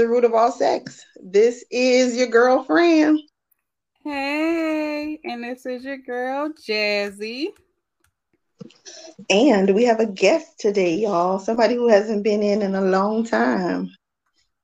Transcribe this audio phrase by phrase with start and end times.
[0.03, 1.01] The root of all sex.
[1.23, 3.21] This is your girlfriend.
[4.03, 7.53] Hey, and this is your girl Jazzy.
[9.30, 11.39] And we have a guest today, y'all.
[11.39, 13.92] Somebody who hasn't been in in a long time.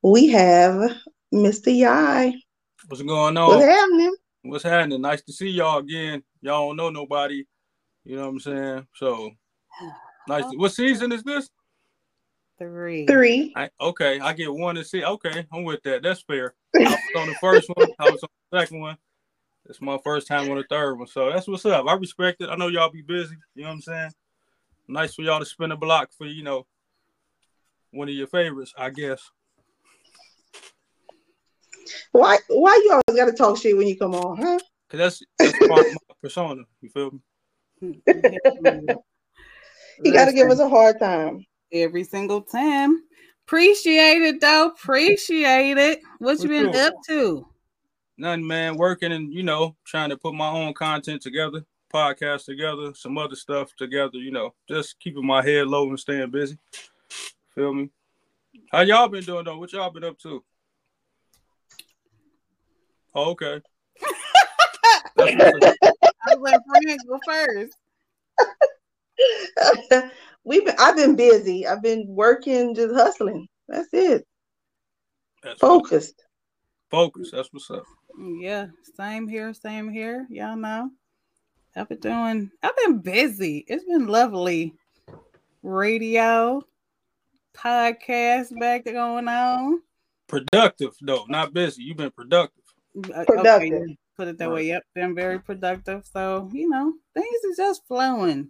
[0.03, 0.93] We have
[1.33, 1.67] Mr.
[1.67, 2.43] Yi.
[2.89, 3.47] What's going on?
[3.47, 4.15] What's happening?
[4.41, 4.99] What's happening?
[4.99, 6.21] Nice to see y'all again.
[6.41, 7.45] Y'all don't know nobody.
[8.03, 8.87] You know what I'm saying?
[8.95, 9.31] So
[10.27, 10.43] nice.
[10.51, 11.49] To, what season is this?
[12.59, 13.05] Three.
[13.05, 13.53] Three.
[13.55, 15.03] I, okay, I get one to see.
[15.03, 16.03] Okay, I'm with that.
[16.03, 16.53] That's fair.
[16.75, 17.87] I was on the first one.
[17.97, 18.97] I was on the second one.
[19.69, 21.07] It's my first time on the third one.
[21.07, 21.85] So that's what's up.
[21.87, 22.49] I respect it.
[22.49, 23.35] I know y'all be busy.
[23.55, 24.11] You know what I'm saying?
[24.89, 26.65] Nice for y'all to spin a block for you know
[27.91, 29.21] one of your favorites, I guess.
[32.11, 34.59] Why why you always gotta talk shit when you come on, huh?
[34.89, 36.63] Cause that's that's part of my persona.
[36.81, 37.11] You feel
[37.81, 38.01] me?
[40.01, 41.45] You gotta give us a hard time.
[41.71, 43.03] Every single time.
[43.47, 44.67] Appreciate it though.
[44.67, 46.01] Appreciate it.
[46.19, 46.87] What you For been sure.
[46.87, 47.47] up to?
[48.17, 48.75] Nothing, man.
[48.75, 53.35] Working and you know, trying to put my own content together, podcast together, some other
[53.35, 54.17] stuff together.
[54.17, 56.57] You know, just keeping my head low and staying busy.
[57.55, 57.89] Feel me?
[58.71, 59.57] How y'all been doing though?
[59.57, 60.43] What y'all been up to?
[63.15, 63.61] Oh, okay.
[65.15, 65.75] That's what's up.
[65.83, 67.77] I was like, friend, go first.
[70.43, 71.67] We've been I've been busy.
[71.67, 73.47] I've been working, just hustling.
[73.67, 74.25] That's it.
[75.43, 76.23] That's what's- Focused.
[76.89, 77.31] Focus.
[77.31, 77.83] That's what's up.
[78.39, 78.67] Yeah,
[78.97, 80.25] same here, same here.
[80.29, 80.89] Y'all know.
[81.75, 83.63] I've been doing, I've been busy.
[83.67, 84.73] It's been lovely.
[85.61, 86.61] Radio,
[87.55, 89.81] podcast back to going on.
[90.27, 91.83] Productive though, not busy.
[91.83, 92.63] You've been productive.
[93.13, 93.73] Uh, Productive.
[93.83, 94.55] Okay, put it that way.
[94.55, 94.65] Right.
[94.65, 96.05] Yep, been very productive.
[96.11, 98.49] So, you know, things are just flowing.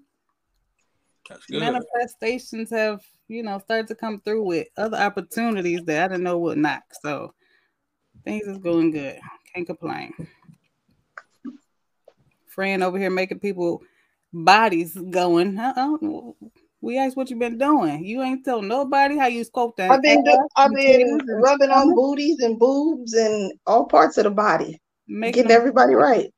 [1.29, 1.59] That's good.
[1.59, 6.38] manifestations have you know started to come through with other opportunities that I didn't know
[6.40, 6.84] would knock.
[7.01, 7.34] So
[8.25, 9.19] things is going good.
[9.53, 10.13] Can't complain.
[12.47, 13.81] Friend over here making people
[14.34, 15.57] bodies going.
[15.57, 15.97] Uh-uh.
[16.81, 18.03] We asked what you been doing.
[18.05, 19.91] You ain't tell nobody how you spoke that.
[19.91, 24.31] I've been do- I've been rubbing on booties and boobs and all parts of the
[24.31, 24.79] body.
[25.08, 26.34] making Getting them- everybody right.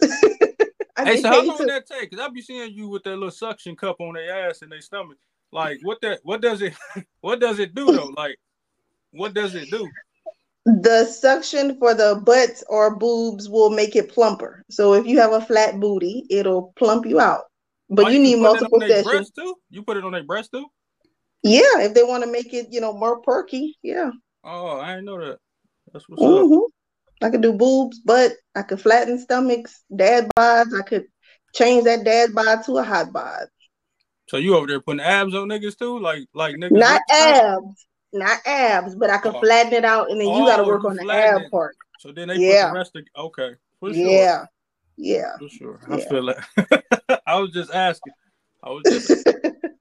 [0.96, 2.10] I Hey, so how long to- that take?
[2.10, 4.80] Cause I be seeing you with that little suction cup on their ass and their
[4.80, 5.18] stomach.
[5.52, 6.20] Like what that?
[6.22, 6.74] What does it?
[7.20, 8.12] What does it do though?
[8.16, 8.38] Like
[9.12, 9.88] what does it do?
[10.64, 14.62] the suction for the butts or boobs will make it plumper.
[14.70, 17.42] So if you have a flat booty, it'll plump you out.
[17.90, 19.04] But Oh, you can need multiple sessions.
[19.04, 19.56] breast too.
[19.70, 20.66] You put it on their breast too.
[21.42, 23.76] Yeah, if they want to make it, you know, more perky.
[23.82, 24.12] Yeah.
[24.44, 25.38] Oh, I didn't know that.
[25.92, 26.28] That's what's up.
[26.28, 26.64] Mm-hmm.
[27.22, 28.32] I could do boobs, butt.
[28.54, 30.78] I could flatten stomachs, dad bods.
[30.78, 31.06] I could
[31.54, 33.46] change that dad bod to a hot bod.
[34.28, 35.98] So you over there putting abs on niggas too?
[35.98, 39.40] Like like niggas Not abs, not abs, but I could Oh.
[39.40, 41.50] flatten it out, and then you got to Oh, work on the ab it.
[41.50, 41.76] part.
[41.98, 42.64] So then they Yeah.
[42.64, 43.54] put the rest of okay.
[43.80, 44.02] For sure.
[44.10, 44.46] Yeah,
[44.96, 45.32] yeah.
[45.38, 45.80] For sure.
[45.88, 46.08] I Yeah.
[46.08, 47.22] feel that.
[47.26, 48.14] I was just asking.
[48.62, 49.26] I was just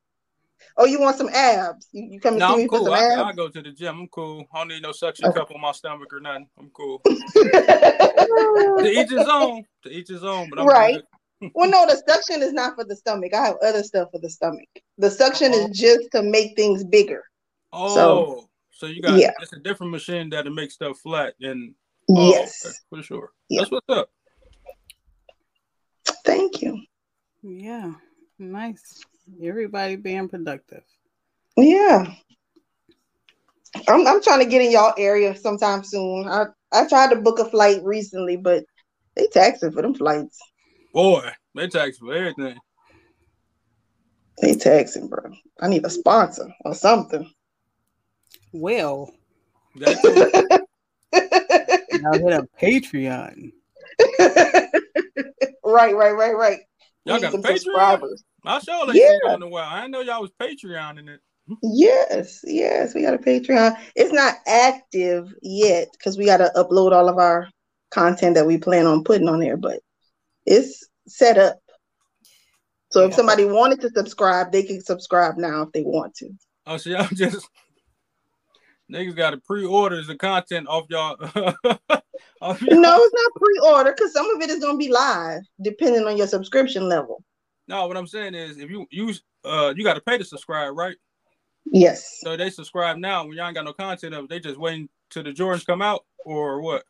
[0.77, 1.87] oh, you want some abs?
[1.91, 2.85] You, you come and no, see I'm me for cool.
[2.85, 3.21] some I, abs?
[3.21, 3.99] I go to the gym.
[3.99, 4.45] I'm cool.
[4.53, 5.39] I don't need no suction Okay.
[5.39, 6.47] cup on my stomach or nothing.
[6.57, 6.99] I'm cool.
[7.05, 9.63] to each his own.
[9.83, 10.49] To each his own.
[10.49, 11.01] But I'm Right.
[11.55, 13.33] well, no, the suction is not for the stomach.
[13.33, 14.69] I have other stuff for the stomach.
[14.97, 15.69] The suction is oh.
[15.73, 17.23] just to make things bigger.
[17.73, 19.31] Oh, so, you got yeah.
[19.41, 21.73] it's a different machine that'll make stuff flat and
[22.09, 22.65] oh, yes.
[22.65, 23.29] okay, for sure.
[23.49, 23.61] Yeah.
[23.61, 24.09] That's what's up.
[26.25, 26.81] Thank you.
[27.43, 27.93] Yeah,
[28.37, 29.03] nice.
[29.41, 30.83] Everybody being productive.
[31.57, 32.13] Yeah.
[33.87, 36.27] I'm I'm trying to get in y'all area sometime soon.
[36.27, 38.65] I I tried to book a flight recently, but
[39.15, 40.39] they taxing for them flights.
[40.93, 42.57] Boy, they tax for everything.
[44.41, 45.31] They taxing, bro.
[45.61, 47.31] I need a sponsor or something.
[48.51, 49.13] Well,
[49.77, 50.59] That too.
[52.01, 53.51] now hit a Patreon.
[55.63, 56.59] right, right, right, right.
[57.05, 57.57] Y'all Need got some Patreon?
[57.57, 58.23] subscribers.
[58.43, 59.07] I sure ain't Yeah.
[59.07, 59.69] seen y'all in a while.
[59.69, 61.19] I didn't know y'all was Patreon in it.
[61.61, 63.77] Yes, yes, we got a Patreon.
[63.95, 67.49] It's not active yet because we got to upload all of our
[67.89, 69.81] content that we plan on putting on there, but
[70.45, 71.59] it's set up.
[72.91, 76.29] So if somebody wanted to subscribe, they can subscribe now if they want to.
[76.65, 77.47] Oh, so y'all just
[78.91, 81.15] niggas got to pre-order the content off y'all.
[82.41, 82.81] off y'all.
[82.81, 86.17] No, it's not pre-order because some of it is going to be live, depending on
[86.17, 87.23] your subscription level.
[87.71, 90.75] No, what I'm saying is, if you use, uh, you got to pay to subscribe,
[90.75, 90.97] right?
[91.71, 92.19] Yes.
[92.21, 93.25] So they subscribe now.
[93.25, 95.81] When y'all ain't got no content of it, they just waiting till the Jordans come
[95.81, 96.83] out, or what?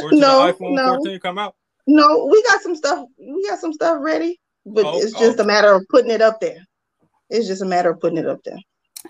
[0.00, 0.94] Or No, the iPhone no.
[0.98, 1.56] 14 come out?
[1.88, 3.08] No, we got some stuff.
[3.18, 5.42] We got some stuff ready, but Oh, it's just oh.
[5.42, 6.64] a matter of putting it up there.
[7.28, 8.58] It's just a matter of putting it up there.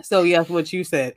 [0.03, 1.13] So yes, what you said.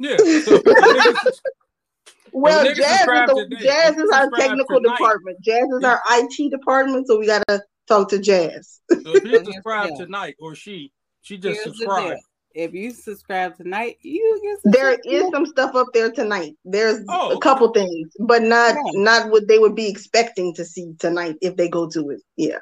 [0.00, 0.16] Yeah.
[0.44, 0.60] So,
[2.32, 5.38] Well, Jazz is, the, Jazz is our technical tonight- department.
[5.42, 8.80] Jazz is our IT department, so we gotta talk to Jazz.
[9.02, 10.92] so if you subscribe tonight, or she,
[11.22, 12.20] she just Here's subscribed.
[12.54, 15.30] If you subscribe tonight, you get some There shit is too.
[15.32, 16.54] some stuff up there tonight.
[16.64, 18.92] There's Oh, a couple things, but not Yeah.
[18.94, 22.20] not what they would be expecting to see tonight if they go to it.
[22.36, 22.58] Yeah.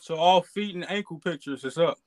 [0.00, 1.98] So all feet and ankle pictures is up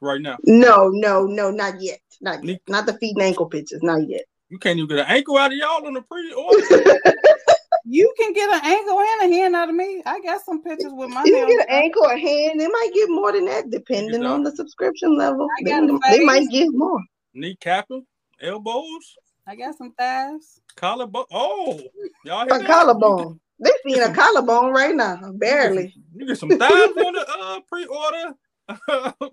[0.00, 0.36] right now.
[0.44, 1.98] No, no, no, not yet.
[2.20, 2.44] Not yet.
[2.44, 3.80] Nick- Not the feet and ankle pictures.
[3.82, 4.22] Not yet.
[4.48, 7.00] You can't even get an ankle out of y'all on the pre-order.
[7.84, 10.02] You can get an ankle and a hand out of me.
[10.06, 12.60] I got some pictures with my You can get an ankle or hand.
[12.60, 15.48] They might get more than that, depending on the subscription level.
[15.64, 15.72] They,
[16.10, 17.00] they might get more.
[17.34, 18.06] Knee capping,
[18.40, 20.60] elbows, I got some thighs.
[20.76, 21.24] collarbone.
[21.32, 21.80] Oh,
[22.24, 22.66] y'all hear A that?
[22.66, 23.40] collarbone.
[23.58, 25.94] They seeing a collarbone right now, barely.
[26.14, 28.34] You get some thighs on the uh, pre-order.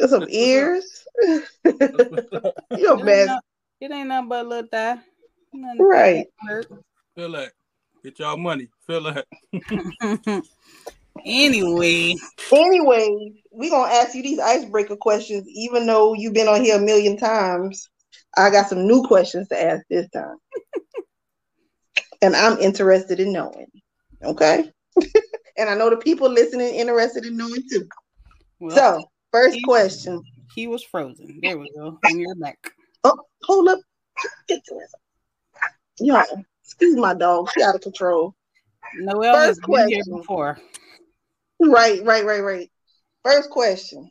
[0.00, 0.28] Some That's what's up.
[0.30, 1.06] ears.
[1.24, 3.40] Your It ain't, best.
[3.80, 4.98] it ain't nothing but a little thigh.
[5.54, 6.26] Nothing to Right.
[6.40, 6.66] hurt.
[7.14, 7.52] Feel that.
[8.02, 8.68] Get y'all money.
[8.86, 9.26] Feel that.
[11.24, 12.14] anyway,
[12.52, 16.80] Anyway, we gonna ask you these icebreaker questions, even though you've been on here a
[16.80, 17.88] million times.
[18.36, 20.36] I got some new questions to ask this time.
[22.22, 23.66] and I'm interested in knowing.
[24.22, 24.70] Okay.
[25.56, 27.88] and I know the people listening interested in knowing too.
[28.60, 30.20] well, So, first he- question.
[30.54, 31.38] he was frozen.
[31.42, 31.98] There we go.
[32.04, 32.58] And you're back.
[33.04, 33.78] Oh, hold up.
[36.00, 36.28] Ridiculous.
[36.30, 37.50] Y'all, excuse my dog.
[37.54, 38.34] She out of control.
[38.96, 40.16] Noel has First been here question.
[40.16, 40.58] before.
[41.60, 42.70] Right, right, right, right.
[43.22, 44.10] First question.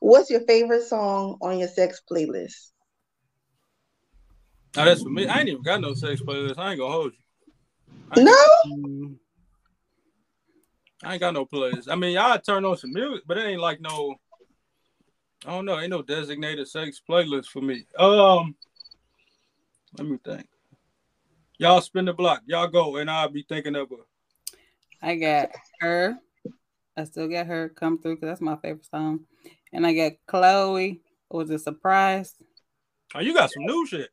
[0.00, 2.70] What's your favorite song on your sex playlist?
[4.76, 5.26] Now that's for me.
[5.26, 6.58] I ain't even got no sex playlist.
[6.58, 7.18] I ain't gonna hold you.
[8.10, 8.44] I No?
[8.66, 9.16] Mm,
[11.02, 11.90] I ain't got no playlist.
[11.90, 14.16] I mean, y'all turn on some music, but it ain't like no.
[15.46, 15.78] I don't know.
[15.78, 17.86] Ain't no designated sex playlist for me.
[17.98, 18.54] Um,
[19.98, 20.46] let me think.
[21.60, 22.40] Y'all spin the block.
[22.46, 23.92] Y'all go, and I'll be thinking of
[25.02, 25.50] I got
[25.80, 26.16] her.
[26.96, 29.26] I still got her come through because that's my favorite song.
[29.70, 31.02] And I got Chloe.
[31.30, 32.34] It was a surprise.
[33.14, 34.08] Oh, you got some new shit.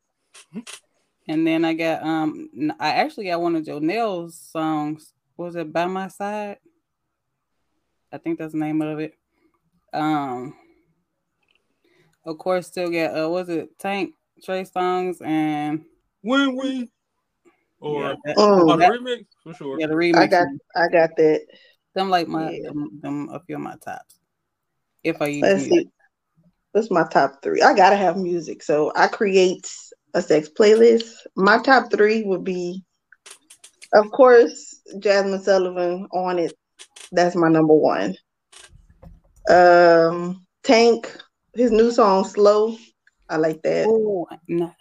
[1.30, 2.50] And then I got um
[2.82, 5.14] I actually got one of Jonelle's songs.
[5.38, 6.58] Was it by my side?
[8.12, 9.14] I think that's the name of it.
[9.94, 10.54] Um
[12.26, 15.86] of course still got uh was it Tank Trey Songz and
[16.22, 16.90] When we,
[17.80, 19.80] or yeah, that, on the that- remix for sure.
[19.80, 20.18] yeah, the remix.
[20.18, 21.42] I got I got that.
[21.96, 22.70] them like my Yeah.
[22.70, 24.20] them, them a few of my tops.
[25.04, 25.88] If I use Let's music.
[25.88, 25.90] see.
[26.74, 27.62] What's my top three?
[27.62, 28.62] I gotta have music.
[28.62, 29.68] So I create
[30.14, 31.12] a sex playlist.
[31.36, 32.84] My top three would be,
[33.94, 36.54] of course, Jazmine Sullivan on it.
[37.12, 38.16] That's my number one.
[39.50, 41.10] Um, Tank,
[41.54, 42.76] his new song "Slow."
[43.30, 43.88] I like that.
[43.88, 44.72] Oh, nah.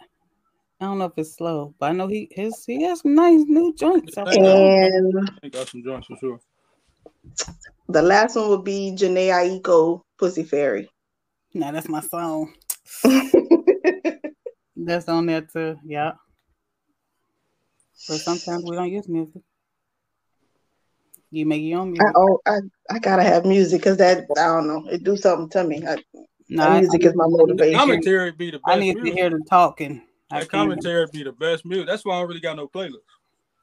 [0.79, 3.43] I don't know if it's slow, but I know he his he has some nice
[3.47, 4.17] new joints.
[4.17, 4.39] out there.
[4.39, 6.39] And I got some joints for sure.
[7.89, 10.89] the last one would be Jhené Aiko, Pussy Fairy.
[11.53, 12.53] Nah, that's my song.
[14.79, 15.79] That's on there too.
[15.83, 16.11] Yeah.
[18.07, 19.41] But sometimes we don't use music.
[21.31, 22.13] You make your own I, music.
[22.15, 22.57] oh, I,
[22.91, 24.87] I gotta have music because that I don't know.
[24.89, 25.85] It do something to me.
[25.85, 25.97] I,
[26.47, 27.79] No, I, music is my The motivation.
[27.79, 29.15] commentary be the best I need music.
[29.15, 30.06] to hear the talking.
[30.29, 30.69] I that can't.
[30.69, 31.87] commentary be the best music.
[31.87, 32.97] That's why I don't really got no playlist.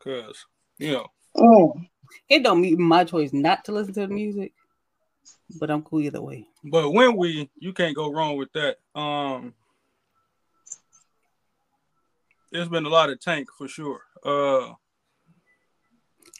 [0.02, 0.44] Cause
[0.78, 1.06] you know,
[1.36, 1.88] Mm.
[2.28, 4.52] It don't mean my choice not to listen to the music,
[5.58, 6.46] but I'm cool either way.
[6.62, 8.76] but when we, you can't go wrong with that.
[8.94, 9.52] Um,
[12.52, 14.00] there's been a lot of tank for sure.
[14.24, 14.74] Uh,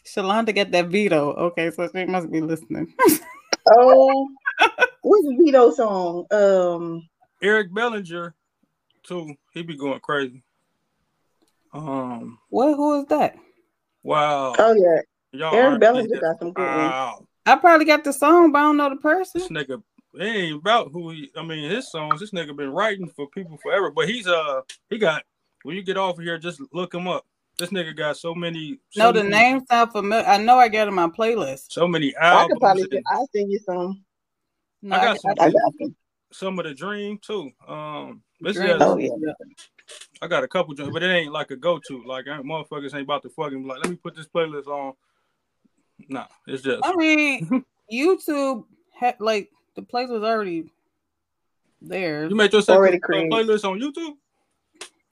[0.07, 1.33] Shalonda got that veto.
[1.33, 2.93] Okay, so she must be listening.
[3.67, 4.27] Oh,
[5.01, 6.25] what's the veto song?
[6.31, 7.09] Um,
[7.41, 8.33] Eric Bellinger,
[9.05, 9.35] too.
[9.53, 10.43] He be going crazy.
[11.73, 12.75] Um, what?
[12.75, 13.35] Who is that?
[14.03, 14.53] wow.
[14.57, 15.01] oh yeah,
[15.39, 16.77] Y'all Eric Bellinger got some good ones.
[16.77, 17.27] Wow.
[17.45, 19.41] I probably got the song, but I don't know the person.
[19.41, 19.81] This nigga,
[20.15, 21.31] it ain't about who he.
[21.35, 22.19] I mean, his songs.
[22.19, 23.91] This nigga been writing for people forever.
[23.91, 25.23] But he's uh, he got.
[25.63, 27.25] When you get off of here, just look him up.
[27.57, 28.79] This nigga got so many.
[28.91, 30.25] So No, the many, name sound familiar.
[30.25, 31.65] I know I got it on my playlist.
[31.71, 32.53] So many I albums.
[32.53, 34.03] could probably and I'll send you some.
[34.81, 35.95] No, I got I, some- I got some.
[36.31, 37.49] some of the dream too.
[37.67, 38.69] Um, this Dream.
[38.69, 39.09] is, Oh, yeah.
[40.21, 42.03] I got a couple joints, but it ain't like a go to.
[42.05, 44.93] Like I- motherfuckers ain't about to fucking be like, let me put this playlist on.
[46.09, 48.65] Nah, it's just I mean, YouTube
[48.97, 50.71] had like the place was already
[51.81, 52.27] there.
[52.27, 53.31] you made yourself Already a created.
[53.31, 54.15] playlist on YouTube.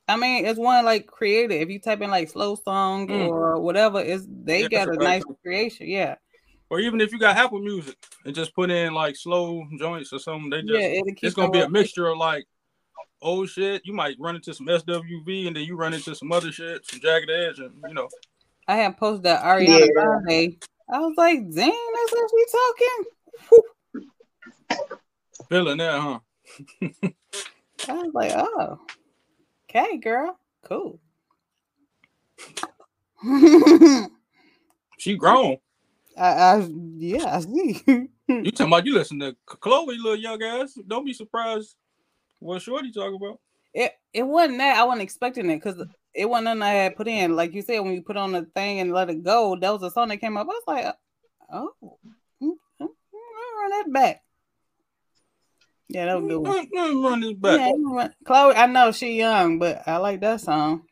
[0.07, 1.61] I mean, it's one like created.
[1.61, 3.29] If you type in like slow song Mm.
[3.29, 5.37] or whatever, it's they Yeah, got a that's nice right.
[5.41, 5.87] creation.
[5.87, 6.15] Yeah,
[6.69, 10.19] Or even if you got Apple Music and just put in like slow joints or
[10.19, 11.01] something, they just yeah.
[11.21, 12.45] It's gonna be a mixture of like
[13.23, 13.81] old shit.
[13.85, 16.99] You might run into some SWV and then you run into some other shit, some
[16.99, 18.09] jagged edge, and you know.
[18.67, 20.47] I had posted that Ariana Yeah.
[20.89, 22.45] I was like, dang, that's what she
[23.49, 24.97] talking.
[25.49, 26.19] Feeling that, huh?
[27.89, 28.79] I was like, oh,
[29.69, 30.99] okay, girl, cool.
[35.03, 35.57] She grown.
[36.17, 36.65] I
[36.95, 37.81] yeah, I see.
[38.29, 40.79] You talking about you listen to Chloe, little young ass.
[40.87, 41.75] Don't be surprised
[42.43, 43.39] what Shorty talk about.
[43.73, 45.83] it it wasn't that I wasn't expecting it because
[46.13, 47.35] it wasn't nothing I had put in.
[47.35, 49.81] Like you said, when you put on the thing and let it go, that was
[49.83, 50.45] a song that came up.
[50.45, 50.95] I was like,
[51.51, 51.97] oh, mm,
[52.41, 54.21] mm, mm, I'll run that back.
[55.89, 56.67] Yeah, that was a good one.
[56.67, 57.59] Mm, Run this back.
[57.59, 60.83] Yeah, run- Chloe, I know she young, but I like that song.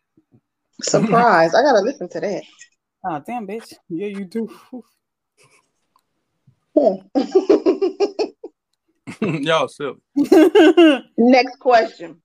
[0.81, 1.53] Surprise!
[1.53, 2.43] I gotta listen to that.
[3.05, 3.73] Oh damn, bitch.
[3.89, 4.49] Yeah, you do.
[6.75, 6.95] Hmm.
[9.21, 9.97] Y'all silly.
[11.17, 12.21] Next question.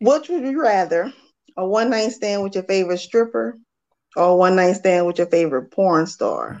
[0.00, 1.12] Which would you rather?
[1.56, 3.58] A one night stand with your favorite stripper
[4.16, 6.60] or a one night stand with your favorite porn star?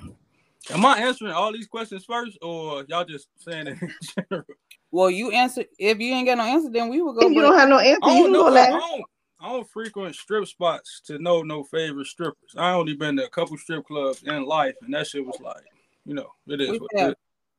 [0.70, 3.94] Am I answering all these questions first, or y'all just saying it in
[4.28, 4.44] general?
[4.90, 5.64] well, you answer.
[5.78, 7.26] If you ain't got no answer, then we will go.
[7.26, 8.50] If you don't have no answer, I you don't can know.
[8.50, 9.04] go I don't,
[9.40, 12.54] I don't frequent strip spots to know no favorite strippers.
[12.56, 15.62] I only been to a couple strip clubs in life, and that shit was like,
[16.04, 17.16] you know, it is We what have- it is.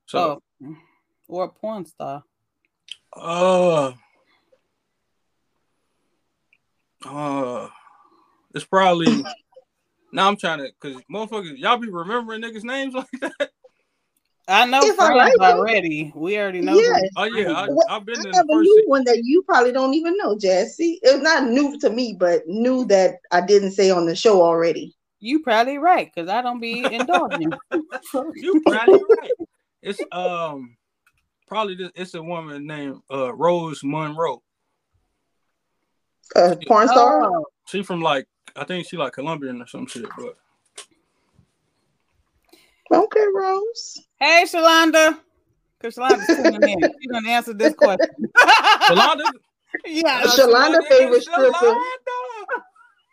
[0.10, 0.76] So, oh,
[1.28, 2.24] or a porn star.
[3.16, 3.92] uh,
[7.06, 7.70] uh,
[8.56, 9.24] it's probably.
[10.12, 13.52] Now I'm trying to, cause motherfuckers, y'all be remembering niggas' names like that.
[14.48, 15.40] I know If I friends like it.
[15.40, 16.12] already.
[16.16, 16.74] We already know.
[16.74, 16.94] Yeah.
[17.02, 17.10] them.
[17.16, 18.66] Oh yeah, I, What- I've been I in have the a first.
[18.66, 21.00] new one that you probably don't even know, Jesse.
[21.04, 24.96] It's not new to me, but new that I didn't say on the show already.
[25.20, 27.54] You probably right because I don't be indulging.
[28.34, 29.32] You probably right.
[29.82, 30.76] It's um
[31.48, 31.92] probably this.
[31.96, 34.42] It's a woman named uh Rose Monroe.
[36.36, 37.24] A porn star?
[37.26, 40.36] Oh, She from like I think she like Colombian or some shit, but
[42.92, 44.00] Okay, Rose.
[44.20, 45.20] hey, Shalonda.
[45.80, 46.80] Because Shalonda's tuning in.
[47.02, 48.08] She gonna answer this question.
[48.88, 49.24] Shalonda.
[49.86, 50.24] yeah.
[50.24, 52.62] Shalonda favorite stripper Shalonda.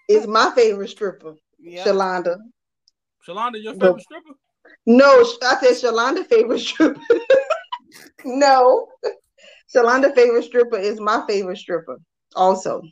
[0.08, 1.34] is my favorite stripper.
[1.58, 1.84] yeah.
[1.84, 2.38] Shalonda.
[3.26, 4.30] Shalonda, your The- favorite stripper?
[4.86, 7.00] No, sh- I said Shalonda favorite stripper.
[8.24, 8.86] no.
[9.74, 11.98] Shalonda favorite stripper is my favorite stripper.
[12.34, 12.82] Also,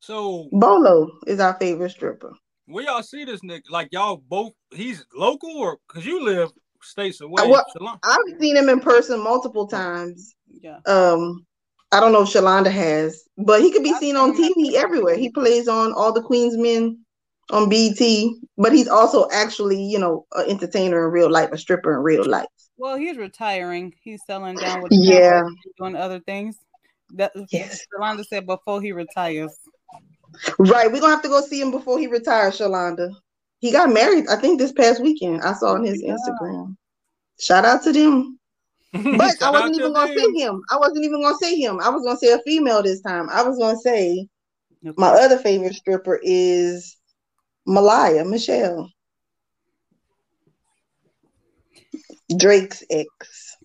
[0.00, 2.32] So Bolo is our favorite stripper.
[2.66, 3.62] where y'all see this nigga?
[3.70, 4.52] Like y'all both?
[4.72, 6.50] He's local or because you live
[6.82, 7.42] states away?
[7.42, 7.98] Uh, well- Shalonda.
[8.04, 10.34] I've seen him in person multiple times.
[10.48, 10.78] Yeah.
[10.86, 11.44] Um,
[11.92, 15.16] I don't know if Shalonda has, but he could be seen on TV everywhere.
[15.16, 16.98] He plays on all the Queen's Men
[17.50, 21.94] on BT, but he's also actually, you know, an entertainer in real life, a stripper
[21.94, 22.46] in real life.
[22.76, 23.94] Well, he's retiring.
[24.02, 25.42] He's selling down with Yeah.
[25.78, 26.58] doing other things.
[27.14, 27.86] That Yes.
[27.92, 29.56] Yolanda said before he retires.
[30.58, 30.90] Right.
[30.92, 33.10] We're gonna have to go see him before he retires, Shalonda.
[33.60, 35.40] He got married, I think, this past weekend.
[35.42, 36.14] I saw on his Yeah.
[36.14, 36.76] Instagram.
[37.38, 38.38] Shout out to them.
[38.92, 40.16] But I wasn't to even gonna them.
[40.34, 40.62] say him.
[40.70, 41.80] I wasn't even gonna say him.
[41.80, 43.28] I was gonna say a female this time.
[43.30, 44.26] I was gonna say
[44.96, 46.95] my other favorite stripper is
[47.66, 48.90] Maliah Michel.
[52.36, 53.56] Drake's ex.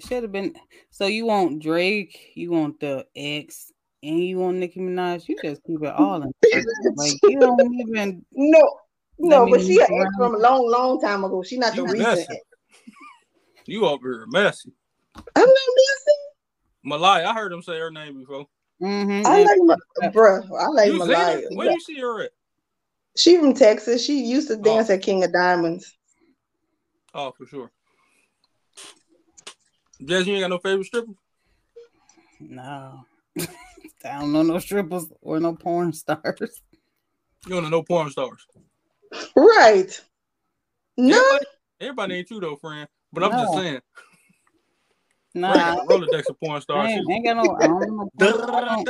[0.00, 0.54] should have been.
[0.90, 3.72] So you want Drake, you want the ex,
[4.02, 5.28] and you want Nicki Minaj.
[5.28, 6.32] You just keep it all in.
[6.96, 8.24] Like you don't even.
[8.32, 8.78] No,
[9.18, 11.42] no, but she an ex from a long, long time ago.
[11.42, 12.26] She not the recent messy.
[12.30, 12.40] ex.
[13.66, 14.72] You over here messy.
[15.16, 16.18] I'm not messy.
[16.84, 18.46] Maliah, I heard him say her name before.
[18.82, 19.26] Mm-hmm.
[19.26, 20.44] I and- like my bruh.
[20.60, 21.42] I like You seen Maliah.
[21.52, 22.30] Where you see her at?
[23.16, 24.04] She from Texas.
[24.04, 24.62] She used to Oh.
[24.62, 25.96] dance at King of Diamonds.
[27.14, 27.70] Oh, for sure.
[30.04, 31.12] Jess, you ain't got no favorite stripper?
[32.40, 33.04] no.
[34.04, 36.60] I don't know no strippers or no porn stars.
[37.46, 38.46] You don't know no porn stars.
[39.36, 40.00] Right.
[40.96, 41.16] No.
[41.16, 41.46] Everybody,
[41.80, 42.88] everybody ain't you though, friend.
[43.12, 43.80] But I'm just saying.
[45.36, 46.90] Nah, Rolodex of porn I stars.
[46.90, 47.56] ain't, ain't got no.
[47.60, 48.88] I don't.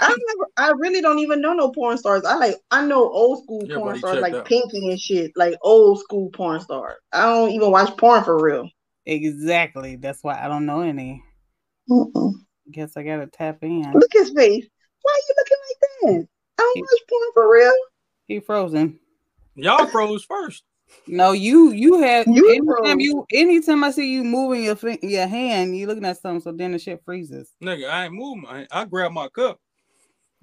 [0.00, 2.24] I never I really don't even know no porn stars.
[2.24, 4.44] I like I know old school Yeah, porn stars like that.
[4.46, 5.32] Pinky and shit.
[5.36, 6.94] Like old school porn stars.
[7.12, 8.68] I don't even watch porn for real.
[9.06, 9.96] Exactly.
[9.96, 11.22] That's why I don't know any.
[11.90, 12.32] Mm-mm.
[12.70, 13.92] Guess I gotta tap in.
[13.92, 14.66] Look his face.
[15.02, 15.80] Why are you looking like
[16.22, 16.28] that?
[16.58, 17.74] I don't He- watch porn for real.
[18.28, 19.00] He frozen.
[19.56, 20.62] Y'all froze first.
[21.06, 23.02] No, you you have You anytime froze.
[23.02, 26.72] you anytime I see you moving your your hand, you looking at something, so then
[26.72, 27.50] the shit freezes.
[27.62, 28.46] Nigga, I ain't moving.
[28.46, 29.58] I, I grabbed my cup.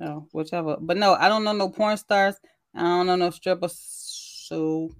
[0.01, 0.77] Oh, whichever.
[0.79, 2.35] But no, I don't know no porn stars.
[2.75, 3.77] I don't know no strippers.
[4.47, 4.91] So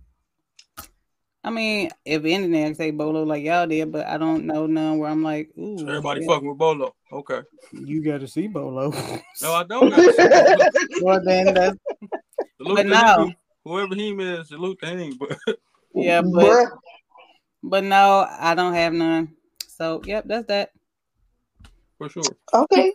[1.43, 4.97] I mean, if anything, I say Bolo like y'all did, but I don't know none
[4.97, 6.95] where I'm like, ooh, So everybody yeah, fucking with Bolo.
[7.11, 7.41] Okay.
[7.71, 8.91] you got to see Bolo.
[9.41, 10.57] No, I don't got see Bolo.
[11.01, 11.77] well, then that's
[12.57, 13.31] Salute But to no.
[13.69, 13.87] Him.
[13.87, 15.17] Whoever him is, salute to him.
[15.19, 15.37] But
[15.93, 16.67] yeah, but
[17.63, 19.35] but no, I don't have none.
[19.67, 20.71] So yep, that's that.
[21.97, 22.23] for sure.
[22.53, 22.93] Okay.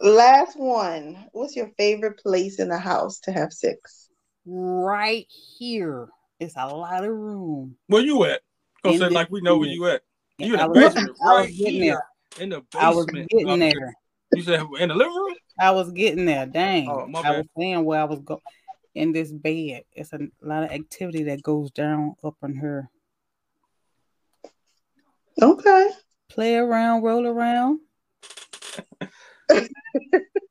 [0.00, 1.26] Last one.
[1.32, 4.08] What's your favorite place in the house to have sex?
[4.46, 5.26] Right
[5.58, 6.08] here,
[6.40, 7.76] it's a lot of room.
[7.88, 8.40] Where you at?
[8.84, 10.02] Gonna say like we know where you at.
[10.38, 12.02] You in the was- basement, right getting here.
[12.40, 12.74] In the basement.
[12.80, 13.72] I was getting Okay.
[13.72, 13.94] there.
[14.34, 15.34] You said in the living room?
[15.58, 16.46] I was getting there.
[16.46, 16.88] Dang.
[16.88, 17.36] Oh, my I bad.
[17.38, 18.40] was saying where I was going
[18.98, 19.84] in this bed.
[19.92, 22.90] It's a lot of activity that goes down up on her.
[25.40, 25.90] Okay.
[26.28, 27.80] Play around, roll around.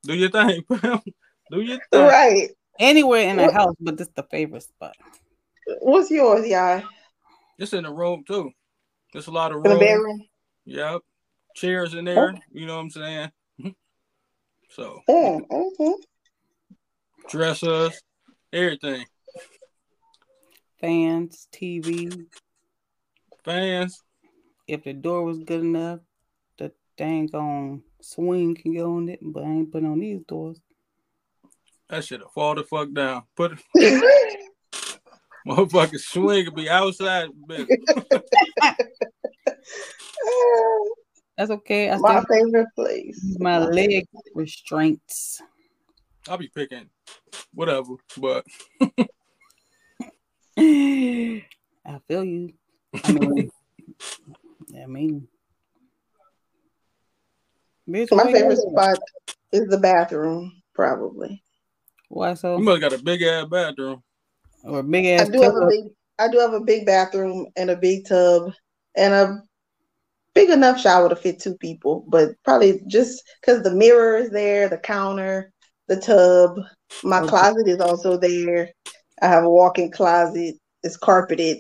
[0.04, 1.02] Do your thing, fam.
[1.52, 2.06] Do your thing.
[2.08, 2.50] Right.
[2.80, 4.96] Anywhere in the What- house, but this the favorite spot.
[5.82, 6.84] What's yours, y'all?
[7.60, 8.52] It's in the room too.
[9.12, 9.80] There's a lot of In the room.
[9.80, 10.26] bedroom?
[10.66, 11.02] Yep.
[11.56, 12.34] Chairs in there.
[12.52, 13.32] You know what I'm saying?
[14.70, 15.94] So Mm, mhm.
[17.30, 18.02] dressers,
[18.58, 19.06] everything.
[20.80, 22.26] Fans, TV.
[23.44, 24.04] Fans.
[24.68, 26.00] If the door was good enough,
[26.58, 30.60] the dang on swing can go on it, but I ain't putting on these doors.
[31.90, 33.24] That shit'll fall the fuck down.
[33.36, 34.40] Put it
[35.48, 37.30] motherfucking swing and be outside.
[41.38, 41.90] That's okay.
[41.90, 43.38] I My favorite place.
[43.40, 45.42] my leg restraints.
[46.28, 46.90] I'll be picking
[47.54, 47.96] whatever.
[48.18, 48.46] But
[50.58, 51.44] I
[52.08, 52.54] feel you.
[53.04, 53.52] I mean,
[54.82, 55.28] I mean,
[57.90, 58.98] bitch, My favorite you spot
[59.52, 61.44] is the bathroom, probably.
[62.10, 62.58] Why so?
[62.58, 62.64] you so?
[62.64, 64.04] must got a big ass bathroom.
[64.64, 65.22] Or big ass.
[65.22, 65.86] I ass do have a big
[66.20, 68.52] I do have a big bathroom and a big tub
[68.96, 69.42] and a
[70.34, 74.68] big enough shower to fit two people, but probably just because the mirror is there,
[74.68, 75.52] the counter,
[75.88, 76.60] the tub.
[77.04, 77.28] My Okay.
[77.30, 78.70] closet is also there.
[79.22, 80.56] I have a walk-in closet.
[80.84, 81.58] It's carpeted,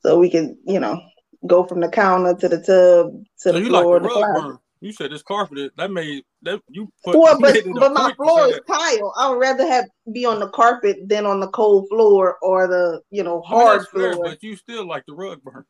[0.00, 1.00] so we can, you know,
[1.46, 4.00] go from the counter to the tub to So the you floor.
[4.00, 4.58] the the rug.
[4.80, 5.72] You said it's carpeted.
[5.76, 9.14] That made that you put Well, but made it a but my floor is tile.
[9.16, 13.00] I would rather have be on the carpet than on the cold floor or the
[13.10, 14.24] you know I mean, hard fair, floor.
[14.24, 15.64] but you still like the rug burn.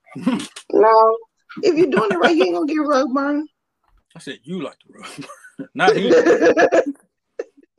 [0.73, 1.17] No,
[1.63, 3.47] if you're doing it right, you ain't gonna get rug burn.
[4.17, 6.13] I said you like the rug burn, not he.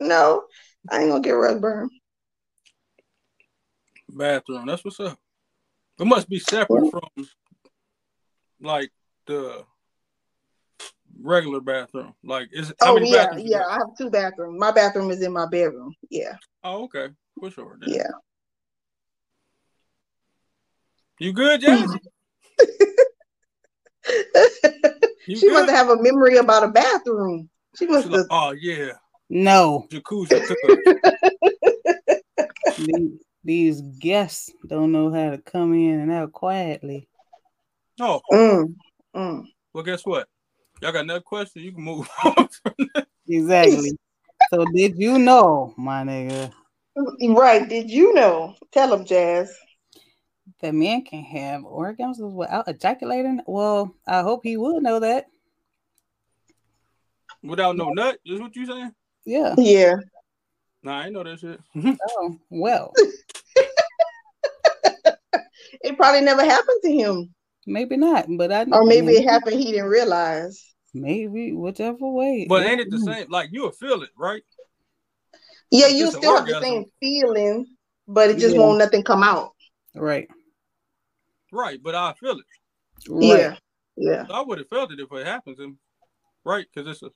[0.00, 0.44] no,
[0.90, 1.90] I ain't gonna get rug burn.
[4.08, 4.66] bathroom.
[4.66, 5.18] That's what's up.
[5.98, 7.08] It must be separate from
[8.60, 8.90] like
[9.26, 9.64] the
[11.20, 12.14] regular bathroom.
[12.22, 13.64] Like is how Oh yeah, yeah.
[13.68, 14.58] I have two bathrooms.
[14.58, 15.94] My bathroom is in my bedroom.
[16.10, 17.08] Yeah, Oh, okay.
[17.38, 17.78] For sure.
[17.80, 17.94] then.
[17.94, 18.10] yeah.
[21.18, 22.00] You good, Jazzy?
[25.26, 25.70] She must good?
[25.70, 27.50] have a memory about a bathroom.
[27.76, 28.26] She must She like, have.
[28.30, 28.92] oh yeah,
[29.28, 30.40] No, jacuzzi
[32.78, 33.10] these,
[33.44, 37.08] these guests don't know how to come in and out quietly.
[38.00, 38.74] Oh, Mm,
[39.14, 39.44] mm.
[39.72, 40.28] well, guess what?
[40.80, 41.62] Y'all got another question?
[41.62, 42.48] You can move on.
[43.28, 43.92] Exactly.
[44.52, 46.52] so did you know, my nigga,
[47.28, 47.68] Right?
[47.68, 48.54] Did you know?
[48.72, 49.54] Tell them, Jazz.
[50.60, 53.42] that men can have orgasms without ejaculating?
[53.46, 55.26] Well, I hope he will know that.
[57.42, 58.92] Without no nut, is what you saying?
[59.26, 59.54] Yeah.
[59.58, 59.96] Yeah.
[60.82, 61.60] Nah, I know that shit.
[62.18, 62.92] Oh, well,
[65.82, 67.34] It probably never happened to him,
[67.66, 69.60] maybe not, but I or maybe it happened.
[69.60, 70.74] He didn't realize.
[70.94, 72.46] maybe whichever way.
[72.48, 73.26] but ain't it the same?
[73.30, 74.42] Like you'll feel it, right?
[75.70, 77.66] Yeah, you still have the same feeling,
[78.08, 78.62] but it just Yeah.
[78.62, 79.52] won't nothing come out.
[79.94, 80.28] Right.
[81.52, 82.44] Right, but I feel it.
[83.08, 83.38] Right.
[83.40, 83.56] Yeah.
[83.96, 84.26] Yeah.
[84.26, 85.74] So I would have felt it if it happened to me,
[86.44, 86.66] right?
[86.72, 87.10] Because it's a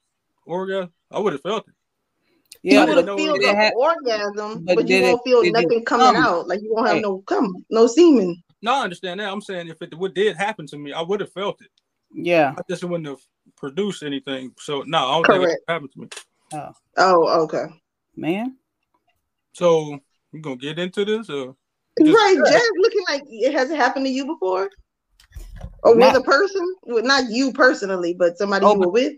[0.44, 0.92] orgasm.
[1.10, 1.74] I would have felt it.
[2.62, 5.08] Yeah, you would but have feel did the ha- orgasm, but but, you did it-
[5.12, 6.16] won't feel it nothing coming come?
[6.16, 6.48] out.
[6.48, 7.02] Like you won't have Right.
[7.02, 8.42] no come, no semen.
[8.62, 9.32] No, I understand that.
[9.32, 11.70] I'm saying if it what did happen to me, I would have felt it.
[12.12, 12.54] yeah.
[12.58, 13.20] I just wouldn't have
[13.56, 14.52] produced anything.
[14.58, 15.60] So no, I don't think Correct.
[15.66, 16.08] it happened to me.
[16.52, 17.64] Oh, oh, okay.
[18.16, 18.56] Man.
[19.54, 19.98] So
[20.32, 21.56] you gonna get into this or
[22.02, 24.68] Just- right, Jazz looking like it has it happened to you before?
[25.82, 26.74] Or Not- with a person?
[26.82, 29.12] Well, not you personally, but somebody Oh, you were with.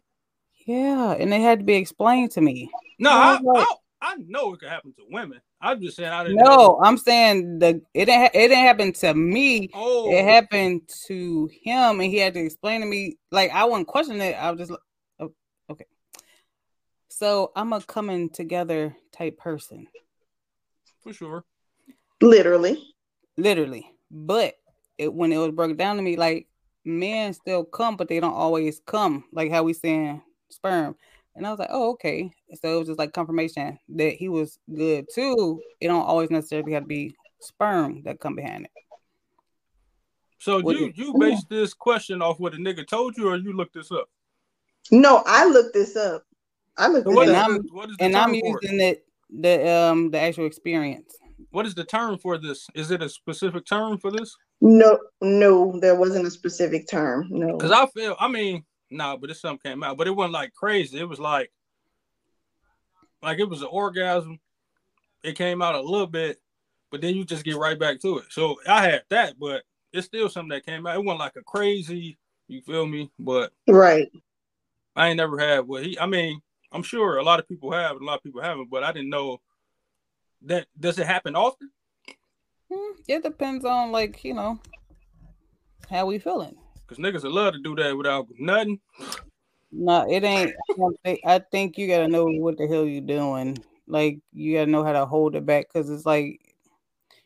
[0.66, 2.70] Yeah, and it had to be explained to me.
[2.98, 3.11] no?
[3.11, 3.66] I, right.
[3.68, 5.40] I I know it could happen to women.
[5.61, 6.38] I'm just saying I didn't.
[6.38, 6.57] know.
[6.57, 9.70] No, I'm saying the it didn't it didn't happen to me.
[9.72, 13.16] Oh, It happened to him, and he had to explain to me.
[13.31, 14.33] Like I wouldn't question it.
[14.33, 14.81] I was just like,
[15.20, 15.33] oh,
[15.70, 15.85] okay.
[17.11, 19.87] So I'm a coming together type person,
[21.03, 21.44] for sure.
[22.20, 22.83] Literally.
[23.37, 23.88] literally.
[24.11, 24.55] But
[24.98, 26.48] it when it was broken down to me, like
[26.85, 29.25] men still come, but they don't always come.
[29.33, 30.96] Like how we saying sperm.
[31.34, 32.30] And I was like, oh, okay.
[32.60, 35.60] So it was just like confirmation that he was good too.
[35.80, 38.70] It don't always necessarily have to be sperm that come behind it.
[40.38, 43.52] So What you you based this question off what a nigga told you, or you
[43.52, 44.08] looked this up?
[44.90, 46.24] No, I looked this up.
[46.76, 47.48] I looked So this what is And up.
[47.50, 48.62] I'm- what is the And term I'm for it?
[48.64, 51.14] using it the um the actual experience.
[51.50, 52.66] What is the term for this?
[52.74, 54.36] Is it a specific term for this?
[54.60, 57.26] No, no, there wasn't a specific term.
[57.30, 57.56] No.
[57.56, 60.52] Because I feel, I mean, nah, but this something came out, but it wasn't like
[60.55, 60.98] crazy.
[60.98, 61.50] It was like,
[63.22, 64.38] like it was an orgasm.
[65.22, 66.40] It came out a little bit,
[66.90, 68.24] but then you just get right back to it.
[68.31, 70.96] So I had that, but it's still something that came out.
[70.96, 73.11] It wasn't like a crazy, you feel me?
[73.18, 74.11] But Right.
[74.96, 75.98] I ain't never had what he.
[75.98, 76.40] I mean,
[76.72, 78.92] I'm sure a lot of people have, and a lot of people haven't, but I
[78.92, 79.40] didn't know
[80.42, 80.66] that.
[80.78, 81.70] Does it happen often?
[82.70, 84.59] Hmm, It depends on like you know
[85.90, 86.57] how we feeling.
[86.86, 88.80] Because niggas would love to do that without nothing.
[89.72, 90.52] No, it ain't.
[91.24, 93.56] I, think, you gotta know what the hell you doing.
[93.86, 96.40] Like you gotta know how to hold it back because it's like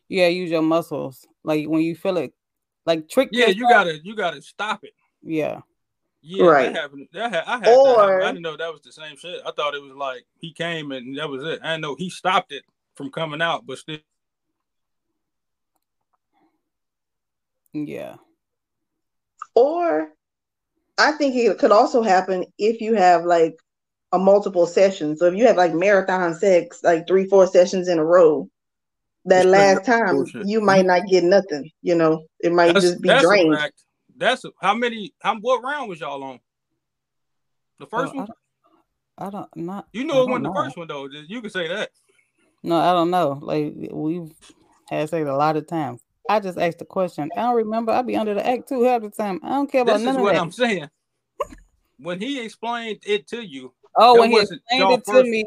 [0.09, 1.27] you gotta use your muscles.
[1.43, 2.33] Like when you feel it,
[2.87, 3.31] like trick.
[3.33, 4.95] Yeah, you gotta, you gotta stop it.
[5.23, 5.61] Yeah,
[6.23, 6.73] Yeah, Right.
[6.73, 7.09] that happened.
[7.13, 7.79] That ha- I had that.
[7.79, 9.41] Or- I didn't know that was the same shit.
[9.45, 11.61] I thought it was like he came and that was it.
[11.63, 12.65] I didn't know he stopped it
[12.95, 13.99] from coming out, but still.
[17.73, 18.17] yeah.
[19.57, 20.09] Or
[20.99, 23.57] I think it could also happen if you have like
[24.13, 25.17] a multiple session.
[25.17, 28.49] So if you have like marathon sex, like three, four sessions in a row,
[29.25, 30.47] that It's last time bullshit.
[30.47, 31.71] you might not get nothing.
[31.83, 33.57] You know, it might That's, just be that's a drained.
[33.57, 33.83] fact.
[34.17, 35.13] That's a, how many.
[35.21, 36.39] How what round was y'all on?
[37.79, 38.27] The first Oh, I one.
[38.27, 38.39] don't-
[39.19, 39.89] I don't not.
[39.93, 41.09] You I knew it don't wasn't the first one though.
[41.27, 41.91] You can say that.
[42.63, 43.39] No, I don't know.
[43.41, 44.31] Like we've
[44.91, 46.03] had sex a lot of times.
[46.29, 47.31] I just asked the question.
[47.37, 47.93] I don't remember.
[47.93, 49.41] I be under the act too half the time.
[49.43, 50.41] I don't care about This is none of what that.
[50.43, 50.91] I'm saying.
[51.99, 55.47] When he explained it to you, Oh, when he explained y'all it to me,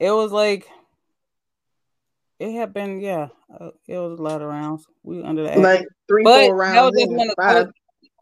[0.00, 0.66] it was like
[2.40, 3.00] it had been.
[3.00, 4.86] Yeah, uh, it was a lot of rounds.
[5.02, 5.60] We were under the act.
[5.60, 6.98] Like three, But four that was rounds.
[6.98, 7.54] just in, five.
[7.66, 7.72] those-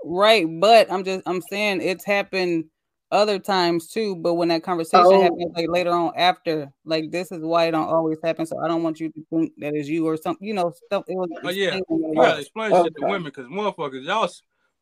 [0.05, 0.47] right.
[0.61, 2.65] But I'm just I'm saying it's happened
[3.11, 4.17] other times too.
[4.17, 5.23] But when that conversation Oh.
[5.23, 8.47] happens like later on after, like this is why it don't always happen.
[8.47, 10.47] So I don't want you to think that is you or something.
[10.47, 11.05] You know, stuff.
[11.09, 11.29] It was.
[11.45, 11.77] Oh, yeah.
[11.77, 12.15] explained you later.
[12.29, 14.29] gotta explain shit to women because motherfuckers, y'all,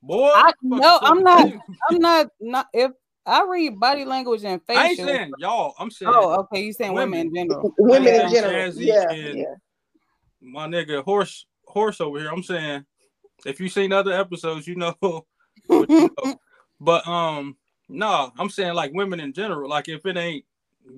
[0.02, 0.30] boy.
[0.34, 1.52] I- no, I'm not.
[1.90, 2.92] I'm not not if
[3.26, 4.82] I read body language and facial.
[4.82, 5.74] I ain't saying y'all.
[5.78, 6.62] I'm saying Oh, okay.
[6.64, 7.36] You saying women, women.
[7.36, 7.74] in general?
[7.78, 8.74] Women Yeah, in general.
[8.82, 9.44] Yeah, yeah.
[10.40, 12.30] my nigga horse horse over here.
[12.30, 12.84] I'm saying
[13.44, 14.94] if you seen other episodes, you know.
[15.66, 16.36] what you know.
[16.80, 17.56] But um,
[17.88, 19.68] no, I'm saying like women in general.
[19.68, 20.44] Like if it ain't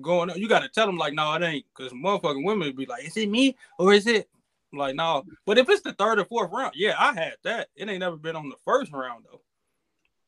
[0.01, 2.85] going, on, you gotta tell them like, no, it ain't, because motherfucking women would be
[2.85, 4.29] like, is it me or is it
[4.73, 5.23] like no?
[5.45, 7.69] But if it's the third or fourth round, yeah, I had that.
[7.75, 9.41] It ain't never been on the first round though.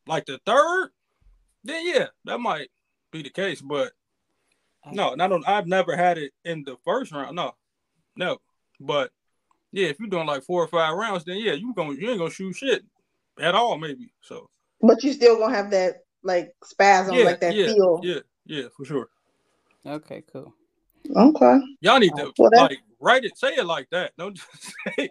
[0.07, 0.89] Like the third,
[1.63, 2.69] then yeah, that might
[3.11, 3.61] be the case.
[3.61, 3.91] But
[4.85, 4.91] oh.
[4.91, 5.47] no, and I don't.
[5.47, 7.35] I've never had it in the first round.
[7.35, 7.55] No,
[8.15, 8.39] no.
[8.79, 9.11] But
[9.71, 12.19] yeah, if you're doing like four or five rounds, then yeah, you going you ain't
[12.19, 12.83] gonna shoot shit
[13.39, 14.11] at all, maybe.
[14.21, 14.49] So.
[14.81, 17.99] But you still gonna have that like spasm, Yeah, like that yeah, feel.
[18.03, 19.09] yeah, yeah, for sure.
[19.85, 20.53] Okay, cool.
[21.15, 21.59] Okay.
[21.81, 24.11] Y'all need to Well, that- like write it, say it like that.
[24.17, 24.49] Don't just
[24.97, 25.09] say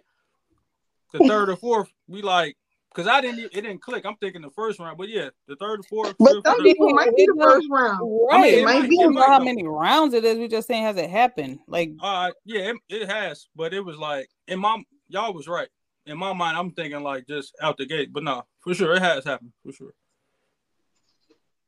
[1.12, 1.90] the third or fourth.
[2.08, 2.56] We like
[2.94, 3.40] because I didn't.
[3.40, 4.04] It didn't click.
[4.06, 6.14] I'm thinking the first round, but yeah, the third or fourth.
[6.18, 7.98] But fifth, some people might be the first round.
[8.30, 8.42] Right.
[8.42, 9.44] mean, it it might might be- be it might how go.
[9.44, 10.38] many rounds it is.
[10.38, 11.58] We just saying has it happened?
[11.66, 15.68] Like Uh, yeah, it, it has, but it was like in my y'all was right.
[16.06, 19.02] In my mind, I'm thinking like just out the gate, but no, for sure it
[19.02, 19.92] has happened for sure.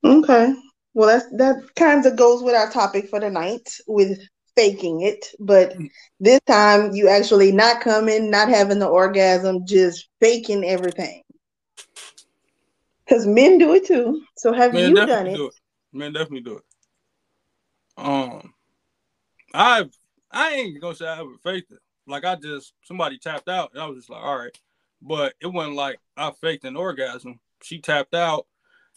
[0.05, 0.55] Okay.
[0.95, 4.19] Well, that's that kind of goes with our topic for the night with
[4.55, 5.75] faking it, but
[6.21, 11.23] this time you actually not coming, not having the orgasm, just faking everything.
[13.05, 14.23] Because men do it too.
[14.37, 15.35] So have Man, you done it?
[15.35, 15.55] do it.
[15.93, 16.65] Man, definitely do it.
[17.97, 18.53] Um,
[19.55, 19.91] I've
[20.31, 21.81] I ain't gonna say I ever faked it.
[22.07, 24.59] Like I just somebody tapped out, and I was just like, all right,
[25.01, 27.41] but it wasn't like I faked an orgasm.
[27.63, 28.47] She tapped out,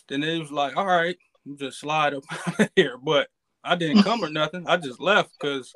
[0.07, 2.23] then it was like, all right, you just slide up
[2.75, 2.97] here.
[2.97, 3.29] But
[3.63, 4.67] I didn't come or nothing.
[4.67, 5.73] I just left because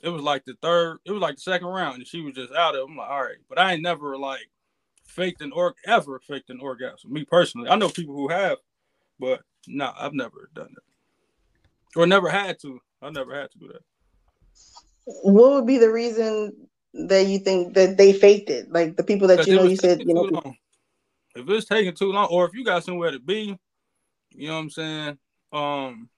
[0.00, 2.52] it was like the third, it was like the second round, and she was just
[2.52, 2.80] out of.
[2.80, 2.90] it.
[2.90, 4.48] I'm like, all right, but I ain't never like
[5.04, 7.12] faked an or ever faked an orgasm.
[7.12, 8.58] Me personally, I know people who have,
[9.18, 12.80] but no, I've never done that, or never had to.
[13.02, 13.82] I never had to do that.
[15.22, 18.70] What would be the reason that you think that they faked it?
[18.70, 20.56] Like the people that you know, you said, you know, long.
[21.34, 23.58] If it's taking too long, or if you got somewhere to be,
[24.30, 25.18] you know what I'm saying.
[25.52, 26.08] Um,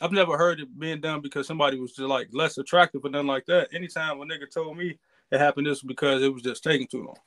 [0.00, 3.26] I've never heard it being done because somebody was just like less attractive or nothing
[3.26, 3.68] like that.
[3.72, 4.98] Anytime a nigga told me
[5.30, 7.18] it happened, this was because it was just taking too long.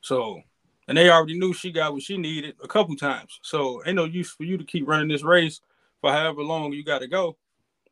[0.00, 0.40] So,
[0.88, 3.38] and they already knew she got what she needed a couple times.
[3.42, 5.60] So, ain't no use for you to keep running this race
[6.00, 7.36] for however long you got to go.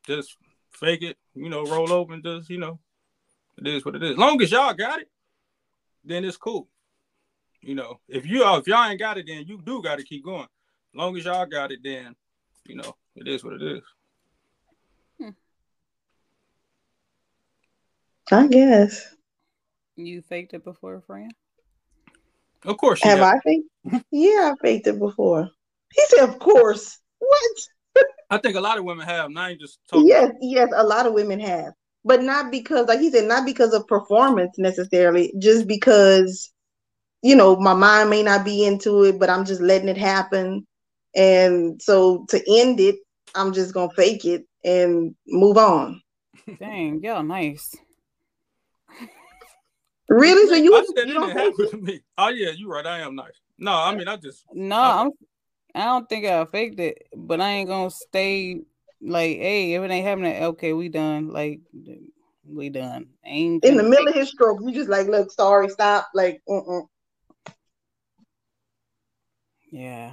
[0.07, 0.37] Just
[0.71, 2.79] fake it, you know, roll over and just, you know,
[3.59, 4.13] it is what it is.
[4.13, 5.09] As long as y'all got it,
[6.05, 6.69] then it's cool.
[7.65, 10.05] You know, if you oh, if y'all ain't got it, then you do got to
[10.05, 10.43] keep going.
[10.43, 12.15] As long as y'all got it, then
[12.67, 13.83] you know it is what it is.
[18.33, 19.15] I guess.
[19.97, 21.33] you faked it before, friend.
[22.65, 24.05] Of course, she Have got- I faked?
[24.11, 25.51] Yeah, I faked it before.
[25.93, 26.99] He said, of course.
[27.19, 28.05] What?
[28.31, 29.27] I think a lot of women have.
[29.27, 30.09] And I ain't just talking.
[30.09, 31.75] Yes, yes, a lot of women have.
[32.05, 36.51] But not because, like he said, not because of performance necessarily, just because,
[37.25, 40.67] you know, my mind may not be into it, but I'm just letting it happen.
[41.17, 42.97] And so to end it,
[43.35, 46.03] I'm just gonna fake it and move on.
[46.61, 47.75] Dang, y'all nice.
[50.11, 50.47] Really?
[50.49, 51.71] So you, I said you don't didn't fake happen it?
[51.71, 52.01] to me.
[52.19, 52.87] Oh yeah, you're right.
[52.87, 53.41] I am nice.
[53.57, 54.99] No, I mean I just No, Okay.
[54.99, 55.11] I'm.
[55.77, 58.61] I don't think I faked it, but I ain't gonna stay
[59.01, 61.31] like, hey, if it ain't happening, okay, we done.
[61.31, 61.61] Like,
[62.47, 63.07] we done.
[63.25, 66.11] Ain't In the middle of his stroke, you just like, look, sorry, stop.
[66.15, 66.83] Like, uh-uh.
[69.75, 70.13] Yeah.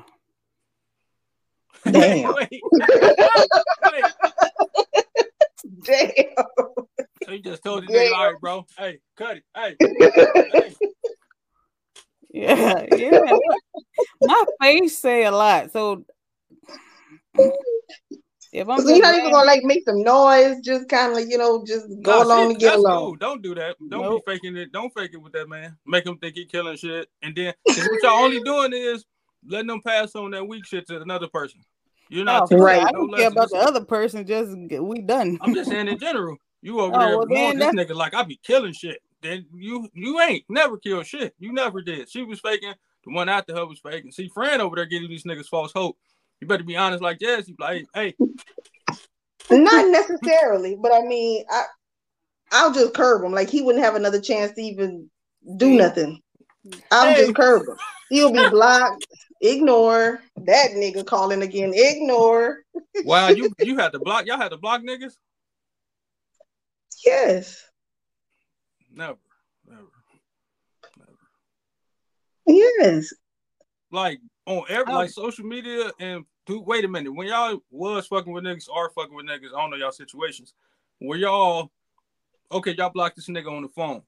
[1.88, 2.34] Damn.
[2.34, 4.04] wait, wait.
[5.84, 6.26] Damn.
[7.24, 8.65] So you just told the nigga, all right, bro.
[8.76, 9.43] Hey, cut it.
[9.56, 9.78] Hey,
[10.52, 10.76] hey.
[12.34, 13.34] Yeah, yeah.
[14.21, 15.71] My face say a lot.
[15.71, 16.06] So
[18.54, 21.17] if I'm So you're just not even gonna like make some noise, just kind of
[21.17, 23.04] like, you know, just go Nah, along see, to get along.
[23.04, 23.15] cool.
[23.17, 23.76] Don't do that.
[23.89, 24.24] Don't Nope.
[24.26, 24.71] be faking it.
[24.71, 25.78] Don't fake it with that man.
[25.86, 29.04] Make him think he killing shit, and then what y'all only doing is
[29.45, 31.62] letting them pass on that weak shit to another person.
[32.10, 32.82] You're not fuck teaching Right.
[32.82, 32.88] it.
[32.88, 34.25] I don't care about the other person.
[34.25, 35.38] Just get- we done.
[35.41, 36.38] I'm just saying in general.
[36.62, 39.01] You over Oh, there well, going this nigga like I be killing shit.
[39.21, 41.34] Then you you ain't never killed shit.
[41.39, 42.10] You never did.
[42.10, 42.73] She was faking.
[43.06, 44.12] The one after her was faking.
[44.12, 45.97] See, Fran over there giving these niggas false hope.
[46.39, 47.47] You better be honest like yes.
[47.47, 48.13] You like, hey,
[49.49, 51.63] Not necessarily, but I mean, I
[52.51, 53.32] I'll just curb him.
[53.32, 55.10] Like he wouldn't have another chance to even
[55.58, 56.21] do nothing.
[56.91, 57.21] I'll Hey.
[57.23, 57.75] just curb him.
[58.10, 59.06] He'll be blocked.
[59.41, 61.71] Ignore that nigga calling again.
[61.75, 62.60] Ignore.
[63.06, 64.25] wow, you you had to block.
[64.27, 65.13] Y'all had to block niggas.
[67.06, 67.65] Yes.
[68.93, 69.17] Never,
[69.67, 69.82] never,
[70.97, 71.17] never.
[72.45, 73.13] Yes.
[73.91, 74.97] Like on every Oh.
[74.97, 77.13] like social media and dude, wait a minute.
[77.13, 80.54] When y'all was fucking with niggas or fucking with niggas, I don't know y'all situations.
[80.99, 81.71] Where y'all
[82.51, 84.04] okay, y'all blocked this nigga on the phone.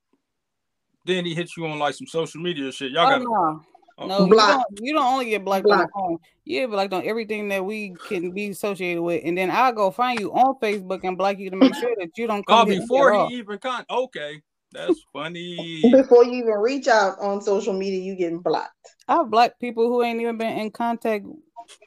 [1.05, 2.91] Then he hits you on like some social media shit.
[2.91, 3.61] Y'all Oh, gotta no.
[3.97, 5.89] Oh, No, you don't, you don't only get blocked on the Block.
[5.93, 6.17] phone.
[6.45, 9.91] You get blocked on everything that we can be associated with, and then I'll go
[9.91, 12.65] find you on Facebook and block you to make sure that you don't come Oh,
[12.65, 13.27] hit me at before all.
[13.29, 14.41] he even con okay.
[14.71, 15.81] That's funny.
[15.91, 18.71] Before you even reach out on social media, you getting blocked.
[19.07, 21.25] I've blocked people who ain't even been in contact.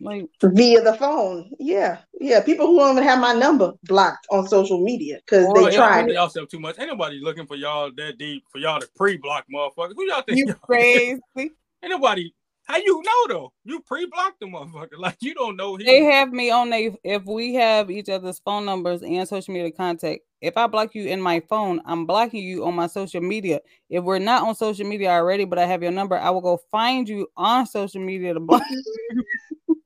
[0.01, 1.51] Like via the phone.
[1.59, 2.41] Yeah, yeah.
[2.43, 5.73] People who don't even have my number blocked on social media because Boy, they Y'all
[5.73, 6.15] tried put it.
[6.15, 6.79] yourself too much.
[6.79, 9.93] Anybody looking for y'all that deep for y'all to pre-block motherfuckers.
[9.97, 10.39] Who y'all think?
[10.39, 11.21] you y'all- crazy.
[11.87, 12.33] Ain't nobody.
[12.65, 13.53] How you know though?
[13.65, 14.89] You pre-blocked the motherfucker.
[14.99, 15.77] Like you don't know.
[15.77, 19.55] He, They have me on they if we have each other's phone numbers and social
[19.55, 20.23] media contact.
[20.41, 23.61] If I block you in my phone, I'm blocking you on my social media.
[23.89, 26.61] If we're not on social media already, but I have your number, I will go
[26.73, 28.63] find you on social media to block.
[28.69, 29.25] you.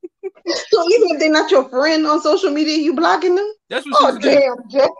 [0.70, 3.52] So even if they're not your friend on social media, you blocking them?
[3.68, 4.40] That's what Oh she said.
[4.40, 4.90] damn, Jeff.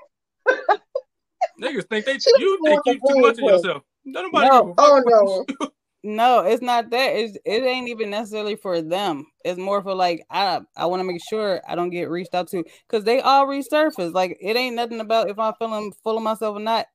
[1.60, 3.54] Niggas think they She you think you too much of for it.
[3.54, 3.82] yourself.
[4.12, 4.62] Don't nobody No.
[4.62, 5.70] give a fuck Oh no.
[6.02, 6.10] You.
[6.12, 7.16] No, it's not that.
[7.16, 9.26] It's, it ain't even necessarily for them.
[9.44, 12.48] It's more for like I I want to make sure I don't get reached out
[12.48, 14.12] to because they all resurface.
[14.12, 16.86] Like it ain't nothing about if I'm feeling full of myself or not.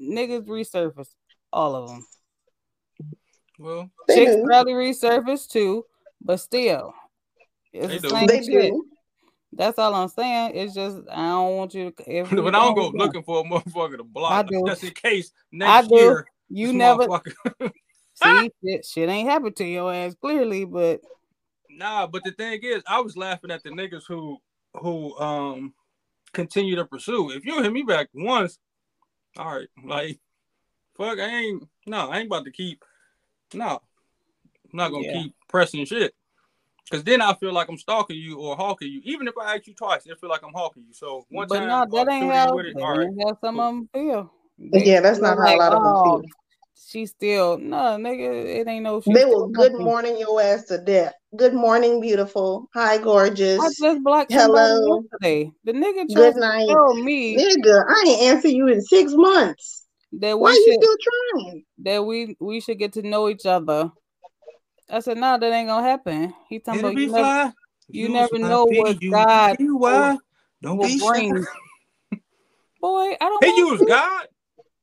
[0.00, 1.08] Niggas resurface,
[1.52, 2.06] all of them.
[3.60, 4.44] Well, They Chicks do.
[4.44, 5.84] probably resurface too,
[6.20, 6.92] but still,
[7.72, 8.10] it's They the do.
[8.10, 8.72] same They shit.
[8.72, 8.84] do.
[9.52, 10.52] That's all I'm saying.
[10.56, 12.12] It's just I don't want you to.
[12.12, 12.96] If but we I don't go don't.
[12.96, 14.32] looking for a motherfucker to block.
[14.32, 14.64] I do.
[14.66, 15.94] Just in case I next do.
[15.96, 17.32] year You never motherfucker-
[18.22, 18.84] see shit.
[18.84, 21.00] Shit ain't happened to your ass clearly, but
[21.70, 24.38] Nah, but the thing is, I was laughing at the niggas who
[24.74, 25.74] who um
[26.32, 27.30] continue to pursue.
[27.30, 28.58] If you hit me back once,
[29.36, 30.18] all right, like
[30.96, 32.84] fuck, I ain't no, I ain't about to keep
[33.54, 33.80] no,
[34.72, 35.12] I'm not gonna Yeah.
[35.12, 36.14] keep pressing shit.
[36.90, 39.02] Cause then I feel like I'm stalking you or hawking you.
[39.04, 40.94] Even if I ask you twice, I feel like I'm hawking you.
[40.94, 43.06] So one but time, no, that ain't how with it, that all right.
[43.08, 43.68] ain't how some cool.
[43.68, 44.32] of them feel.
[44.58, 46.22] They Yeah, that's not how a lot of them oh, feel.
[46.86, 48.60] She still no nigga.
[48.60, 49.00] It ain't no.
[49.00, 49.84] She They still will good nothing.
[49.84, 51.14] morning your ass to death.
[51.36, 52.68] Good morning, beautiful.
[52.74, 53.60] Hi, gorgeous.
[53.60, 55.02] I just blocked Hello.
[55.10, 55.50] yesterday.
[55.64, 56.68] The nigga Good tried to night.
[56.68, 59.84] tell me Nigga, I ain't answer you in six months.
[60.12, 61.64] that Why we you still trying?
[61.78, 63.90] that we we should get to know each other.
[64.90, 66.32] I said, no, that ain't gonna happen.
[66.48, 67.52] He talking It'll about be you never, fly.
[67.88, 70.18] you never my know what you God be why.
[70.62, 71.06] Don't will be shy.
[71.06, 71.44] bring.
[72.80, 73.86] Boy, I don't He want used.
[73.86, 74.26] God.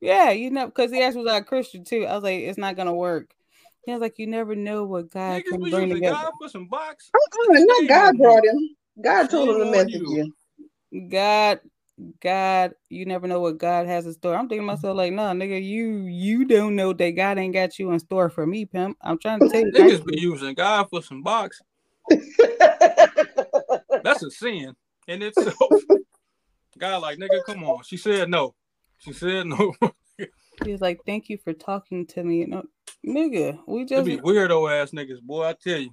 [0.06, 2.06] Yeah, you know, because he actually was like Christian too.
[2.06, 3.34] I was like, it's not gonna work.
[3.88, 6.16] He was like, you never know what God Niggas can be bring using together.
[6.16, 7.10] God for some box.
[7.16, 8.70] Oh, not Shame God on brought him.
[9.02, 10.34] God told him to Shame on message you.
[10.92, 11.10] you.
[11.10, 11.60] God,
[12.22, 14.36] God, you never know what God has in store.
[14.36, 17.80] I'm thinking to myself like, no, nigga, you you don't know that God ain't got
[17.80, 18.98] you in store for me, pimp.
[19.02, 19.72] I'm trying to tell you.
[19.72, 21.62] thank Niggas be using God for some box.
[24.04, 24.76] That's a sin
[25.08, 25.56] in itself.
[26.78, 27.84] God, like nigga, come on.
[27.84, 28.54] She said no.
[29.06, 29.74] She said no.
[30.64, 32.46] He was like, thank you for talking to me.
[32.46, 32.64] No,
[33.06, 35.46] nigga, we just be weirdo ass niggas, boy.
[35.46, 35.92] I tell you.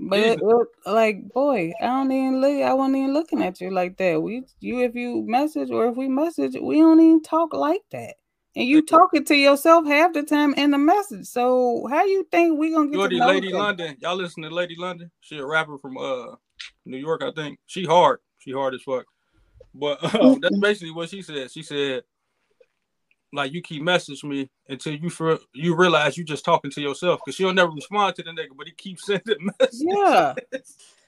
[0.00, 2.62] But it, it- like, boy, I don't even look.
[2.62, 4.20] I wasn't even looking at you like that.
[4.20, 8.14] We, you, if you message or if we message, we don't even talk like that.
[8.56, 11.26] And you talking to yourself half the time in the message.
[11.26, 13.58] So how you think we gonna get Jordy, to know Lady other?
[13.58, 13.96] London.
[14.00, 15.12] Y'all listen to Lady London?
[15.20, 16.34] She a rapper from uh
[16.84, 17.60] New York, I think.
[17.66, 18.18] She hard.
[18.38, 19.04] She hard as fuck.
[19.74, 21.52] But um, that's basically what she said.
[21.52, 22.02] She said,
[23.32, 27.20] like you keep messaging me until you for you realize you just talking to yourself
[27.24, 29.84] because she'll never respond to the nigga, but he keeps sending messages.
[29.86, 30.34] Yeah.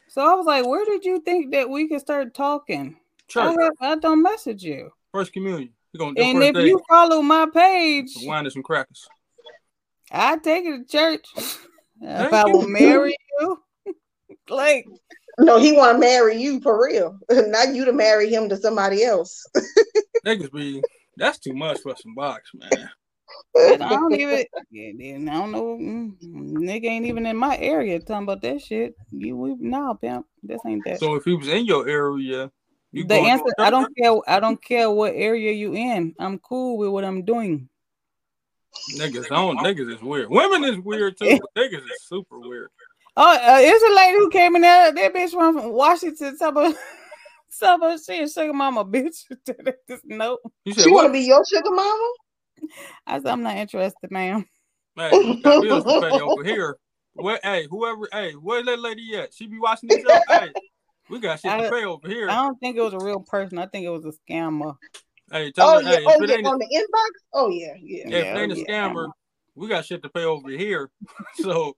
[0.08, 2.96] So I was like, where did you think that we could start talking?
[2.96, 4.90] I, Church, have, I don't message you.
[5.12, 5.70] first communion.
[5.92, 8.62] You gonna do And first if day, you follow my page, some wine and some
[8.62, 9.08] crackers.
[10.10, 11.26] I take it to church.
[11.36, 11.56] if
[12.02, 13.62] Thank I will marry you,
[14.48, 14.86] like
[15.38, 19.04] no, he want to marry you for real, not you to marry him to somebody
[19.04, 19.46] else.
[20.26, 20.82] Niggas be
[21.20, 22.90] that's too much for some box, man.
[23.54, 27.56] And I don't even, yeah, then I don't know, mm, nigga ain't even in my
[27.58, 28.94] area talking about that shit.
[29.10, 30.98] You, we, nah, pimp, this ain't that.
[30.98, 32.50] So if he was in your area,
[32.92, 34.16] you the answer, I don't care.
[34.26, 36.14] I don't care what area you in.
[36.18, 37.68] I'm cool with what I'm doing.
[38.94, 39.58] Niggas, I don't.
[39.58, 40.28] Niggas is weird.
[40.30, 42.70] Women is weird too, but niggas is super weird.
[43.16, 44.92] Oh, uh, it's a lady who came in there.
[44.92, 46.36] That bitch from Washington.
[46.36, 46.74] Some of,
[47.50, 49.24] some of she is sugar mama bitch.
[49.86, 50.40] This note.
[50.64, 52.12] You said She want to be your sugar mama?
[53.06, 54.46] I said I'm not interested, ma'am.
[54.96, 56.76] Hey, we got bills to pay over here.
[57.14, 59.34] Where, hey, whoever, hey, where's that lady at?
[59.34, 60.18] She be watching this show.
[60.28, 60.52] Hey,
[61.08, 62.28] we got shit to I- pay over here.
[62.28, 63.58] I don't think it was a real person.
[63.58, 64.76] I think it was a scammer.
[65.30, 67.10] Hey, tell Oh her, yeah, hey, oh if it yeah, ain't, a, on the inbox.
[67.34, 68.04] Oh yeah, yeah.
[68.06, 68.64] if it Yeah, ain't a yeah.
[68.66, 69.10] scammer,
[69.54, 70.90] we got shit to pay over here.
[71.34, 71.76] so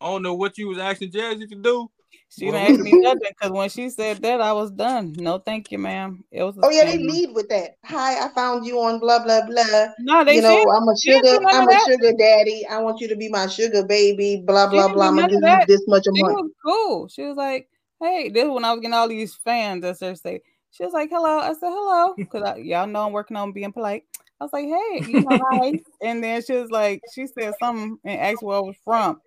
[0.00, 1.90] I don't know what you was asking Jazzy to do.
[2.30, 5.14] She didn't ask me nothing because when she said that, I was done.
[5.16, 6.24] No, thank you, ma'am.
[6.30, 6.56] It was.
[6.62, 7.76] Oh yeah, they lead with that.
[7.84, 9.86] Hi, I found you on blah blah blah.
[10.00, 12.66] No, they you know, I'm a she didn't do sugar, I'm a sugar daddy.
[12.66, 14.42] I want you to be my sugar baby.
[14.44, 15.08] Blah blah blah.
[15.08, 16.34] I'm gonna give you this much a She month.
[16.34, 17.08] was cool.
[17.08, 17.68] She was like,
[18.00, 19.82] "Hey," this is when I was getting all these fans.
[19.82, 20.42] That's her say.
[20.72, 24.04] She was like, "Hello." I said, "Hello," because y'all know I'm working on being polite.
[24.40, 27.98] I was like, "Hey, you know, hi," and then she was like, she said something
[28.04, 29.20] and asked where I was from.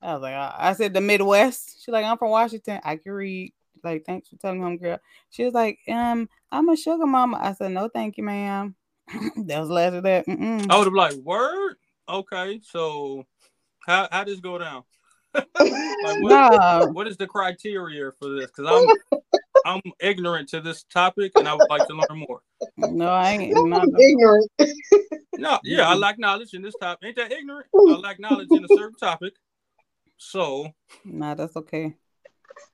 [0.00, 1.82] I was like, I, I said the Midwest.
[1.82, 2.80] She's like, I'm from Washington.
[2.84, 3.52] I can read.
[3.82, 4.98] Like, thanks for telling me, home girl.
[5.30, 7.38] She was like, um, I'm a sugar mama.
[7.40, 8.74] I said, no, thank you, ma'am.
[9.36, 10.26] that was the last of that.
[10.26, 10.66] Mm-mm.
[10.70, 11.76] I would have like, word.
[12.08, 13.26] Okay, so
[13.86, 14.82] how how does go down?
[15.34, 15.46] like,
[16.20, 16.86] what, Nah.
[16.86, 18.46] what is the criteria for this?
[18.46, 18.88] Because I'm
[19.64, 22.40] I'm ignorant to this topic, and I would like to learn more.
[22.76, 23.56] No, I ain't.
[23.58, 24.50] I'm No, ignorant.
[25.36, 27.06] No, yeah, I like knowledge in this topic.
[27.06, 27.66] Ain't that ignorant?
[27.74, 29.34] I like knowledge in a certain topic.
[30.18, 31.94] So nah, that's okay.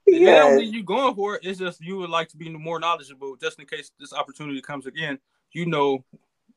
[0.07, 0.59] it don't Yes.
[0.59, 1.45] mean you going for it.
[1.45, 4.87] It's just you would like to be more knowledgeable, just in case this opportunity comes
[4.87, 5.19] again.
[5.53, 6.05] You know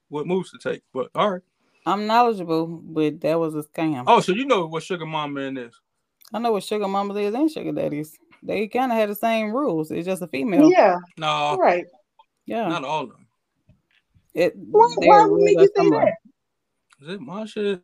[0.10, 0.82] what moves to take.
[0.94, 1.42] But all right.
[1.86, 4.06] I'm knowledgeable, but that was a scam.
[4.08, 5.74] Oh, so you know what sugar mama in is?
[6.34, 8.18] I know what sugar mamas is and sugar daddies.
[8.44, 9.92] They kind of had the same rules.
[9.92, 10.70] It's just a female.
[10.70, 11.86] Yeah, No, right.
[12.46, 12.68] Yeah.
[12.68, 13.28] not all of them.
[14.34, 16.14] It, Why, why would make you say that?
[17.02, 17.82] Is it my shit?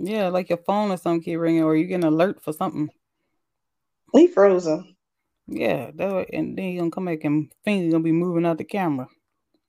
[0.00, 2.88] Yeah, like your phone or something keep ringing, or you get an alert for something.
[4.12, 4.94] He frozen.
[5.48, 8.58] Yeah, that way, and then you gonna come back and finger gonna be moving out
[8.58, 9.08] the camera.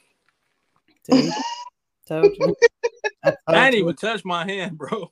[1.09, 1.31] See?
[2.07, 2.55] Told you.
[3.23, 3.81] I, I told ain't you.
[3.81, 5.11] even touch my hand, bro.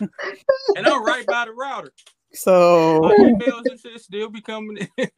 [0.00, 1.92] and I'm right by the router.
[2.32, 5.08] So, My emails and shit still be coming in.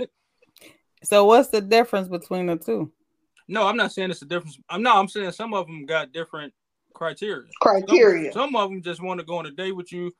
[1.05, 2.91] so what's the difference between the two?
[3.47, 4.59] no, I'm not saying it's a difference.
[4.69, 4.97] I'm not.
[4.97, 6.53] I'm saying some of them got different
[6.95, 7.42] criteria.
[7.42, 8.32] Some, Criteria.
[8.32, 10.12] some of them just want to go on a date with you,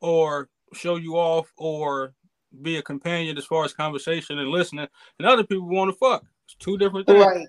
[0.00, 2.14] or show you off, or
[2.62, 4.88] be a companion as far as conversation and listening.
[5.18, 6.24] And other people want to fuck.
[6.46, 7.24] It's two different things.
[7.24, 7.46] Right.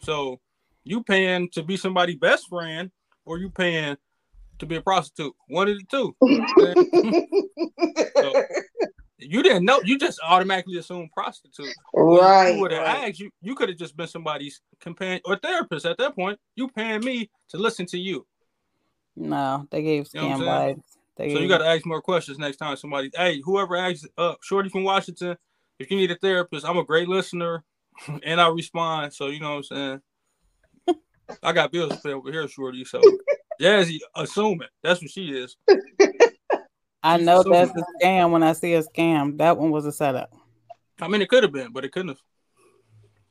[0.00, 0.40] So
[0.84, 2.90] you paying to be somebody's best friend,
[3.24, 3.96] or you paying
[4.58, 5.34] to be a prostitute?
[5.48, 6.16] One of the two.
[9.18, 9.80] You didn't know.
[9.84, 11.74] You just automatically assumed prostitute.
[11.92, 12.54] Well, right.
[12.54, 13.08] You would have right.
[13.08, 13.30] asked you.
[13.42, 16.38] You could have just been somebody's companion or therapist at that point.
[16.54, 18.26] You paying me to listen to you.
[19.16, 20.40] No, they gave You know scam I'm
[20.76, 20.82] vibes.
[21.16, 22.76] They So gave, you got to ask more questions next time.
[22.76, 25.36] Somebody, hey, whoever asks, uh, Shorty from Washington,
[25.80, 27.64] if you need a therapist, I'm a great listener,
[28.22, 29.12] and I respond.
[29.12, 30.00] So you know what I'm
[30.86, 30.96] saying.
[31.42, 32.84] I got bills to pay over here, Shorty.
[32.84, 33.00] So
[33.60, 35.56] Jazzy, assuming that's what she is.
[37.02, 37.58] I she's know assuming.
[37.60, 39.38] that's a scam when I see a scam.
[39.38, 40.32] That one was a setup.
[41.00, 42.18] I mean, it could have been, but it couldn't have.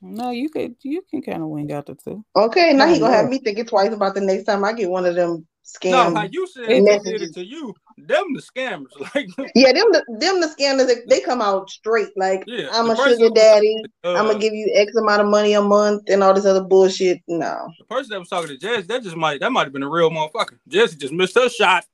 [0.01, 2.23] No, you could you can kind of wing out the two.
[2.35, 3.31] Okay, now he gonna have Yeah.
[3.31, 5.91] me thinking twice about the next time I get one of them scams.
[6.13, 8.85] No, how you said It- they did it to you, them the scammers.
[9.15, 12.89] Like, yeah, them the them the scammers they, they come out straight like Yeah, I'm
[12.91, 13.83] a sugar daddy.
[14.03, 16.63] uh, I'm gonna give you X amount of money a month and all this other
[16.63, 17.19] bullshit.
[17.27, 17.67] No.
[17.79, 19.89] the person that was talking to Jazzy, that just might that might have been a
[19.89, 20.59] real motherfucker.
[20.69, 21.85] Jazzy just missed her shot.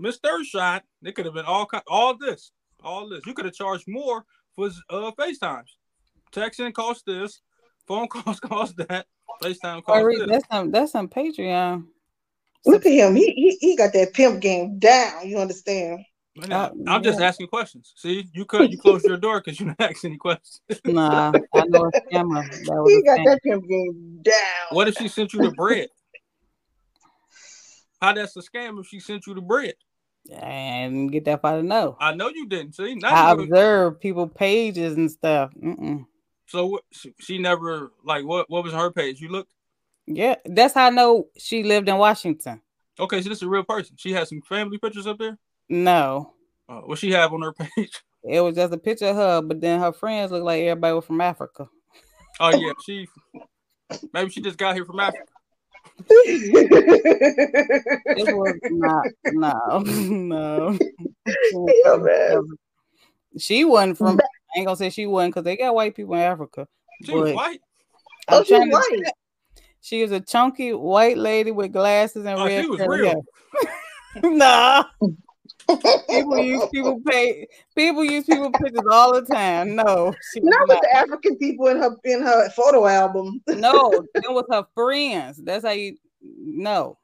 [0.00, 0.82] Missed her shot.
[1.04, 3.20] It could have been all all this, all this.
[3.26, 4.24] You could have charged more
[4.56, 5.68] for uh FaceTimes.
[6.32, 7.42] Texting cost this,
[7.86, 9.06] phone calls cost that,
[9.42, 10.28] FaceTime cost Corey, this.
[10.28, 11.84] that's some that's some Patreon.
[12.66, 13.14] Look at him.
[13.14, 15.28] He, he he got that pimp game down.
[15.28, 16.00] You understand?
[16.36, 17.92] Man, Uh, I'm just asking questions.
[17.96, 20.60] See, you could you closed your door because you didn't ask any questions.
[20.86, 22.48] Nah, I know a scammer.
[22.48, 23.24] That was He got scam.
[23.26, 24.66] that pimp game down.
[24.70, 25.88] What if she sent you the bread?
[28.00, 29.74] How that's a scam if she sent you the bread?
[30.30, 31.96] And get that far know.
[32.00, 32.74] I know you didn't.
[32.74, 35.50] See, I now you, observe people pages and stuff.
[35.62, 36.06] Mm-mm.
[36.46, 38.48] so she, she never like what?
[38.50, 39.20] What was her page?
[39.20, 39.52] You looked
[40.06, 42.60] Yeah, that's how I know she lived in Washington.
[42.98, 43.22] okay.
[43.22, 43.96] So this is a real person.
[43.98, 45.38] She has some family pictures up there.
[45.68, 46.34] No,
[46.68, 48.02] Uh, what she have on her page?
[48.24, 51.04] it was just a picture of her, but then her friends look like everybody was
[51.04, 51.68] from Africa.
[52.38, 53.08] Oh yeah, she
[54.12, 55.24] maybe she just got here from Africa.
[58.16, 60.78] It was not, no, no.
[61.52, 62.46] Yeah, man.
[63.38, 64.18] She wasn't from.
[64.20, 66.66] I ain't gonna say she wasn't because they got white people in Africa.
[67.04, 67.60] She was white.
[68.28, 69.12] Oh, I'm she's trying to white.
[69.80, 72.64] She was a chunky white lady with glasses and Oh, red.
[72.64, 73.22] she was real.
[74.22, 74.84] hair.
[75.84, 75.98] nah.
[76.08, 77.46] People use people pay
[77.76, 79.74] people use people pictures all the time.
[79.76, 80.68] No, she was Not not.
[80.68, 83.40] with the African people in her in her photo album.
[83.48, 85.38] no, it was her friends.
[85.42, 86.98] That's how you no.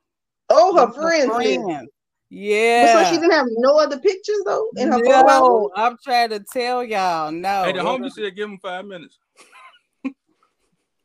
[0.48, 1.24] Oh, her friends.
[1.42, 1.60] did.
[1.60, 1.88] friends.
[2.30, 2.92] But Yeah.
[2.92, 5.52] So she didn't have no other pictures though in her photo album.
[5.52, 7.30] no, I'm trying to tell y'all.
[7.32, 9.18] No, hey, the it homie said give him five minutes.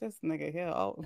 [0.02, 0.68] this nigga here.
[0.68, 1.04] Oh,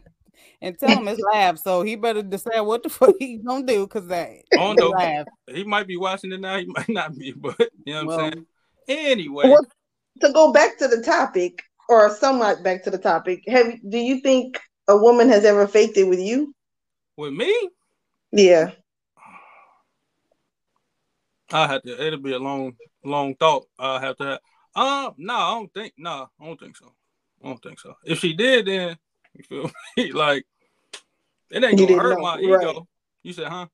[0.62, 3.86] and tell him it's live, so he better decide what the fuck he gonna do
[3.88, 4.90] because that Oh, no.
[4.90, 5.28] live.
[5.48, 6.58] He might be watching it now.
[6.58, 8.46] He might not be, but you know what Well, I'm saying.
[8.88, 9.66] Anyway, Well,
[10.22, 14.22] to go back to the topic, or somewhat back to the topic, have do you
[14.22, 16.54] think a woman has ever faked it with you?
[17.18, 17.54] with me,
[18.32, 18.72] Yeah.
[21.52, 22.06] I had to.
[22.06, 22.74] It'll be a long,
[23.04, 23.68] long thought.
[23.80, 24.40] I have to have.
[24.76, 25.94] Um, no, I don't think.
[25.98, 26.94] No, I don't think so.
[27.44, 27.94] I don't think so.
[28.04, 28.98] If she did, then
[29.36, 30.12] you feel me?
[30.14, 30.46] like
[31.52, 32.44] it ain't gonna hurt know, my right.
[32.44, 32.88] ego.
[33.24, 33.68] You said, huh?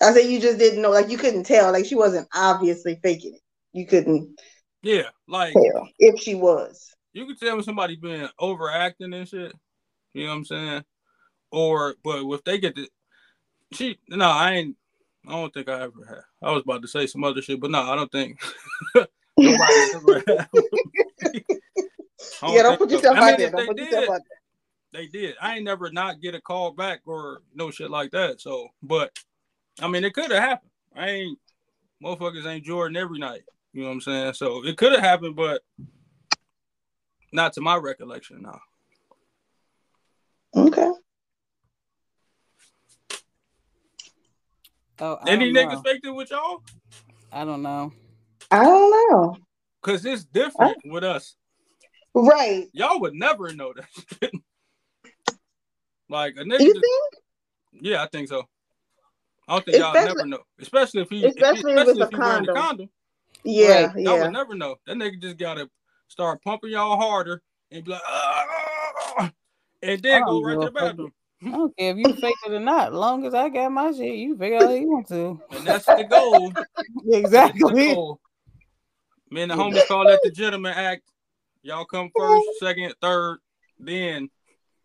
[0.00, 3.34] I said you just didn't know, like you couldn't tell, like she wasn't obviously faking
[3.34, 3.40] it.
[3.72, 4.40] You couldn't
[4.82, 6.94] Yeah, like tell if she was.
[7.12, 9.52] you can tell when somebody been overacting and shit.
[10.12, 10.84] You know what I'm saying?
[11.52, 12.88] Or but if they get the
[13.72, 14.76] she no, I ain't
[15.26, 16.24] I don't think I ever have.
[16.42, 18.40] I was about to say some other shit, but no, I don't think
[18.94, 20.48] nobody ever have.
[22.42, 23.50] Yeah, don't put yourself out there.
[23.50, 24.20] Don't put yourself out
[24.92, 25.34] they did.
[25.40, 28.40] I ain't never not get a call back or no shit like that.
[28.40, 29.16] So, but
[29.80, 30.70] I mean, it could have happened.
[30.96, 31.38] I ain't
[32.02, 33.42] motherfuckers ain't Jordan every night.
[33.72, 34.32] You know what I'm saying?
[34.34, 35.62] So it could have happened, but
[37.32, 38.42] not to my recollection.
[38.42, 38.58] No.
[40.56, 40.90] Okay.
[45.02, 45.82] Oh, I Any niggas know.
[45.82, 46.62] faked it with y'all?
[47.32, 47.92] I don't know.
[48.50, 49.36] I don't know.
[49.82, 51.36] Cause it's different with us.
[52.12, 52.66] Right.
[52.72, 53.86] Y'all would never know that
[54.22, 54.32] shit.
[56.10, 56.60] Like a nigga.
[56.60, 57.84] You just- think?
[57.86, 58.46] yeah, I think so.
[59.48, 62.16] I don't think y'all never know, especially if he, especially if especially it's if a
[62.16, 62.56] he wearing a condom.
[62.56, 62.90] condom.
[63.44, 63.96] Yeah, Right.
[63.96, 64.22] Y'all yeah.
[64.24, 64.76] would never know.
[64.86, 65.68] That nigga just gotta
[66.08, 69.32] start pumping y'all harder and be like, "Ah,"
[69.82, 71.12] and then go don't right to the bathroom.
[71.42, 72.92] I don't care if you fake it or not.
[72.92, 75.40] long as I got my shit, you figure out how you want to.
[75.52, 76.50] And that's the goal.
[76.54, 76.68] That's
[77.06, 77.94] the Exactly.
[77.94, 78.20] goal.
[79.30, 81.02] Me and the homies call that the gentleman act.
[81.62, 83.38] Y'all come first, second, third,
[83.78, 84.28] then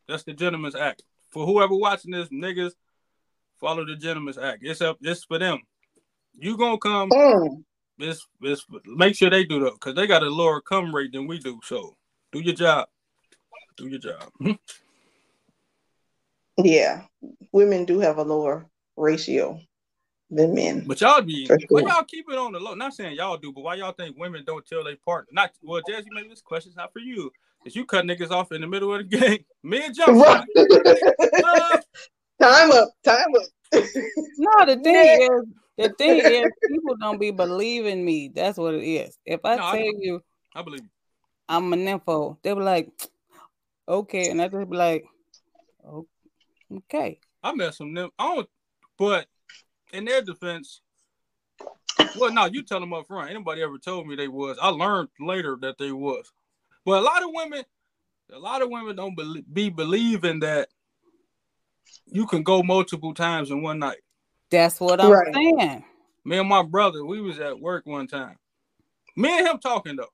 [0.07, 1.03] that's the gentleman's act.
[1.35, 2.71] For whoever watching this, niggas,
[3.59, 4.59] follow the gentleman's act.
[4.61, 4.97] It's up.
[5.01, 5.59] It's for them.
[6.33, 7.09] You gonna come.
[7.09, 7.61] Mm.
[7.99, 11.27] It's, it's make sure they do that because they got a lower come rate than
[11.27, 11.59] we do.
[11.65, 11.97] So
[12.31, 12.87] do your job.
[13.75, 14.31] Do your job.
[16.57, 17.01] Yeah.
[17.51, 18.65] Women do have a lower
[18.95, 19.59] ratio
[20.29, 20.85] than men.
[20.87, 22.75] But y'all be For why y'all keep it on the low?
[22.75, 25.31] Not saying y'all do, but why y'all think women don't tell their partner?
[25.33, 27.29] Not well, Jazzy, maybe this question's not for you.
[27.65, 29.43] Cause you cut niggas off in the middle of the game.
[29.63, 30.13] Me and Joe.
[30.13, 30.47] Right.
[31.43, 31.77] Uh,
[32.41, 32.89] time up.
[33.03, 33.43] Time up.
[34.37, 35.45] No, the thing is,
[35.77, 38.29] the thing is, people don't be believing me.
[38.33, 39.17] That's what it is.
[39.25, 39.91] If I No, tell know.
[39.99, 40.21] you
[40.53, 40.89] I believe you.
[41.49, 42.91] I'm an info, they'll be like,
[43.87, 45.05] okay, and I just be like,
[45.85, 46.05] "Oh,
[46.77, 47.19] okay.
[47.43, 48.09] I met some them.
[48.19, 48.49] I don't,
[48.97, 49.27] but
[49.93, 50.81] in their defense,
[52.17, 53.29] well, no, you tell them up front.
[53.31, 54.57] Anybody ever told me they was?
[54.61, 56.31] I learned later that they was.
[56.85, 57.63] But a lot of women,
[58.31, 60.69] a lot of women don't be, be believing that
[62.05, 63.99] you can go multiple times in one night.
[64.51, 65.33] That's what I'm Right.
[65.33, 65.83] saying.
[66.23, 68.37] Me and my brother, we was at work one time.
[69.15, 70.11] Me and him talking though,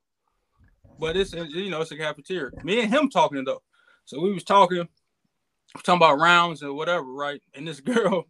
[0.98, 2.52] but it's you know it's a cafeteria.
[2.62, 3.62] Me and him talking though,
[4.04, 4.86] so we was talking,
[5.82, 7.42] talking about rounds and whatever, right?
[7.54, 8.26] And this girl,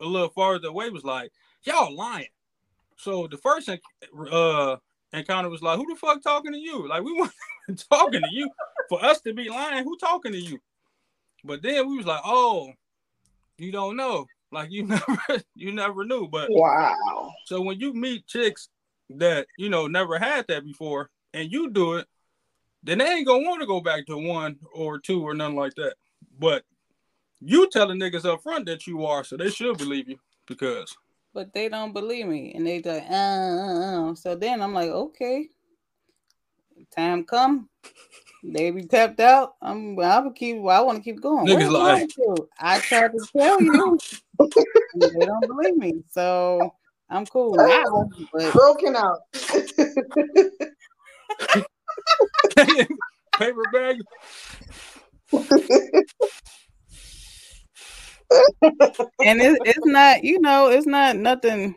[0.00, 1.32] a little farther away, was like,
[1.64, 2.28] "Y'all lying."
[2.98, 3.68] So the first
[4.30, 4.76] uh
[5.12, 7.32] encounter was like, "Who the fuck talking to you?" Like we weren't
[7.90, 8.50] talking to you.
[8.88, 10.58] For us to be lying, who talking to you?
[11.44, 12.72] But then we was like, "Oh,
[13.58, 15.18] you don't know." Like you never,
[15.54, 17.32] you never knew, but Wow.
[17.46, 18.68] so when you meet chicks
[19.10, 22.06] that you know never had that before, and you do it,
[22.82, 25.74] then they ain't gonna want to go back to one or two or nothing like
[25.76, 25.94] that.
[26.38, 26.64] But
[27.40, 30.94] you telling niggas up front that you are, so they should believe you because
[31.32, 34.14] But they don't believe me, and they like, uh, uh, uh.
[34.14, 35.48] So then I'm like, okay,
[36.92, 37.68] time come.
[38.44, 39.54] They be tapped out.
[39.62, 39.98] I'm.
[40.00, 40.58] I will keep.
[40.58, 41.46] Well, I want to keep going.
[41.46, 42.48] Niggas What like- wrong with you?
[42.58, 43.98] I tried to tell you.
[44.94, 46.02] they don't believe me.
[46.10, 46.74] So
[47.08, 48.10] I'm cool now.
[48.32, 49.18] But Broken out.
[53.38, 53.96] paper bag.
[59.20, 60.24] and it, it's not.
[60.24, 61.76] You know, it's not nothing.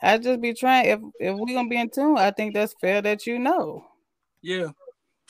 [0.00, 0.86] I just be trying.
[0.86, 3.84] If if we gonna be in tune, I think that's fair that you know.
[4.42, 4.68] Yeah,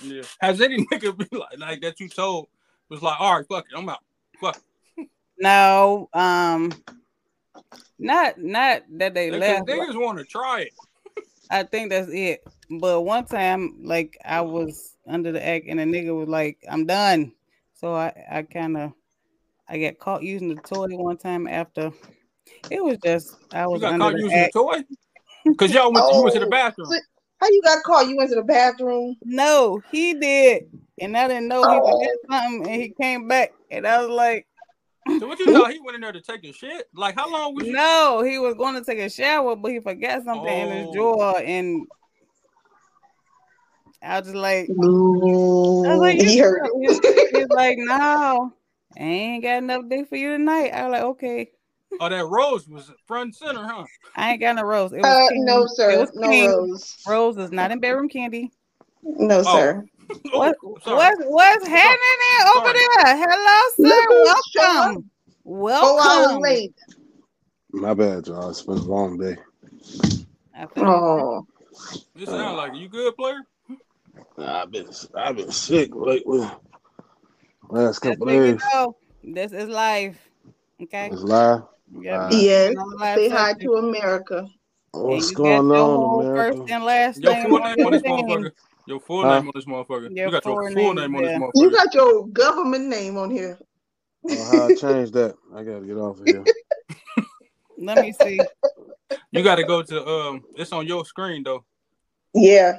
[0.03, 0.23] yeah.
[0.41, 2.49] Has any nigga be like like that you told
[2.89, 4.03] was like, all right, fuck it, I'm out.
[4.41, 4.61] Fuck.
[5.39, 6.73] No, um,
[7.99, 9.69] not not that they Because left.
[9.69, 10.73] niggas want to try it.
[11.51, 12.43] I think that's it.
[12.71, 16.87] But one time, like I was under the act, and a nigga was like, "I'm
[16.87, 17.33] done."
[17.75, 18.93] So I, I kind of,
[19.69, 21.93] I got caught using the toilet one time after.
[22.71, 24.53] It was just I You was got under caught the using a act.
[24.55, 24.85] toy
[25.45, 26.13] because y'all went.
[26.15, 26.91] you went to the Oh, bathroom.
[27.41, 28.09] So- How you got caught?
[28.09, 29.17] You went to the bathroom?
[29.25, 30.65] No, he did,
[31.01, 32.01] and I didn't know he Oh.
[32.01, 34.47] did something, and he came back, and I was like,
[35.19, 36.87] So what you thought he went in there to take a shit?
[36.95, 37.73] Like how long was you?
[37.73, 40.93] "No," he was going to take a shower, but he forgot something in his Oh.
[40.93, 41.87] drawer, and
[44.03, 44.69] I was just like.
[44.71, 46.73] I was like, he "You heard it.
[46.81, 48.53] He's, he's like, no,
[48.99, 50.71] I ain't got enough dick for you tonight.
[50.71, 51.51] I was like, okay,
[52.01, 53.85] Oh, that rose was front and center, huh?
[54.15, 54.93] I ain't got no rose.
[54.93, 55.45] It was Uh, king.
[55.45, 55.99] no, It sir.
[55.99, 56.51] was No king.
[56.51, 56.97] rose.
[57.07, 58.51] Rose is not in bedroom candy.
[59.03, 59.53] No, Oh.
[59.53, 59.85] sir.
[60.33, 60.97] What, Oh, sorry.
[60.97, 62.79] what's what's happening there over Sorry.
[62.97, 63.29] there?
[63.29, 64.07] Hello, sir.
[64.09, 65.11] who's showing
[65.45, 65.91] Welcome.
[65.91, 66.43] Four hours Welcome.
[66.43, 66.75] late.
[67.73, 68.51] My bad, y'all.
[68.51, 69.37] It's been a long day.
[70.55, 71.47] I feel Oh,
[72.15, 73.41] You sound like you good player.
[74.37, 76.47] Nah, I've been I've been sick lately.
[77.69, 78.63] Last couple big days.
[78.75, 78.95] enough.
[79.23, 80.19] This is life.
[80.83, 81.09] Okay.
[81.13, 81.63] It's live.
[81.93, 82.27] Yeah.
[82.27, 82.71] Uh, yes.
[82.71, 84.47] Another life Say hi to America.
[84.93, 86.59] What's And going on, whole America?
[86.59, 88.51] First and last Your name full on name on this motherfucker.
[88.87, 89.35] Your full Huh?
[89.41, 90.17] name on this motherfucker.
[90.17, 91.63] Your you got your full full name, name on this yeah.
[91.63, 93.59] You got your government name on here.
[94.31, 95.37] Oh, how I changed that?
[95.55, 96.45] I gotta get off of here.
[97.79, 98.41] Let me see.
[99.31, 100.43] You got to go to um.
[100.57, 101.65] It's on your screen though.
[102.35, 102.79] Yeah.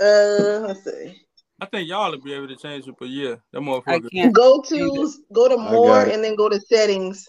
[0.00, 1.20] Uh, let's see.
[1.60, 4.08] I think y'all will be able to change it, but yeah, that I motherfucker.
[4.10, 4.34] can't.
[4.34, 7.24] Go to go to more and then go to settings.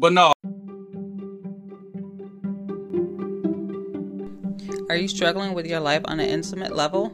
[0.00, 0.32] But no,
[4.88, 7.08] Are you struggling with your life on an intimate level?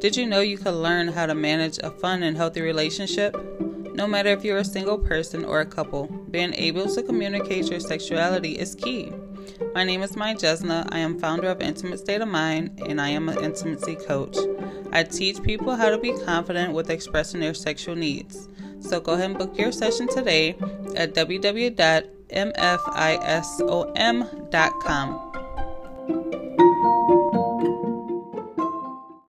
[0.00, 3.36] Did you know you could learn how to manage a fun and healthy relationship?
[3.94, 7.80] No matter if you're a single person or a couple, being able to communicate your
[7.80, 9.12] sexuality is key.
[9.74, 10.88] My name is Mai Jesna.
[10.92, 14.38] I am founder of Intimate State of Mind and I am an intimacy coach.
[14.92, 18.48] I teach people how to be confident with expressing their sexual needs.
[18.84, 20.50] So go ahead and book your session today
[20.94, 21.70] at www.mfisom.com.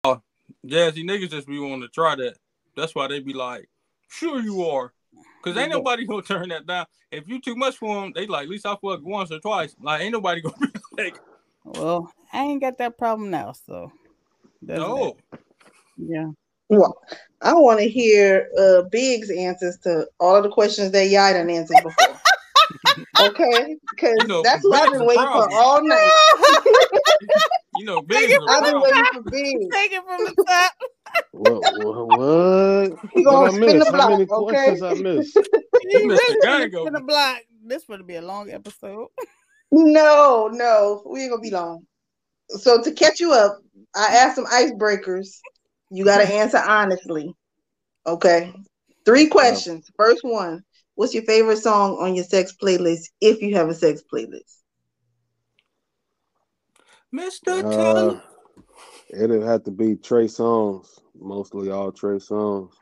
[0.03, 0.17] Uh,
[0.67, 2.35] jazzy niggas just be wanting to try that.
[2.75, 3.69] That's why they be like,
[4.09, 4.91] "Sure you are,"
[5.41, 6.87] because ain't nobody gonna turn that down.
[7.11, 9.73] If you too much for them, they like, at least I fuck once or twice.
[9.81, 11.17] Like, ain't nobody gonna be like,
[11.63, 13.93] Well, I ain't got that problem now, so
[14.61, 15.39] that's "No." that.
[15.97, 16.31] Yeah.
[16.69, 16.97] Well,
[17.41, 21.49] I want to hear uh Big's answers to all of the questions that y'all done
[21.49, 22.19] answered before.
[23.29, 26.11] okay, because You know, that's what I've been a waiting for all night.
[27.77, 29.57] You know, big is a I've been waiting for Big.
[29.71, 30.73] Take it from the top.
[31.31, 31.61] What?
[31.83, 32.07] What?
[32.07, 32.99] what?
[33.13, 33.91] He gonna I spin missed?
[33.91, 34.53] the How many okay?
[34.53, 35.37] questions I missed?
[35.83, 36.77] You missed the gonna over.
[36.81, 37.37] spin the block.
[37.65, 39.07] This would be a long episode.
[39.71, 41.85] No, no, we ain't gonna be long.
[42.47, 43.59] So to catch you up,
[43.93, 45.27] I asked some icebreakers.
[45.89, 47.33] You got to answer honestly.
[48.05, 48.53] Okay.
[49.05, 49.89] Three questions.
[49.95, 50.63] First one:
[50.95, 53.09] What's your favorite song on your sex playlist?
[53.21, 54.61] If you have a sex playlist.
[57.13, 57.63] Mr.
[57.63, 58.19] Uh,
[59.09, 62.73] it'd have to be Trey Songz, mostly all Trey Songz.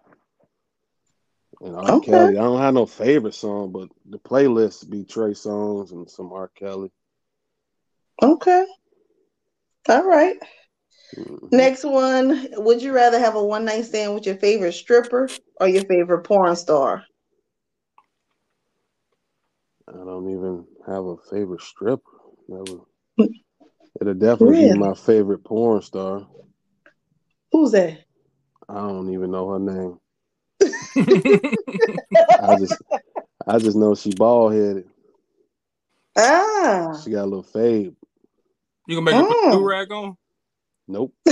[1.62, 1.92] And R.
[1.92, 2.12] Okay.
[2.12, 2.38] Kelly.
[2.38, 6.50] I don't have no favorite song, but the playlist be Trey Songz and some R.
[6.50, 6.92] Kelly.
[8.22, 8.66] Okay.
[9.90, 10.38] All right.
[11.52, 15.68] Next one: Would you rather have a one night stand with your favorite stripper or
[15.68, 17.04] your favorite porn star?
[19.88, 22.02] I don't even have a favorite stripper.
[22.48, 22.80] Never.
[24.02, 24.74] It'll definitely Really?
[24.74, 26.28] be my favorite porn star.
[27.52, 28.00] Who's that?
[28.68, 30.00] I don't even know her name.
[32.42, 32.82] I just,
[33.46, 34.88] I just know she bald headed.
[36.18, 37.00] Ah.
[37.04, 37.96] She got a little fade.
[38.88, 40.18] You gonna make her put a do rag on?
[40.88, 41.14] Nope.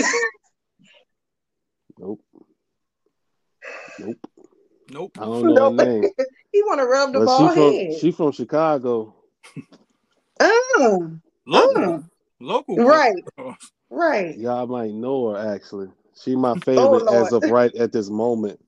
[1.98, 2.22] nope.
[4.00, 4.18] Nope.
[4.90, 5.12] Nope.
[5.18, 5.88] I don't know her Nope.
[5.88, 6.04] name.
[6.54, 7.94] He want to rub the But bald she from head.
[8.02, 9.16] she from Chicago.
[10.42, 11.12] Oh,
[11.48, 11.84] Local.
[11.84, 12.04] Oh.
[12.42, 12.76] Local.
[12.78, 13.16] right,
[13.90, 14.38] right.
[14.38, 15.88] Y'all might know her actually.
[16.22, 18.60] She my favorite Oh, as of right at this moment.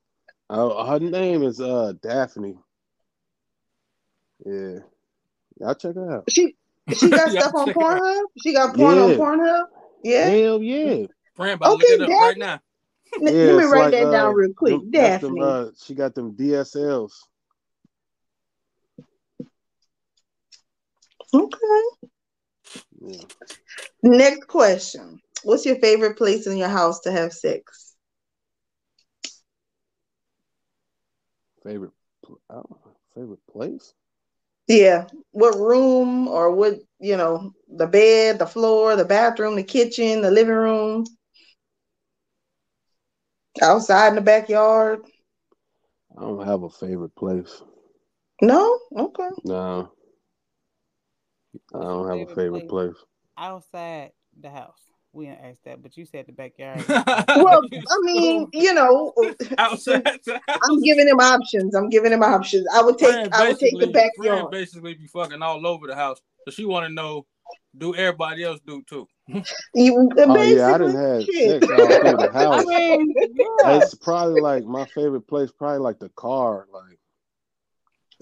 [0.50, 2.58] Uh, her name is uh Daphne.
[4.46, 4.80] Yeah.
[5.60, 6.24] Y'all check her out.
[6.30, 6.56] She
[6.96, 8.02] she got stuff on check it out.
[8.02, 8.22] Pornhub.
[8.42, 9.64] She got porn on Pornhub.
[10.04, 10.30] Yeah.
[10.30, 11.06] Hell yeah.
[11.36, 12.26] Friend, about Okay, look it up Daphne.
[12.26, 12.60] right now.
[13.22, 14.74] N- Yeah, Let me write like, that uh, down real quick.
[14.74, 15.42] them- that's them, Daphne.
[15.42, 17.14] uh, she got them DSLs.
[21.34, 21.82] Okay.
[23.02, 23.24] Yeah.
[24.04, 25.20] Next question.
[25.44, 27.96] What's your favorite place in your house to have sex?
[31.64, 31.92] Favorite
[32.26, 33.94] pl- I don't know, favorite place?
[34.68, 35.08] Yeah.
[35.32, 40.32] What room or what, you know, the bed, the floor, the bathroom, the kitchen, the
[40.32, 41.06] living room,
[43.62, 45.02] outside in the backyard?
[46.18, 47.62] I don't have a favorite place.
[48.42, 48.80] No?
[48.96, 49.30] Okay.
[49.44, 49.92] No.
[51.74, 52.96] I don't have a Favorite favorite place.
[53.38, 54.93] Outside the house.
[55.16, 56.84] We didn't ask that, but you said the backyard.
[56.88, 59.14] Well, I mean, you know,
[59.60, 60.08] outside.
[60.64, 61.76] I'm giving him options.
[61.76, 62.66] I'm giving him options.
[62.74, 64.52] I would take Friend I would take the basically- friend backyard.
[64.52, 66.20] basically be fucking all over the house.
[66.46, 67.28] So she want to know,
[67.78, 69.08] do everybody else do too?
[69.76, 72.66] You, uh, Oh yeah, I basically, didn't have sex all through the I house.
[72.66, 73.78] mean, yeah.
[73.78, 76.66] It's probably like my favorite place, probably like the car.
[76.74, 76.98] Like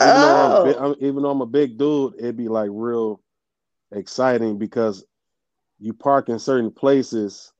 [0.01, 0.91] even, though I'm, a big, Oh.
[0.91, 3.21] I'm, even though I'm a big dude, it'd be like real
[3.93, 5.05] exciting because
[5.81, 7.51] you park in certain places,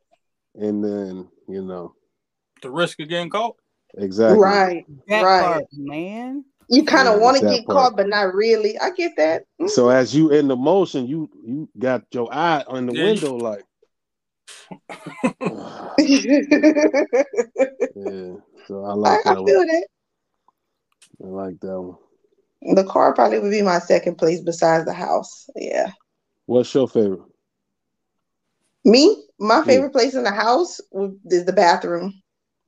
[0.56, 1.94] and then you know
[2.62, 3.56] The risk of getting caught.
[3.98, 4.40] exactly.
[4.40, 5.44] Right, that right.
[5.44, 6.46] part, man.
[6.70, 7.78] You kind Yeah, of want to get part.
[7.78, 8.80] caught, but not really.
[8.80, 9.44] I get that.
[9.60, 9.70] Mm.
[9.70, 13.36] So as you in the motion, you you got your eye on the Yeah, window,
[13.36, 13.66] like
[16.00, 17.04] yeah.
[18.68, 19.68] So I I, like I that feel one.
[19.68, 19.88] that.
[21.24, 22.76] I like that one.
[22.76, 25.50] The car probably would be my second place besides the house.
[25.56, 25.92] Yeah.
[26.46, 27.22] What's your favorite?
[28.84, 30.80] Me, my favorite place in the house
[31.26, 32.22] is the bathroom.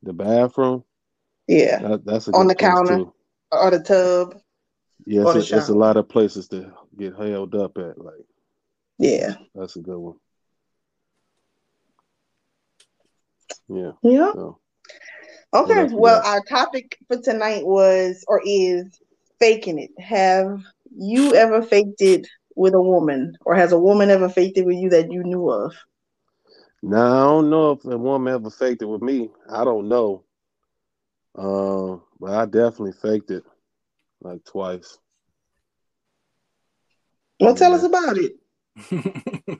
[0.04, 0.84] The bathroom.
[1.48, 1.80] Yeah.
[1.80, 2.98] That, that's a On the counter.
[2.98, 3.14] too.
[3.52, 4.40] Or the tub.
[5.06, 7.98] The it's, a lot of places to get held up at.
[7.98, 8.26] Like
[8.98, 9.36] Yeah.
[9.54, 10.16] that's a good one.
[13.68, 13.92] Yeah.
[14.02, 14.32] Yeah.
[14.34, 14.60] So,
[15.54, 15.88] Okay.
[15.92, 19.00] Well, our topic for tonight was or is
[19.40, 19.92] faking it.
[20.00, 20.64] Have
[20.96, 24.78] you ever faked it with a woman, or has a woman ever faked it with
[24.78, 25.74] you that you knew of?
[26.84, 29.30] Now I don't know if a woman ever faked it with me.
[29.50, 30.24] I don't know.
[31.36, 33.44] Um, but I definitely faked it
[34.22, 34.98] like twice.
[37.40, 39.60] Well, tell us about it.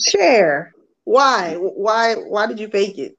[0.00, 0.72] Share.
[1.04, 1.54] Why?
[1.58, 2.14] Why?
[2.14, 3.16] Why did you fake it?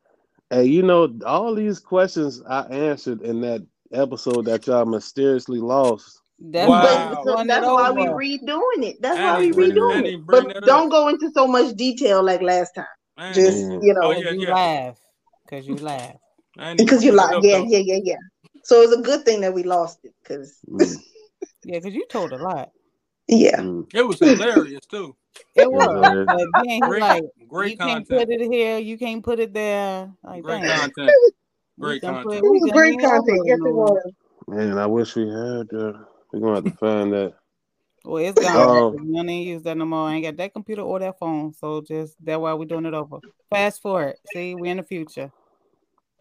[0.49, 6.21] Hey, you know, all these questions I answered in that episode that y'all mysteriously lost.
[6.39, 6.83] That's Wow.
[6.83, 8.17] why we're so that's why we over.
[8.17, 8.97] redoing it.
[9.01, 10.25] That's And why we he bring it- redoing it.
[10.25, 12.85] But don't go into so much detail like last time.
[13.17, 13.83] Man, Just Mm.
[13.83, 14.51] you know, Oh, yeah, you yeah.
[14.51, 14.99] laugh.
[15.49, 16.15] Cause you laugh.
[16.57, 17.65] I ain't even because you bring it like, up, yeah, though.
[17.67, 18.17] yeah, yeah, yeah.
[18.63, 20.97] So it's a good thing that we lost it, because Mm,
[21.63, 22.71] Yeah, cause you told a lot.
[23.27, 23.93] yeah, mm.
[23.93, 25.15] It was hilarious too.
[25.55, 26.27] It was was.
[26.27, 30.11] But then Great, like, great you can't put it here, you can't put it there.
[30.23, 30.79] Like, Great dang.
[30.79, 31.11] content.
[31.79, 32.45] Great done content.
[32.45, 33.41] it was great content.
[33.45, 34.11] Yes, it was.
[34.47, 36.05] Man, I wish we had that.
[36.31, 37.33] We're gonna have to find that.
[38.05, 38.55] Well, it's gone.
[38.57, 38.89] Oh.
[38.91, 40.07] We don't even use that no more.
[40.07, 41.53] I ain't got that computer or that phone.
[41.53, 43.19] So just that's why we're doing it over.
[43.49, 44.15] Fast forward.
[44.33, 45.31] See, we're in the future.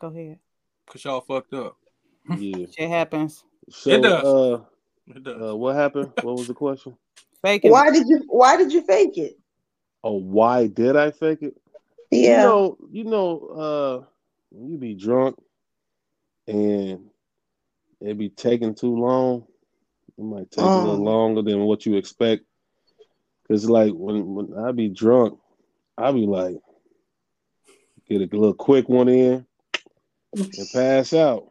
[0.00, 0.38] Go ahead.
[0.86, 1.76] Cause y'all fucked up.
[2.38, 2.66] Yeah.
[2.76, 3.44] Shit happens.
[3.70, 4.24] So It does.
[4.24, 4.60] uh
[5.08, 5.50] It does.
[5.50, 6.12] uh what happened?
[6.22, 6.96] What was the question?
[7.42, 7.70] Faking.
[7.70, 8.24] Why did you?
[8.28, 9.38] Why did you fake it?
[10.02, 11.56] Oh, why did I fake it?
[12.10, 12.36] Yeah.
[12.36, 14.04] You know, you know, uh
[14.56, 15.36] you be drunk
[16.46, 17.10] and
[18.00, 19.46] it be taking too long.
[20.18, 21.04] It might take a little Mm.
[21.04, 22.44] longer than what you expect.
[23.48, 25.38] Cause like when when I be drunk,
[25.98, 26.56] I be like
[28.08, 29.46] get a little quick one in
[30.34, 31.50] and pass out.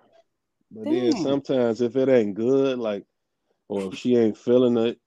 [0.72, 3.06] But then sometimes if it ain't good, like
[3.70, 5.00] or if she ain't feeling it,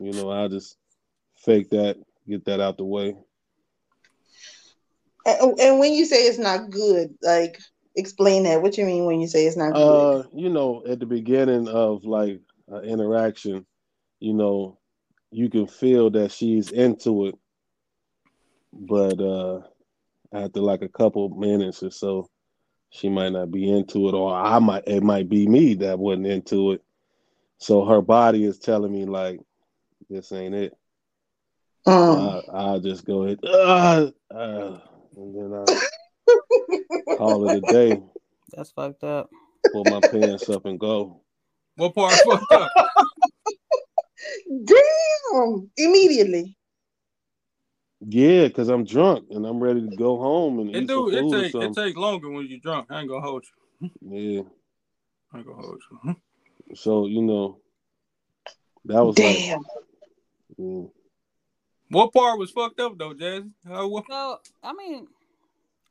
[0.00, 0.76] you know, I just
[1.36, 1.96] fake that,
[2.28, 3.16] get that out the way.
[5.24, 7.58] and, and when you say it's not good, like
[7.96, 8.62] explain that.
[8.62, 9.82] What you mean when you say it's not good?
[9.84, 12.40] Uh, you know, at the beginning of like
[12.70, 13.66] an interaction,
[14.20, 14.78] you know,
[15.30, 17.34] you can feel that she's into it,
[18.72, 19.60] but uh
[20.32, 22.28] after like a couple minutes or so,
[22.90, 26.26] she might not be into it, or I might it might be me that wasn't
[26.26, 26.82] into it.
[27.58, 29.40] So her body is telling me like
[30.10, 30.76] this ain't it.
[31.86, 32.42] Mm.
[32.52, 34.78] I, I'll just go ahead, uh, uh,
[35.16, 38.02] and then I call it a day,
[38.52, 39.30] That's fucked up.
[39.72, 41.22] pull my pants up and go.
[41.78, 42.72] What part fucked up?
[44.64, 45.70] Damn!
[45.76, 46.56] Immediately.
[48.00, 51.16] Yeah, because I'm drunk and I'm ready to go home and It eat some do.
[51.16, 51.46] It food or take.
[51.46, 51.74] It something.
[51.74, 52.88] take longer when you're drunk.
[52.90, 53.44] I ain't gonna hold
[53.80, 53.90] you.
[54.00, 54.42] Yeah.
[55.32, 56.16] I ain't gonna hold you.
[56.74, 57.60] So, you know,
[58.84, 59.64] that was like, Damn.
[60.60, 60.90] mm,
[61.88, 63.44] What part was fucked up though, Jazz?
[63.64, 65.06] What, So I mean,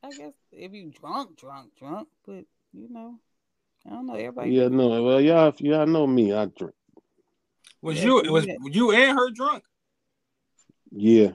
[0.04, 3.18] I guess if you drunk, drunk, drunk, but you know,
[3.86, 4.14] I don't know.
[4.14, 4.50] Everybody.
[4.50, 6.32] yeah, no, well, y'all, y'all know me.
[6.32, 6.74] I drink.
[7.82, 8.24] was Yeah, you?
[8.24, 8.54] so Was yeah.
[8.64, 9.64] you and her drunk?
[10.90, 11.32] Yeah.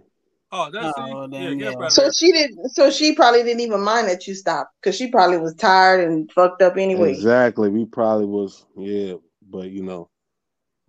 [0.52, 1.32] Oh, that's Oh, it.
[1.32, 1.88] then, Yeah, yeah.
[1.90, 2.70] So she didn't.
[2.70, 6.32] So she probably didn't even mind that you stopped because she probably was tired and
[6.32, 7.12] fucked up anyway.
[7.12, 7.70] Exactly.
[7.70, 9.16] We probably was, yeah,
[9.50, 10.10] but you know,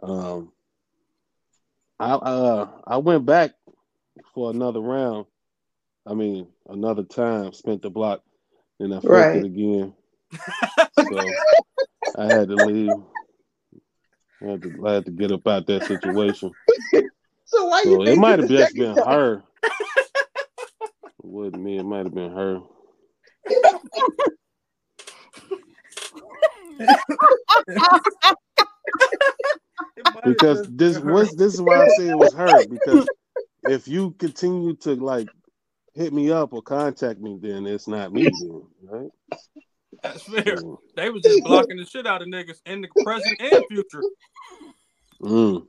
[0.02, 0.52] um,
[1.98, 3.52] I uh I went back
[4.34, 5.26] for another round.
[6.06, 8.22] I mean, another time, spent the block,
[8.80, 9.36] and I faked Right.
[9.36, 9.94] it again.
[10.96, 11.32] So
[12.16, 12.92] I had to leave.
[14.42, 16.52] I had to, I had to get up out that situation.
[17.46, 18.02] So why you?
[18.02, 19.06] It might have just been time?
[19.06, 19.42] her.
[19.62, 19.70] It
[21.22, 21.78] wasn't me.
[21.78, 22.60] It might have been her.
[30.24, 32.64] Because this was this is why I say it was her.
[32.68, 33.08] Because
[33.62, 35.28] if you continue to like
[35.94, 38.24] hit me up or contact me, then it's not me.
[38.24, 39.10] Then, right?
[40.04, 40.56] That's fair.
[40.58, 44.02] So, They was just blocking the shit out of niggas in the present and future.
[45.22, 45.66] mm.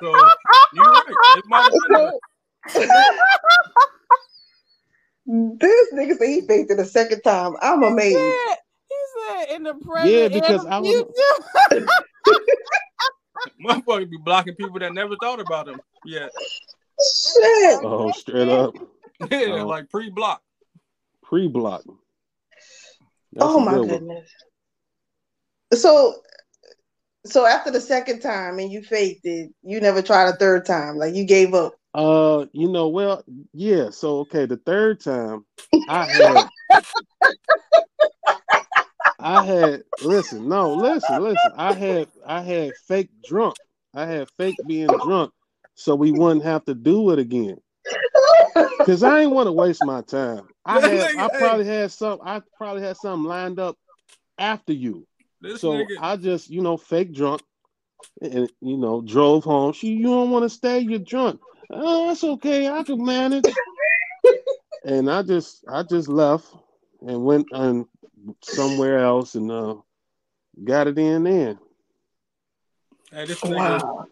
[0.00, 0.06] So
[0.74, 1.04] you're right.
[1.36, 2.88] It might have been her.
[5.30, 7.52] This nigga said he faked it a second time.
[7.60, 8.18] I'm amazed.
[8.18, 8.54] Yeah,
[8.88, 8.96] he
[9.28, 11.04] said in the present Yeah, and because the I was-
[11.70, 11.86] future.
[13.64, 16.30] Motherfucker be blocking people that never thought about him yet.
[16.98, 17.80] Shit.
[17.84, 18.74] Oh, straight up
[19.30, 19.66] Yeah, Oh.
[19.66, 20.42] like pre-block.
[21.22, 21.82] pre-block.
[23.32, 23.88] That's oh my good one.
[23.88, 24.30] goodness.
[25.74, 26.14] So
[27.26, 30.96] so after the second time and you faked it, you never tried a third time.
[30.96, 31.74] Like you gave up.
[31.94, 33.90] Uh, you know, well, yeah.
[33.90, 35.44] So okay, the third time
[35.88, 36.48] I had,
[39.18, 39.84] I had.
[40.02, 41.52] Listen, no, listen, listen.
[41.56, 43.56] I had, I had fake drunk.
[43.94, 45.32] I had fake being drunk,
[45.74, 47.58] so we wouldn't have to do it again.
[48.84, 50.48] Cause I ain't want to waste my time.
[50.68, 51.38] I had, nigga- I hey.
[51.38, 52.18] probably had some.
[52.22, 53.76] I probably had something lined up
[54.38, 55.06] after you.
[55.40, 57.42] This So nigga, I just, you know, fake drunk,
[58.20, 59.72] and you know, drove home.
[59.72, 60.80] She, you don't want to stay.
[60.80, 61.40] You're drunk.
[61.70, 62.68] Oh, that's okay.
[62.68, 63.44] I can manage.
[64.84, 66.46] and I just, I just left
[67.06, 67.86] and went on
[68.42, 69.76] somewhere else and uh,
[70.64, 71.58] got it in there.
[73.12, 74.06] hey, this nigga, Wow.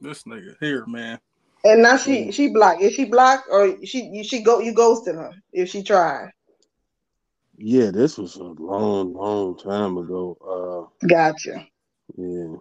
[0.00, 1.18] this nigga here, man.
[1.66, 2.80] And now she she blocked.
[2.80, 6.30] Is she blocked or she you she go you ghosted her if she tried?
[7.58, 10.92] Yeah, this was a long, long time ago.
[11.08, 11.56] Gotcha.
[11.56, 11.64] Uh,
[12.16, 12.56] yeah.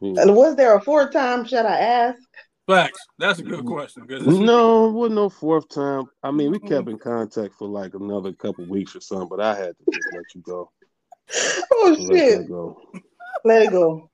[0.00, 0.22] Yeah.
[0.22, 1.44] And was there a fourth time?
[1.44, 2.20] Should I ask?
[2.66, 3.00] Facts.
[3.18, 4.06] That's a good question.
[4.08, 6.04] No, it wasn't no fourth time.
[6.22, 9.56] I mean, we kept in contact for like another couple weeks or something, but I
[9.56, 10.70] had to just let you go.
[11.72, 12.38] Oh Let shit!
[12.38, 12.80] that go.
[13.44, 14.10] Let it go.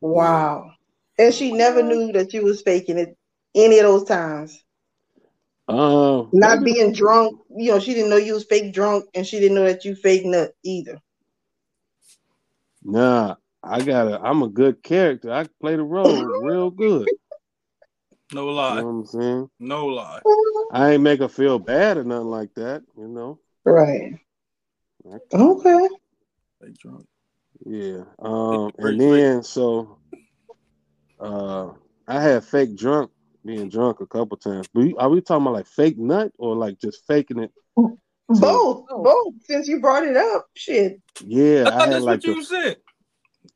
[0.00, 0.72] Wow.
[1.18, 3.16] And she never knew that you was faking it
[3.54, 4.62] any of those times.
[5.68, 9.40] Uh, Not being drunk, you know, she didn't know you was fake drunk, and she
[9.40, 11.00] didn't know that you fake nut either.
[12.84, 14.20] Nah, I gotta.
[14.20, 15.32] I'm a good character.
[15.32, 17.08] I play the role real good.
[18.32, 18.80] no You lie.
[18.80, 19.50] know what I'm saying?
[19.58, 20.20] No lie.
[20.70, 22.82] I ain't make her feel bad or nothing like that.
[22.96, 23.40] You know?
[23.64, 24.14] Right.
[25.32, 25.88] Okay.
[26.60, 27.06] They drunk.
[27.64, 28.04] Yeah.
[28.18, 29.98] Um, and then so,
[31.20, 31.70] uh,
[32.06, 33.10] I had fake drunk,
[33.44, 34.68] being drunk a couple times.
[34.72, 37.52] But are we talking about like fake nut or like just faking it?
[38.28, 39.34] Both, both.
[39.44, 41.00] Since you brought it up, shit.
[41.24, 42.76] Yeah, I I, thought had that's like what you said.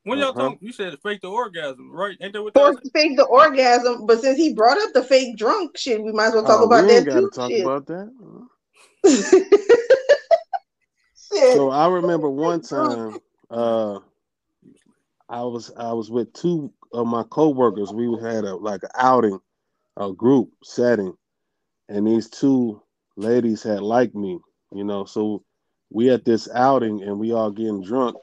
[0.04, 0.50] When y'all Uh-huh.
[0.50, 2.16] talk, you said fake the orgasm, right?
[2.20, 5.36] Ain't that what For that fake the orgasm, but since he brought up the fake
[5.36, 7.30] drunk shit, we might as well talk Oh, about we ain't that too.
[7.30, 7.62] talk shit.
[7.62, 8.10] about that.
[11.32, 13.18] So I remember one time,
[13.50, 14.00] uh,
[15.30, 17.92] I was I was with two of my coworkers.
[17.92, 19.38] We had a like an outing,
[19.96, 21.14] a group setting,
[21.88, 22.82] and these two
[23.16, 24.40] ladies had liked me,
[24.72, 25.04] you know.
[25.04, 25.44] So
[25.88, 28.16] we at this outing and we all getting drunk,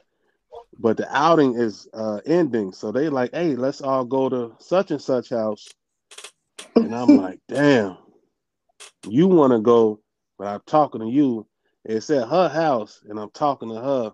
[0.78, 2.72] but the outing is uh, ending.
[2.72, 5.66] So they like, hey, let's all go to such and such house,
[6.76, 7.96] and I'm like, damn,
[9.08, 10.00] you want to go,
[10.38, 11.46] but I'm talking to you.
[11.86, 14.12] It's at her house, and I'm talking to her.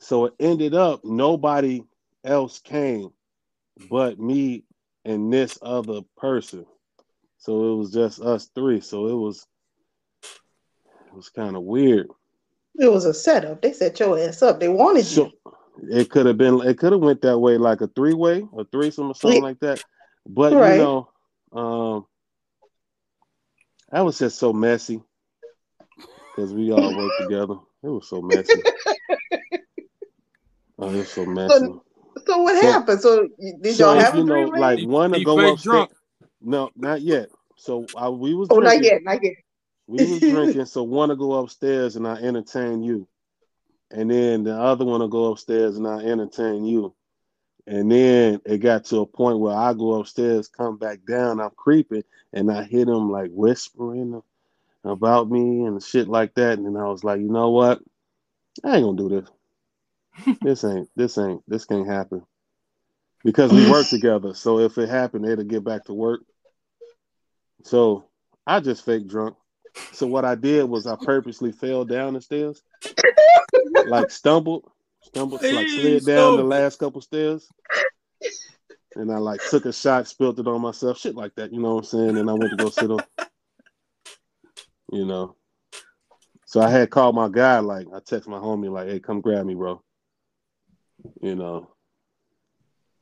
[0.00, 1.82] So it ended up nobody
[2.24, 3.10] else came
[3.90, 4.64] but me
[5.04, 6.64] and this other person.
[7.38, 8.80] So it was just us three.
[8.80, 9.46] So it was
[11.06, 12.08] it was kind of weird.
[12.76, 13.62] It was a setup.
[13.62, 14.58] They set your ass up.
[14.58, 15.32] They wanted So
[15.86, 15.90] you.
[15.90, 18.64] it could have been it could have went that way like a three way, a
[18.64, 19.42] threesome or something Yeah.
[19.42, 19.80] like that.
[20.26, 20.72] But Right.
[20.72, 21.08] you know,
[21.52, 22.06] um
[23.90, 25.02] that was just so messy
[26.34, 27.54] because we all worked together.
[27.82, 28.62] It was so messy.
[30.76, 31.66] Oh, it was so messy.
[31.66, 31.84] So
[32.26, 33.00] what So- happened?
[33.00, 33.28] So
[33.60, 34.60] did so y'all if have you a know, three-way?
[34.60, 35.62] like He- one to he go upstairs.
[35.62, 35.90] drunk.
[36.40, 37.30] No, not yet.
[37.56, 38.90] So I, we was oh, not drinking.
[38.90, 39.34] yet, not yet.
[39.86, 40.66] We was drinking.
[40.66, 43.06] So one to go upstairs and I entertain you,
[43.90, 46.94] and then the other one to go upstairs and I entertain you,
[47.66, 51.50] and then it got to a point where I go upstairs, come back down, I'm
[51.56, 54.22] creeping, and I hear them like whispering
[54.84, 57.80] about me and shit like that, and then I was like, you know what?
[58.62, 59.28] I ain't gonna do this.
[60.42, 60.88] This ain't.
[60.96, 61.42] This ain't.
[61.48, 62.22] This can't happen.
[63.24, 64.34] Because we work together.
[64.34, 66.20] So if it happened, it'll get back to work.
[67.64, 68.04] So
[68.46, 69.36] I just fake drunk.
[69.92, 72.62] So what I did was I purposely fell down the stairs,
[73.86, 74.70] like stumbled,
[75.02, 77.48] stumbled, like slid down the last couple stairs,
[78.96, 81.52] and I like took a shot, spilled it on myself, shit like that.
[81.52, 82.18] You know what I'm saying?
[82.18, 83.04] And I went to go sit on,
[84.90, 85.36] you know.
[86.46, 89.46] So I had called my guy, like I text my homie, like, "Hey, come grab
[89.46, 89.80] me, bro."
[91.20, 91.70] You know,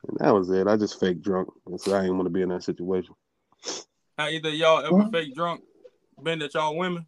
[0.07, 0.67] and that was it.
[0.67, 3.15] I just fake drunk, and so I didn't want to be in that situation.
[4.17, 5.61] How either y'all ever fake drunk,
[6.21, 7.05] been that y'all women?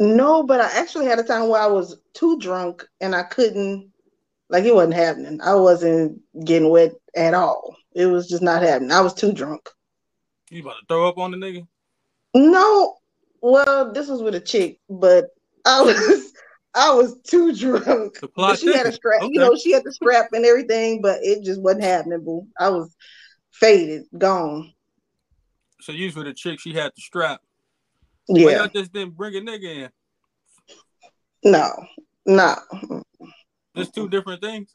[0.00, 3.90] No, but I actually had a time where I was too drunk and I couldn't,
[4.48, 5.40] like, it wasn't happening.
[5.40, 7.76] I wasn't getting wet at all.
[7.94, 8.90] It was just not happening.
[8.90, 9.68] I was too drunk.
[10.50, 11.66] You about to throw up on the nigga?
[12.34, 12.96] No,
[13.40, 15.26] well, this was with a chick, but
[15.64, 16.32] I was
[16.74, 18.20] I was too drunk.
[18.20, 21.00] The plot But she had a strap, you know, she had the strap and everything,
[21.02, 22.46] but it just wasn't happening, boo.
[22.58, 22.94] I was
[23.52, 24.72] faded, gone.
[25.80, 27.40] So with a chick, she had the strap.
[28.26, 28.56] Why Yeah.
[28.58, 29.90] y'all just didn't bring a nigga in?
[31.44, 31.70] No,
[32.24, 32.56] no.
[33.74, 34.74] There's two different things.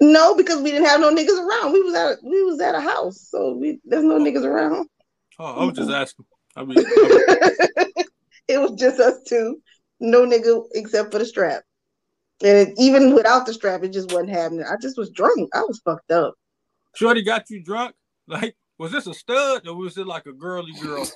[0.00, 1.72] No, because we didn't have no niggas around.
[1.72, 4.20] We was at we was at a house, so we there's no oh.
[4.20, 4.88] niggas around.
[5.38, 6.26] Oh, I was just asking.
[6.56, 6.76] I mean,
[8.48, 9.60] it was just us two,
[10.04, 11.62] no nigga except for the strap.
[12.42, 14.64] And it, even without the strap, it just wasn't happening.
[14.64, 15.50] I just was drunk.
[15.54, 16.34] I was fucked up.
[16.94, 17.94] Shorty got you drunk.
[18.26, 21.06] Like, was this a stud or was it like a girly girl?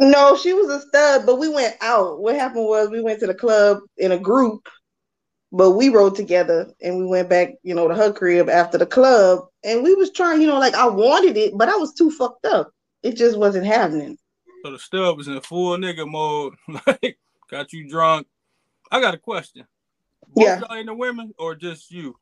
[0.00, 2.20] No, she was a stud, but we went out.
[2.20, 4.68] What happened was we went to the club in a group,
[5.50, 8.86] but we rode together and we went back, you know, to her crib after the
[8.86, 9.40] club.
[9.64, 12.44] And we was trying, you know, like I wanted it, but I was too fucked
[12.46, 12.70] up.
[13.02, 14.16] It just wasn't happening.
[14.64, 16.54] So the stud was in full nigga mode.
[16.86, 17.18] Like,
[17.50, 18.26] got you drunk.
[18.90, 19.66] I got a question.
[20.28, 20.60] Both Yeah.
[20.60, 22.16] y'all into women or just you?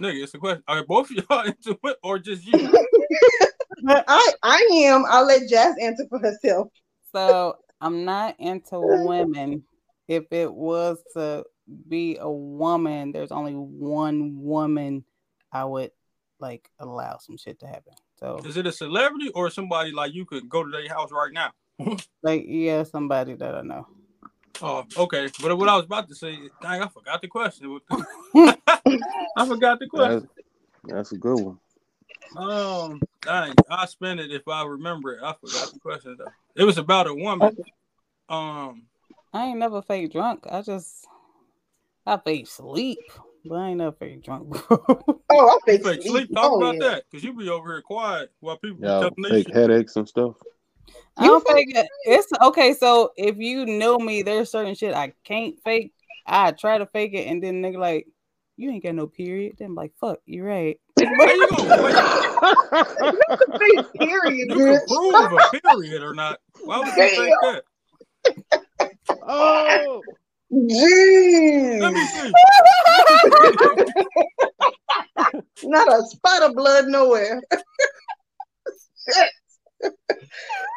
[0.00, 0.64] Nigga, it's a question.
[0.66, 2.52] Are both of y'all into it or just you?
[3.86, 5.04] I I am.
[5.08, 6.68] I'll let Jazz answer for herself.
[7.12, 9.64] So I'm not into women.
[10.08, 11.44] If it was to
[11.88, 15.04] be a woman, there's only one woman
[15.52, 15.90] I would
[16.38, 17.94] like allow some shit to happen.
[18.22, 21.32] So Is it a celebrity or somebody like you could go to their house right
[21.32, 21.50] now?
[22.22, 23.88] like yeah, somebody that I know.
[24.62, 25.28] Oh, okay.
[25.40, 27.80] But what I was about to say, dang, I forgot the question.
[27.90, 30.28] I forgot the question.
[30.84, 31.58] That's, that's a good one.
[32.36, 35.22] Um, dang, I spent it if I remember it.
[35.24, 36.30] I forgot the question though.
[36.54, 37.56] It was about a woman.
[38.28, 38.84] Um,
[39.32, 40.46] I ain't never fake drunk.
[40.48, 41.08] I just
[42.06, 43.00] I fake sleep,
[43.44, 44.50] but I ain't never fake drunk.
[44.52, 44.84] before.
[45.34, 46.12] Oh, I fake fake sleep.
[46.28, 46.34] sleep.
[46.34, 46.80] Talk Oh, about yeah.
[46.90, 49.56] that, cause you be over here quiet while people be Yeah, fake shit.
[49.56, 50.34] headaches and stuff.
[51.16, 51.86] I don't fake it.
[52.04, 52.74] It's okay.
[52.74, 55.92] So if you know me, there's certain shit I can't fake.
[56.26, 58.06] I try to fake it, and then nigga like,
[58.56, 59.56] you ain't got no period.
[59.58, 60.78] Then I'm like, fuck, you're right.
[60.98, 61.94] How you gonna?
[63.58, 66.38] Fake period, You can prove a period or not.
[66.64, 67.64] Why would you think that?
[69.22, 70.02] Oh,
[70.52, 71.80] Jeez.
[71.80, 72.32] Let me see.
[75.68, 77.40] Not a spot of blood nowhere.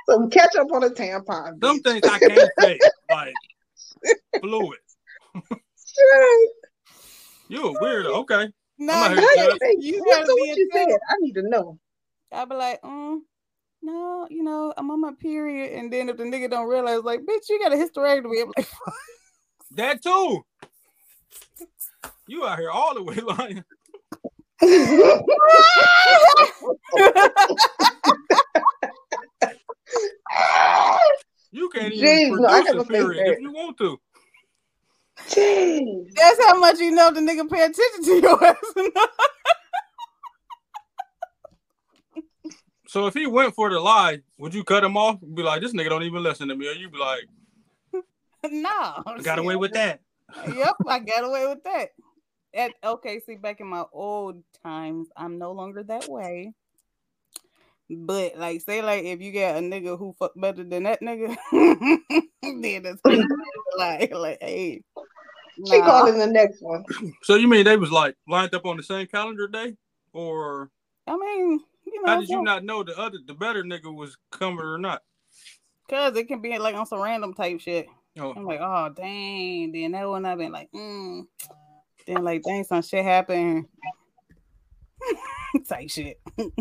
[0.10, 1.60] Some ketchup on a tampon.
[1.64, 3.34] Some things I can't fake, like
[4.42, 4.78] fluid.
[5.36, 6.50] Shit.
[7.50, 8.06] You a weirdo.
[8.22, 8.50] Okay.
[8.78, 10.58] No, I'm How not you, here you to fake- you What's gotta the- be what
[10.58, 11.00] you into said?
[11.10, 11.80] I need to know.
[12.32, 13.20] I'll be like, mm,
[13.82, 17.22] no, you know, I'm on my period, and then if the nigga don't realize, like,
[17.22, 18.42] bitch, you got a hysterectomy.
[18.42, 18.68] I'm like,
[19.72, 20.46] That too.
[22.28, 23.64] You out here all the way lying.
[31.52, 34.00] You can't even Jeez, produce never a faked period if you want to.
[35.30, 36.14] Jeez.
[36.16, 38.58] That's how much you know the nigga pay attention to your ass.
[42.88, 45.20] So if he went for the lie, would you cut him off?
[45.34, 47.26] Be like, this nigga don't even listen to me, or you be like,
[48.52, 50.02] no, I got away with that.
[50.48, 51.90] yep, I got away with that.
[52.54, 56.54] At okay, see, back in my old times, I'm no longer that way.
[57.90, 61.36] But like, say like if you got a nigga who fuck better than that nigga,
[62.42, 63.02] then that's
[63.78, 64.82] like, like, hey,
[65.68, 65.86] She nah.
[65.86, 66.86] calling the next one.
[67.24, 69.76] So you mean they was like lined up on the same calendar day,
[70.14, 70.72] or
[71.08, 74.18] I mean, you know, how did you not know the other, the better nigga was
[74.32, 75.02] coming or not?
[75.88, 77.88] Cause it can be like on some random type shit.
[78.18, 79.72] Oh, I'm like, oh dang.
[79.72, 81.24] Then that one I've been like, mm.
[82.08, 83.66] Then like, dang, some shit happened.
[85.68, 86.20] type shit.
[86.38, 86.54] but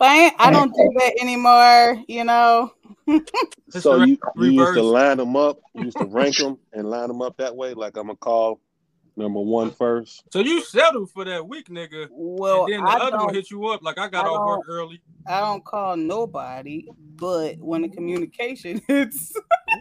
[0.00, 2.02] I, ain't- I don't do that anymore.
[2.08, 2.72] You know.
[3.70, 7.08] So you, you used to line them up, you used to rank them and line
[7.08, 7.74] them up that way.
[7.74, 8.60] Like I'm gonna call
[9.16, 10.22] number one first.
[10.32, 13.50] So you settled for that weak nigga, Well, and then the I other one hit
[13.50, 15.02] you up like I got I off work early.
[15.26, 16.86] I don't call nobody.
[17.16, 19.34] But when the communication, it's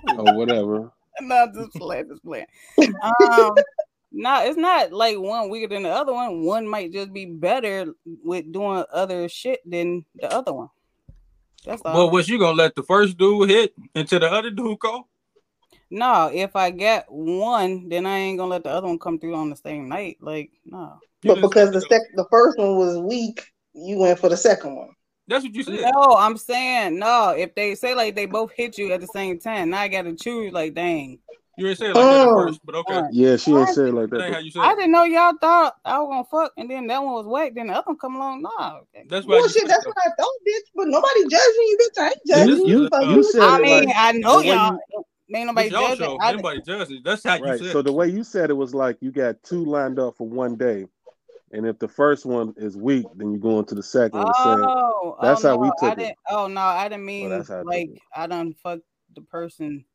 [0.17, 0.91] or whatever.
[1.21, 2.45] not just playing, just playing.
[2.79, 3.55] Um,
[4.11, 6.43] no, it's not like one weaker than the other one.
[6.43, 7.93] One might just be better
[8.23, 10.69] with doing other shit than the other one.
[11.65, 11.93] That's all.
[11.93, 15.09] Well, was you gonna let the first dude hit until the other dude call?
[15.89, 19.35] no, if I get one, then I ain't gonna let the other one come through
[19.35, 20.17] on the same night.
[20.19, 20.99] Like, no.
[21.23, 21.89] But because the that.
[21.89, 24.89] sec- the first one was weak, you went for the second one.
[25.27, 25.81] That's what you said.
[25.81, 27.29] No, I'm saying no.
[27.37, 30.13] If they say like they both hit you at the same time, now I gotta
[30.15, 30.53] choose.
[30.53, 31.19] Like, dang,
[31.57, 32.45] You ain't say it like that at Oh.
[32.45, 33.01] first, but okay.
[33.11, 35.33] Yeah, she ain't said it like That ain't how you said I didn't know y'all
[35.41, 37.53] thought I was gonna fuck, and then that one was whack.
[37.55, 38.43] Then the other one come along.
[38.43, 39.05] Nah, okay.
[39.09, 40.67] That's why you Bullshit, that's what I thought, bitch.
[40.75, 42.01] But nobody judging you, bitch.
[42.01, 44.41] I ain't judging this You is, Fuck uh, you said I mean, like I know
[44.41, 44.79] the way y'all.
[45.33, 46.05] Ain't nobody It's y'all judging.
[46.05, 46.17] show.
[46.21, 47.01] I, Anybody judging?
[47.03, 47.59] That's how you right.
[47.59, 47.71] said.
[47.71, 50.55] So the way you said it was like you got two lined up for one
[50.55, 50.85] day,
[51.55, 54.33] and if the first one is weak, then you go into the second one.
[54.33, 56.01] Saying, oh, That's oh, how we no, I took it.
[56.01, 56.17] didn't.
[56.29, 57.99] Oh no, I didn't mean that's how I took like it.
[58.15, 58.83] I done fucked
[59.15, 59.85] the person.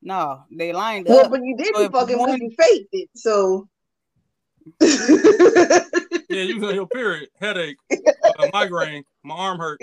[0.00, 1.30] No, they lined Well, up.
[1.32, 3.08] but you didn't if fuck him one- you faked it.
[3.16, 3.68] So
[4.80, 7.78] Yeah, you on your period, headache,
[8.38, 9.80] uh, migraine, my arm hurt,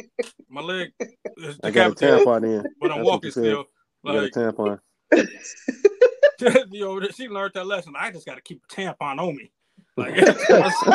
[0.48, 0.92] my leg
[1.38, 2.64] is I got a tampon in.
[2.80, 3.44] but I'm That's walking you said.
[3.44, 3.66] still.
[4.04, 4.80] You got a tampon.
[6.72, 7.94] you know, she learned that lesson.
[7.98, 9.52] I just got to keep a tampon on me.
[9.98, 10.92] Like every time I see,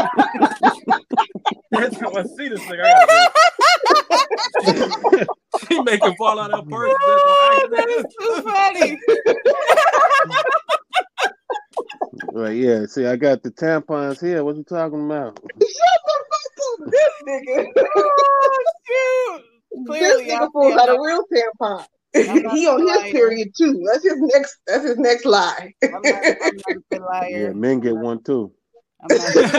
[1.75, 3.31] every time I see this thing, I gotta
[5.69, 6.95] she make it fall out of her purse.
[7.01, 8.99] Oh, that is too funny.
[12.33, 12.87] Right, yeah.
[12.87, 14.45] See, I got the tampons here.
[14.45, 15.39] What you talking about?
[15.41, 17.67] shut the fuck up, this nigga.
[17.97, 19.87] oh shoot!
[19.87, 21.87] Clearly, this nigga fool see, a real tampon.
[22.13, 23.13] He on his lying.
[23.13, 23.83] period too.
[23.91, 24.59] That's his next.
[24.67, 25.73] That's his next lie.
[25.83, 27.29] I'm not, I'm not a good liar.
[27.31, 28.53] Yeah, men get one too.
[29.03, 29.53] I'm not a good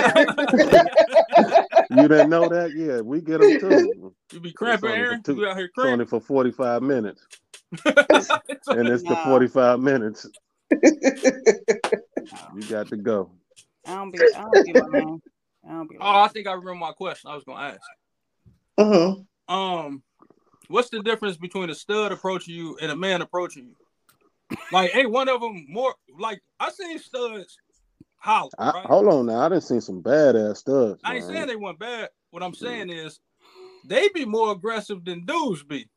[1.39, 1.65] liar.
[1.89, 2.73] You didn't know that?
[2.75, 4.13] Yeah, we get them too.
[4.31, 5.23] You be crapping, Aaron?
[5.23, 7.25] two- You out here It's only for 45 minutes.
[7.85, 10.27] It's And it's the 45 minutes.
[10.71, 13.31] You got to go.
[13.85, 14.19] I don't be.
[14.35, 15.21] I don't be lying.
[15.67, 16.21] I don't be Oh.
[16.23, 17.29] I think I remember my question.
[17.31, 17.81] I was gonna ask.
[18.79, 19.25] Mhm.
[19.47, 20.03] Um,
[20.69, 24.57] what's the difference between a stud approaching you and a man approaching you?
[24.71, 27.57] Like, ain't one of them more like I seen studs
[28.21, 28.85] holler, I, right?
[28.85, 29.41] hold on now.
[29.41, 31.01] I didn't see some badass studs.
[31.03, 31.33] I ain't man.
[31.35, 32.09] saying they weren't bad.
[32.29, 33.19] What I'm saying is
[33.85, 35.89] they be more aggressive than dudes be.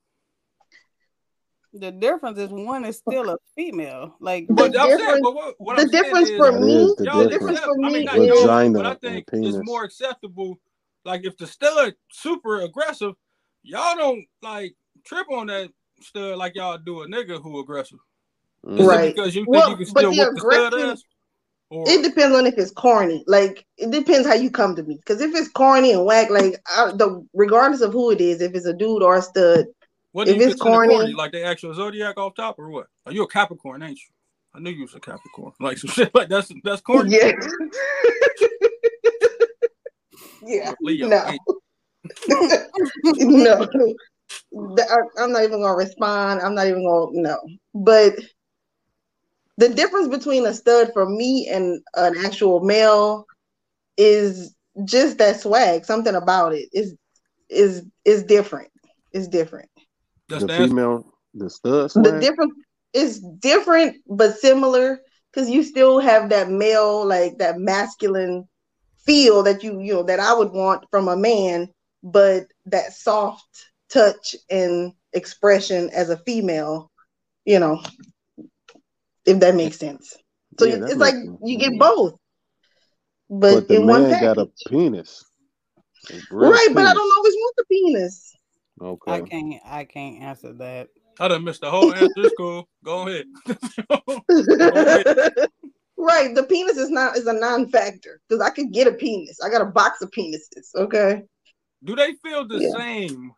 [1.75, 4.15] The difference is one is still a female.
[4.21, 6.73] Like The But I'm saying, difference- but what, what the I'm difference is, for me,
[6.85, 7.59] is the y'all difference.
[7.59, 10.57] accept- for I mean, me not is- y'all, Vagina but I think it's more acceptable.
[11.05, 13.15] Like if the stud super aggressive,
[13.63, 15.71] y'all don't like trip on that
[16.01, 17.99] stud like y'all do a nigga who aggressive.
[18.67, 18.89] Is Mm.
[18.89, 19.15] Right.
[19.15, 21.03] because you think Well, you can but still the whoop the stud ass?
[21.75, 23.25] Or It depends on if it's corny.
[23.27, 24.97] Like it depends how you come to me.
[24.97, 28.55] Because if it's corny and whack, like I, the regardless of who it is, if
[28.55, 29.67] it's a dude or a stud,
[30.13, 30.95] what if it's corny?
[30.95, 32.87] corny- Like the actual zodiac off top or what?
[33.07, 34.07] Are you a Capricorn, ain't you?
[34.55, 35.53] I knew you was a Capricorn.
[35.59, 37.17] Like some shit like that's that's corny.
[37.17, 37.33] yeah,
[40.47, 41.09] yeah, Leo.
[41.09, 41.33] No.
[43.17, 43.67] no.
[44.79, 46.41] I- I'm not even gonna respond.
[46.41, 47.37] I'm not even gonna no.
[47.75, 48.15] But
[49.57, 53.27] the difference between a stud for me and an actual male
[53.97, 55.85] is just that swag.
[55.85, 56.95] Something about it is
[57.49, 58.71] is is different.
[59.13, 59.69] It's different.
[60.29, 62.21] That's The the female, the stud The swag.
[62.21, 62.55] difference
[62.93, 65.01] is different but similar
[65.33, 68.49] because you still have that male, like that masculine
[69.05, 71.69] feel that you you know that I would want from a man,
[72.03, 73.47] but that soft
[73.91, 76.91] touch and expression as a female,
[77.45, 77.81] you know,
[79.27, 80.17] if that makes sense.
[80.59, 81.39] So Yeah, it's like sense.
[81.43, 82.15] you get both,
[83.29, 85.25] but, but the in one man got a penis.
[86.11, 88.37] A real Right, but I don't always want the penis.
[88.81, 89.13] Okay.
[89.13, 89.55] I can't.
[89.65, 90.89] I can't answer that.
[91.19, 92.13] I done missed the whole answer.
[92.17, 92.69] It's cool.
[92.85, 93.27] Go ahead.
[95.97, 99.41] right, the penis is not is a non-factor because I could get a penis.
[99.41, 100.75] I got a box of penises.
[100.75, 101.23] Okay.
[101.85, 102.71] Do they feel the Yeah.
[102.71, 103.33] same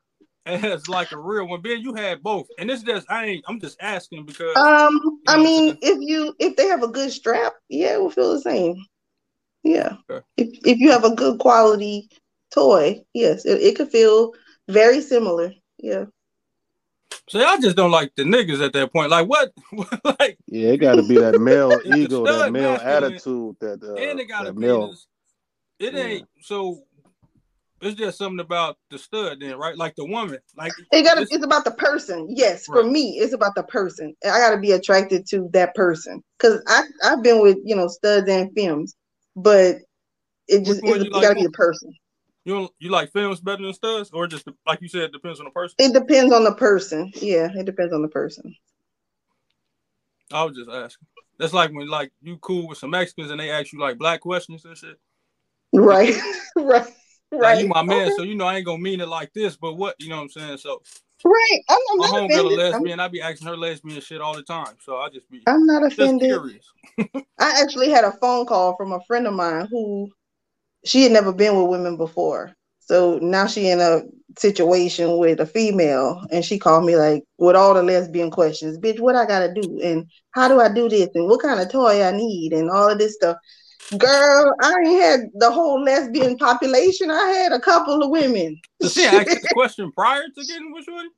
[0.47, 1.63] as like a real one?
[1.63, 3.45] Ben, you had both, and it's just I ain't.
[3.49, 7.13] I'm just asking because Um, I know, mean, if you if they have a good
[7.13, 8.77] strap, yeah, it will feel the same.
[9.65, 9.97] Yeah.
[10.11, 10.25] Okay.
[10.37, 12.09] If if you have a good quality
[12.53, 14.33] toy, yes, it, it could feel
[14.69, 15.53] very similar.
[15.79, 16.07] Yeah.
[17.29, 19.11] so I just don't like the niggas at that point.
[19.11, 19.53] Like what?
[20.21, 24.13] like Yeah, it got to be that male ego, that male masculine attitude, that uh,
[24.13, 24.81] and they got a that male.
[24.81, 25.07] penis.
[25.79, 26.03] It Yeah.
[26.05, 26.83] ain't so.
[27.81, 29.77] It's just something about the stud, then, right?
[29.77, 32.27] Like the woman, like It got it's- it's about the person.
[32.31, 34.17] Yes, for me, it's about the person.
[34.25, 37.89] I got to be attracted to that person cuz I I've been with, you know,
[37.89, 38.97] studs and films,
[39.35, 39.77] but
[40.49, 41.93] it just it's, it like got to be the person.
[42.45, 45.39] you don't, you like films better than studs, or just like you said, it depends
[45.41, 45.77] on the person.
[45.79, 47.13] It depends on the person.
[47.21, 48.57] Yeah, it depends on the person.
[50.33, 51.07] I was just asking.
[51.39, 54.21] That's like when like you cool with some Mexicans and they ask you like black
[54.21, 54.99] questions and shit.
[55.73, 56.15] Right.
[56.57, 56.87] right.
[57.33, 57.61] Right.
[57.61, 58.15] you my man, Okay.
[58.15, 60.23] so you know I ain't gonna mean it like this, but what you know what
[60.23, 60.59] I'm saying?
[60.59, 60.83] So
[61.25, 61.61] Right.
[61.69, 62.53] I'm, I'm my not homegirl a.
[62.53, 64.77] I'm, lesbian, I be asking her lesbian shit all the time.
[64.81, 66.33] So I just be I'm not offended.
[67.39, 70.09] I actually had a phone call from a friend of mine who
[70.85, 72.55] she had never been with women before.
[72.81, 74.03] So now she in a
[74.39, 79.01] situation with a female, and she called me like with all the lesbian questions, bitch,
[79.01, 82.05] what I gotta do, and how do I do this, and what kind of toy
[82.05, 83.37] I need, and all of this stuff.
[83.99, 87.11] Girl, I ain't had the whole lesbian population.
[87.11, 88.61] I had a couple of women.
[88.81, 91.09] Did she ask this question prior to getting with Shorty?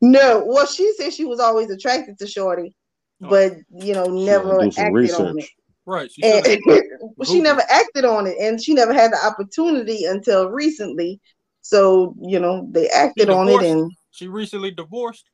[0.00, 2.74] No, well, she said she was always attracted to Shorty,
[3.22, 3.30] Oh.
[3.30, 5.48] but you know, never do some acted on it.
[5.86, 6.10] Right.
[6.10, 11.20] She And she never acted on it, and she never had the opportunity until recently.
[11.62, 15.28] So you know, they acted on it, and she recently divorced.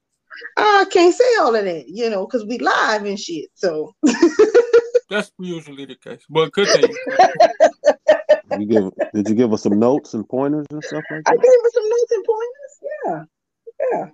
[0.57, 3.51] I can't say all of that, you know, because we live and shit.
[3.55, 3.95] So
[5.12, 6.22] That's usually the case.
[6.30, 6.97] But continue.
[8.59, 11.43] You give did you give us some notes and pointers and stuff like I gave
[11.43, 12.78] her some notes and pointers.
[12.82, 13.24] Yeah,
[13.93, 14.06] yeah.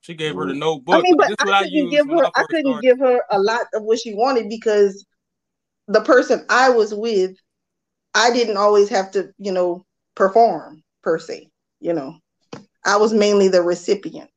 [0.00, 0.96] She gave her the notebook.
[0.96, 2.24] I mean, but this is what I I couldn't used give her.
[2.24, 2.82] I I couldn't started.
[2.82, 5.06] give her a lot of what she wanted because
[5.86, 7.36] the person I was with,
[8.14, 9.84] I didn't always have to, you know,
[10.16, 11.48] perform per se.
[11.80, 12.16] You know,
[12.84, 14.30] I was mainly the recipient.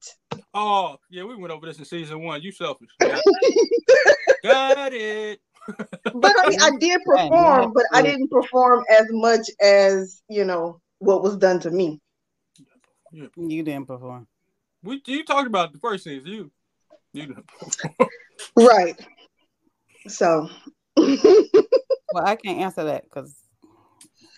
[0.53, 2.41] Oh, yeah, we went over this in season one.
[2.41, 2.89] You selfish.
[3.01, 3.23] Got,
[4.43, 5.39] got it.
[5.67, 10.45] But I mean, I did Yeah, perform, but I didn't perform as much as you
[10.45, 11.99] know what was done to me.
[13.11, 14.27] You didn't perform.
[14.83, 16.31] We you talked about the first season.
[16.31, 16.51] You
[17.13, 17.45] you didn't.
[18.55, 18.99] Right.
[20.07, 20.49] So.
[22.13, 23.35] Well, I can't answer that because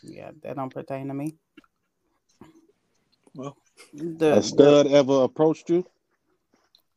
[0.01, 1.35] yeah, that don't pertain to me.
[3.33, 3.57] Well,
[3.93, 5.85] the, A stud ever approached you?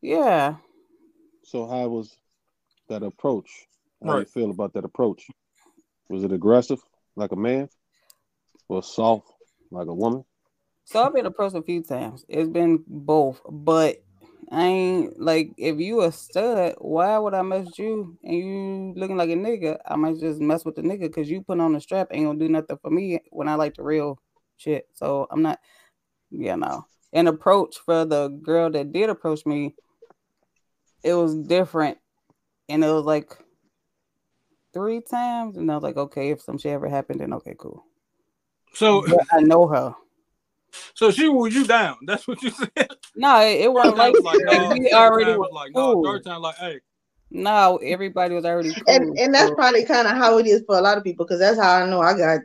[0.01, 0.55] yeah,
[1.43, 2.17] So how was
[2.89, 3.68] that approach?
[4.05, 5.27] How do you feel about that approach?
[6.09, 6.81] Was it aggressive,
[7.17, 7.69] like a man,
[8.69, 9.27] or soft,
[9.71, 10.25] like a woman?
[10.85, 12.25] So I've been approached a few times.
[12.29, 14.03] It's been both, but
[14.51, 19.17] I ain't like if you a stud, why would I mess you and you looking
[19.17, 19.79] like a nigga?
[19.87, 22.39] I might just mess with the nigga because you put on the strap ain't gonna
[22.39, 24.19] do nothing for me when I like the real
[24.57, 24.87] shit.
[24.95, 25.59] So I'm not,
[26.31, 26.87] you know.
[27.13, 29.75] An approach for the girl that did approach me,
[31.03, 31.99] it was different,
[32.69, 33.37] and it was like
[34.73, 37.85] three times, and I was like, okay, if some shit ever happened, then okay, cool.
[38.75, 39.95] so But I know her.
[40.95, 41.97] so she wore you down.
[42.07, 42.89] That's what you said.
[43.17, 44.69] No, it, it wasn't like, was like, like, no.
[44.79, 46.03] we already was like, no.
[46.05, 46.81] Third time, like, hey,
[47.31, 48.83] No, everybody was already cool.
[48.87, 51.25] and and that's so- probably kind of how it is for a lot of people
[51.27, 52.41] because that's how I know I got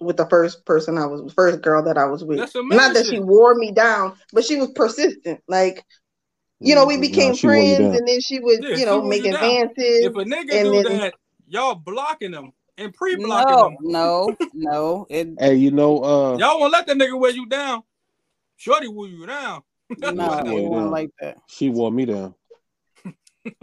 [0.00, 2.38] with the first person I was first girl that I was with.
[2.38, 5.40] That's some Not that she wore me down, but she was persistent.
[5.48, 5.84] Like
[6.60, 7.00] you know, we Mhm.
[7.02, 9.24] became Nah, she wore you friends, and then she would Yeah, you know wore make
[9.24, 9.44] you down.
[9.44, 10.04] advances.
[10.06, 11.14] if a nigga and do then- that,
[11.48, 14.50] y'all blocking them and pre-blocking no, them.
[14.54, 15.06] no, no.
[15.10, 17.82] It Hey, you know, uh, Y'all won't let that nigga wear you down.
[18.56, 19.62] Shorty wore you down.
[19.98, 20.90] no, Why it wasn't down?
[20.90, 21.38] like that.
[21.48, 22.34] she wore me down.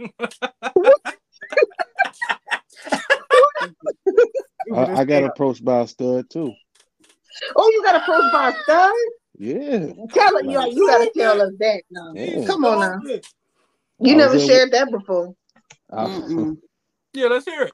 [4.74, 6.52] I, I got approached by a stud too.
[7.56, 8.92] oh, you got approached by a stud?
[9.38, 9.86] Yeah.
[10.12, 12.12] Tell her you, Like- you gotta tell us that now.
[12.14, 12.46] Yeah.
[12.46, 13.00] Come on now.
[14.00, 15.34] You I never in- shared that before.
[15.92, 16.52] I.
[17.16, 17.72] Yeah, let's hear it.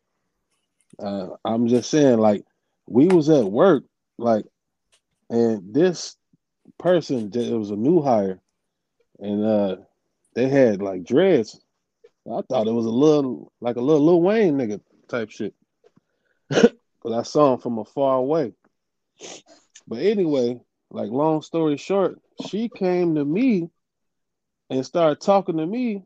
[1.00, 2.44] uh, I'm just saying, like,
[2.86, 3.82] we was at work,
[4.18, 4.44] like,
[5.30, 6.16] and this
[6.78, 8.40] person, it was a new hire,
[9.18, 9.76] and uh,
[10.36, 11.60] they had like dreads.
[12.24, 15.54] I thought it was a little, like a little Lil Wayne nigga type shit,
[16.48, 16.72] because
[17.12, 18.52] I saw him from a far away.
[19.88, 20.60] But anyway,
[20.92, 23.70] like, long story short, she came to me
[24.70, 26.04] and started talking to me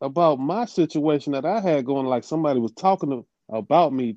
[0.00, 4.16] about my situation that I had going, like somebody was talking to, about me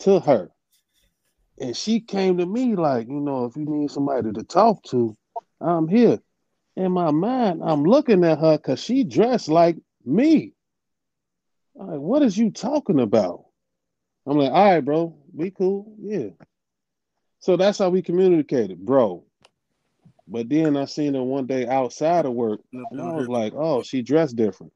[0.00, 0.50] to her.
[1.58, 5.16] And she came to me like, you know, if you need somebody to talk to,
[5.60, 6.18] I'm here.
[6.76, 10.52] In my mind, I'm looking at her because she dressed like me.
[11.80, 13.44] I'm like, what is you talking about?
[14.26, 15.94] I'm like, all right, bro, we cool.
[15.98, 16.30] Yeah.
[17.38, 19.24] So that's how we communicated, bro.
[20.28, 23.82] But then I seen her one day outside of work, and I was like, oh,
[23.82, 24.72] she dressed different.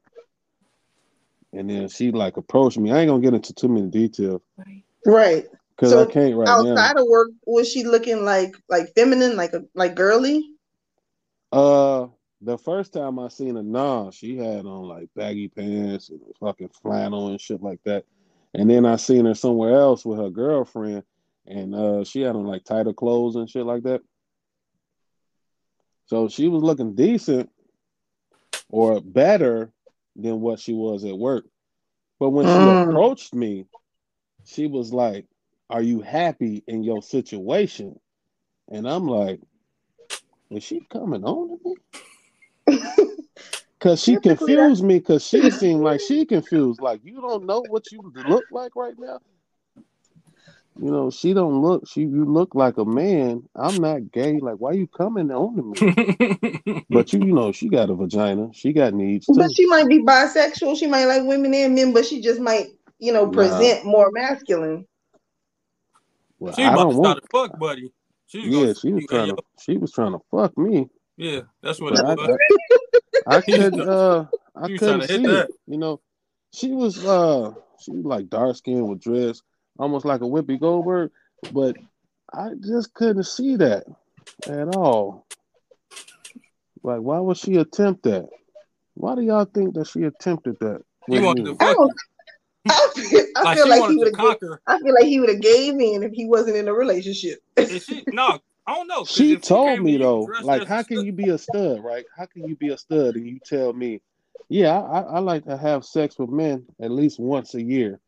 [1.52, 2.92] And then she like approached me.
[2.92, 4.42] I ain't gonna get into too many details
[5.06, 5.46] Right.
[5.76, 9.52] because So, I can't right Outside of work, was she looking like like feminine, like
[9.54, 10.44] a like girly?
[11.52, 12.08] Uh,
[12.42, 16.70] the first time I seen her, nah, she had on like baggy pants and fucking
[16.82, 18.04] flannel and shit like that.
[18.54, 21.04] And then I seen her somewhere else with her girlfriend,
[21.46, 24.00] and uh, she had on like tighter clothes and shit like that.
[26.06, 27.50] So she was looking decent
[28.68, 29.72] or better
[30.16, 31.46] than what she was at work.
[32.18, 32.90] But when she Mm.
[32.90, 33.66] approached me,
[34.44, 35.26] she was like,
[35.70, 37.98] Are you happy in your situation?
[38.70, 39.40] And I'm like,
[40.50, 41.76] Is she coming on to me?
[43.80, 46.80] Cause she confused me because she seemed like she confused.
[46.80, 49.20] Like you don't know what you look like right now.
[50.78, 51.86] You know, she don't look.
[51.88, 53.42] She you look like a man.
[53.54, 54.38] I'm not gay.
[54.38, 56.84] Like, why you coming on to me?
[56.90, 58.48] but you, you know, she got a vagina.
[58.52, 59.34] She got needs too.
[59.36, 60.78] But she might be bisexual.
[60.78, 62.68] She might like women and men, but she just might,
[62.98, 63.32] you know, Nah.
[63.32, 64.86] present more masculine.
[66.38, 67.24] Well, she I about don't to want.
[67.30, 67.92] start a fuck buddy.
[68.26, 69.42] She Yeah, she was you- trying yo, to.
[69.60, 70.88] She was trying to fuck me.
[71.16, 72.38] Yeah, that's what I, it was.
[73.26, 73.80] I, I couldn't.
[73.80, 74.24] Uh,
[74.56, 75.44] I couldn't trying to hit see that.
[75.50, 75.54] it.
[75.66, 76.00] You know,
[76.52, 77.04] she was.
[77.04, 79.42] Uh, she was like dark skinned with dreads,
[79.80, 81.10] almost like a Whoopi Goldberg.
[81.52, 81.76] But
[82.32, 83.84] I just couldn't see that
[84.46, 85.26] at all.
[86.82, 88.28] Like, why would she attempt that?
[88.94, 90.82] Why do y'all think that she attempted that?
[91.08, 91.50] He wanted me?
[91.56, 91.86] to I fuck oh.
[91.86, 91.90] don't.
[91.90, 91.96] you.
[92.70, 94.26] I feel I Like feel she like he would to have.
[94.26, 94.60] conquer.
[94.66, 97.38] I feel like he would have gave in if he wasn't in a relationship.
[97.56, 99.04] And she no, I don't know.
[99.04, 102.04] She told me though, like, how can stud- you be a stud, right?
[102.16, 104.02] How can you be a stud and you tell me,
[104.48, 107.98] yeah, I, I like to have sex with men at least once a year.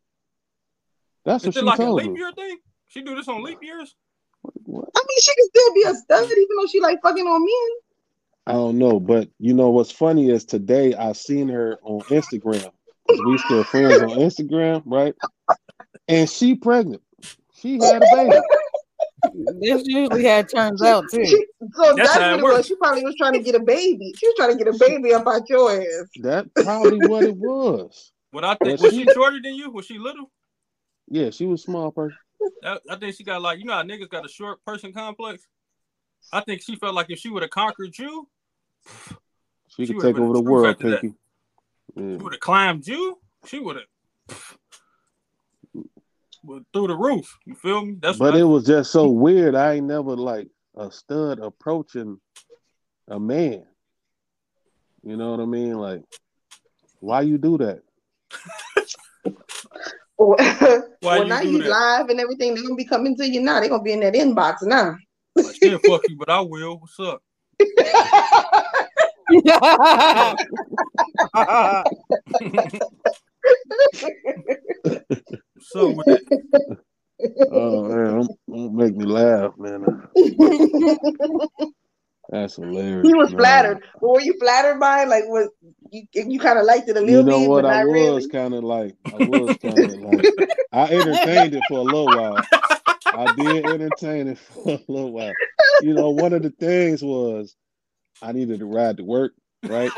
[1.25, 2.19] That's Is what it she like a told leap me.
[2.19, 2.57] year thing?
[2.87, 3.95] She do this on leap years?
[4.65, 4.89] What?
[4.95, 7.77] I mean, she can still be a stud even though she like fucking on men.
[8.45, 12.69] I don't know, but you know what's funny is today I seen her on Instagram.
[13.07, 15.15] we still friends on Instagram, right?
[16.09, 17.01] And she pregnant.
[17.55, 18.35] She had a baby.
[19.61, 21.25] This usually how it turns out too.
[21.25, 22.67] She, so That's that's, how it what it was.
[22.67, 24.13] She probably was trying to get a baby.
[24.17, 26.09] She was trying to get a baby up out your ass.
[26.21, 28.11] That's probably what it was.
[28.31, 29.71] What I think But was she- she shorter than you?
[29.71, 30.29] Was she little?
[31.09, 32.17] Yeah, she was a small person.
[32.63, 35.47] I, I think she got like you know how niggas got a short person complex.
[36.31, 38.27] I think she felt like if she would have conquered you,
[39.67, 40.79] She She could take over the world.
[40.79, 41.13] Pinky.
[41.95, 42.17] Yeah.
[42.17, 43.19] she would have climbed you.
[43.45, 43.85] She would have
[46.73, 47.37] through the roof.
[47.45, 47.97] You feel me?
[47.99, 49.55] That's But it I, was just so weird.
[49.55, 52.19] I ain't never like a stud approaching
[53.07, 53.65] a man.
[55.03, 55.77] You know what I mean?
[55.77, 56.03] Like,
[56.99, 57.81] why you do that?
[60.27, 61.69] well, Why you now do you that?
[61.69, 62.53] live and everything.
[62.53, 63.59] They're gonna be coming to you now.
[63.59, 64.95] They're gonna be in that inbox now.
[65.35, 66.79] like, she'll fuck you, but I will.
[66.79, 67.21] What's up?
[75.59, 76.21] So with it.
[77.51, 80.07] Oh man, don't, don't make me laugh, man.
[82.33, 83.07] That's hilarious.
[83.07, 83.37] he was man.
[83.37, 83.83] flattered.
[84.01, 85.07] But were you flattered by it?
[85.07, 85.49] Like, was
[85.91, 86.07] you?
[86.15, 87.31] You kind of liked it a little bit?
[87.31, 87.61] You know bit, what?
[87.61, 88.27] but I was really.
[88.29, 90.25] kind of like, I was kind of like,
[90.73, 92.43] I entertained it for a little while.
[93.05, 95.33] I did entertain it for a little while.
[95.83, 97.55] You know, one of the things was
[98.23, 99.33] I needed to ride to work,
[99.67, 99.91] right?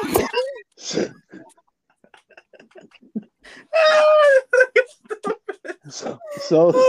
[0.75, 1.07] so,
[6.41, 6.83] so,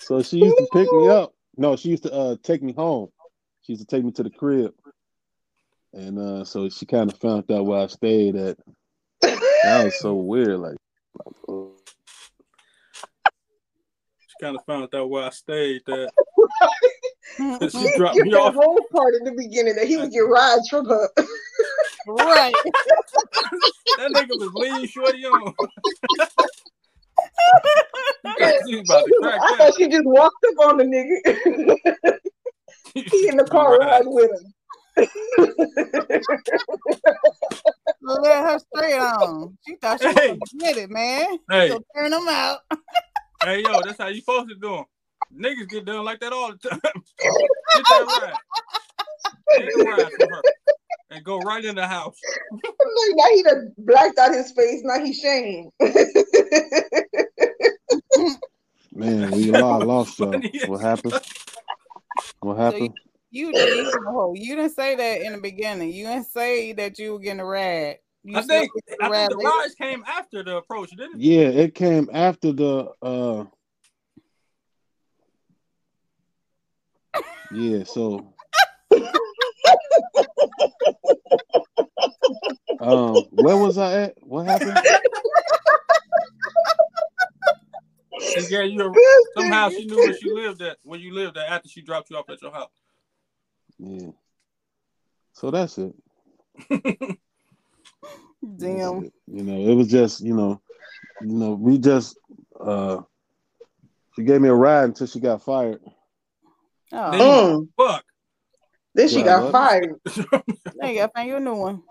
[0.00, 1.34] so she used to pick me up.
[1.56, 3.10] No, she used to uh, take me home.
[3.66, 4.72] She used to take me to the crib,
[5.92, 8.56] and uh, so she kind of found out where I stayed at.
[9.20, 10.58] That was so weird.
[10.60, 10.76] Like,
[11.48, 11.64] uh,
[14.20, 15.82] She kind of found out where I stayed.
[15.86, 16.12] That
[17.40, 17.72] right.
[17.72, 18.54] she dropped Get me that off.
[18.54, 21.08] whole part in the beginning that he would get rides from her.
[22.06, 22.54] Right.
[23.98, 25.52] that nigga was lean shorty on.
[28.22, 30.84] You thought she was about to crack I thought she just walked up on the
[30.84, 32.18] nigga.
[33.10, 33.80] He in the car Right.
[33.80, 34.54] riding with him.
[38.02, 39.58] Let her straight on.
[39.66, 40.28] She thought she Hey.
[40.28, 41.38] was get it, man.
[41.50, 42.60] Hey, So turn them out.
[43.42, 44.84] hey, yo, that's how you supposed to do 'em.
[45.36, 46.80] Niggas get done like that all the time.
[47.74, 48.38] Get that ride.
[49.56, 50.44] Get a ride her.
[51.10, 52.26] And go right in the house.
[52.50, 54.82] Like, now he done blacked out his face.
[54.84, 55.72] Now he's shamed.
[58.92, 60.32] man, we all lost y'all.
[60.32, 60.70] funny as
[62.40, 62.56] What happened?
[62.56, 62.94] What So happened?
[63.30, 65.92] you, you, oh, you didn't say that in the beginning.
[65.92, 67.98] You didn't say that you were getting a ride.
[68.22, 69.48] You I said think, you were I think the later.
[69.48, 71.20] rise came after the approach, didn't it?
[71.20, 73.44] Yeah, it came after the uh
[77.52, 78.34] Yeah, so
[82.80, 84.14] um where was I at?
[84.22, 84.76] What happened?
[88.20, 88.94] She gave you a,
[89.40, 92.16] somehow she knew where she lived at, where you lived at after she dropped you
[92.16, 92.70] off at your house.
[93.78, 94.10] Yeah.
[95.32, 95.94] So that's it.
[98.42, 99.04] That's Damn.
[99.04, 99.12] it.
[99.26, 100.60] You know, it was just, you know,
[101.20, 102.16] you know, we just
[102.60, 103.02] uh
[104.14, 105.80] she gave me a ride until she got fired.
[106.92, 107.68] Oh, Then- Mm.
[107.76, 108.04] Fuck.
[108.94, 109.96] Then she Yeah, got fired.
[110.76, 111.82] now you gotta find you a new one.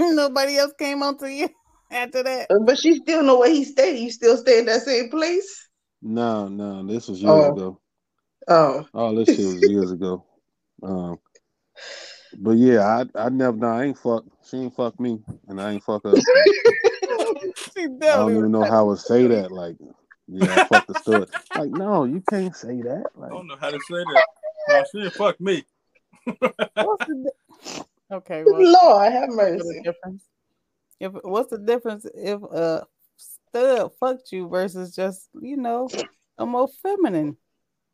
[0.00, 1.48] Nobody else came on to you
[1.92, 2.48] after that.
[2.66, 3.98] But she still know where he stayed.
[4.00, 5.68] You still stay in that same place?
[6.02, 7.52] No, no, this was years Oh.
[7.52, 7.80] ago.
[8.48, 8.86] Oh.
[8.94, 10.24] oh, this shit was years ago.
[10.82, 11.18] Um,
[12.36, 14.24] but yeah, I I never no, I ain't fuck.
[14.48, 16.16] She ain't fuck me, and I ain't fuck her.
[17.74, 17.86] She I
[18.16, 19.50] don't even know how to say that.
[19.50, 19.76] Like
[20.28, 21.28] Yeah, I fucked the stud.
[21.54, 23.06] Like, no, you can't say that.
[23.22, 24.24] I don't know how to say that.
[24.68, 25.64] No, she didn't fuck me.
[26.24, 27.30] What's the
[27.70, 27.82] di-
[28.12, 29.82] okay, well, Lord have what's the mercy.
[31.02, 31.24] Difference?
[31.24, 35.90] If what's the difference if a stud fucked you versus just you know
[36.38, 37.36] a more feminine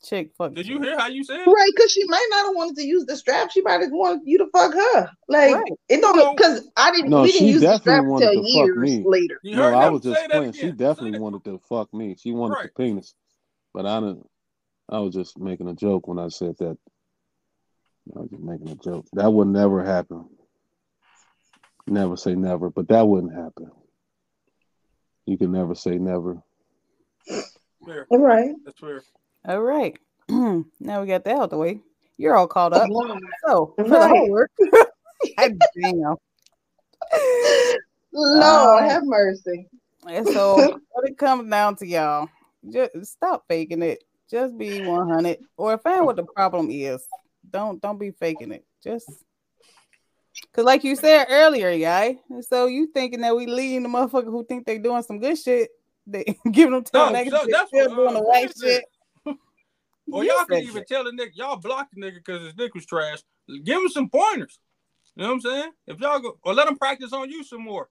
[0.04, 0.76] chick fucked Did you?
[0.76, 1.40] you hear how you said?
[1.40, 1.46] it?
[1.50, 3.50] Right, because she might not have wanted to use the strap.
[3.50, 5.10] She might have wanted you to fuck her.
[5.28, 5.72] Like Right.
[5.88, 7.10] it don't because I didn't.
[7.10, 9.04] No, we didn't she use the strap definitely wanted until to fuck years me.
[9.04, 9.40] later.
[9.44, 10.52] No, I was just that playing.
[10.52, 12.16] She definitely wanted to fuck me.
[12.18, 12.70] She wanted Right.
[12.76, 13.14] the penis,
[13.74, 14.26] but I didn't.
[14.90, 16.78] I was just making a joke when I said that.
[18.16, 19.06] I was just making a joke.
[19.12, 20.24] That would never happen.
[21.90, 23.70] Never say never, but that wouldn't happen.
[25.26, 26.42] You can never say never.
[27.84, 28.06] Fair.
[28.10, 28.54] All right.
[28.64, 29.02] That's fair.
[29.46, 29.96] All right,
[30.28, 31.80] now we got that out the way.
[32.16, 32.90] You're all caught up.
[33.46, 34.50] So for the homework,
[35.38, 36.16] damn.
[38.12, 39.68] Lord Um, have mercy.
[40.06, 40.56] And so
[40.90, 42.28] what it comes down to y'all,
[42.68, 44.04] just stop faking it.
[44.30, 47.06] Just be 100 or find what the problem is.
[47.48, 48.64] Don't don't be faking it.
[48.82, 49.08] Just
[50.52, 52.18] cause like you said earlier, guy.
[52.40, 55.70] So you thinking that we leading the motherfucker who think they doing some good shit,
[56.06, 58.84] they giving them to No, so shit, that's still what, doing uh, the right shit.
[60.10, 62.74] Or You y'all can even tell the nigga, y'all block the nigga because his dick
[62.74, 63.18] was trash.
[63.62, 64.58] Give him some pointers.
[65.14, 65.70] You know what I'm saying?
[65.86, 67.90] If y'all go, or let him practice on you some more.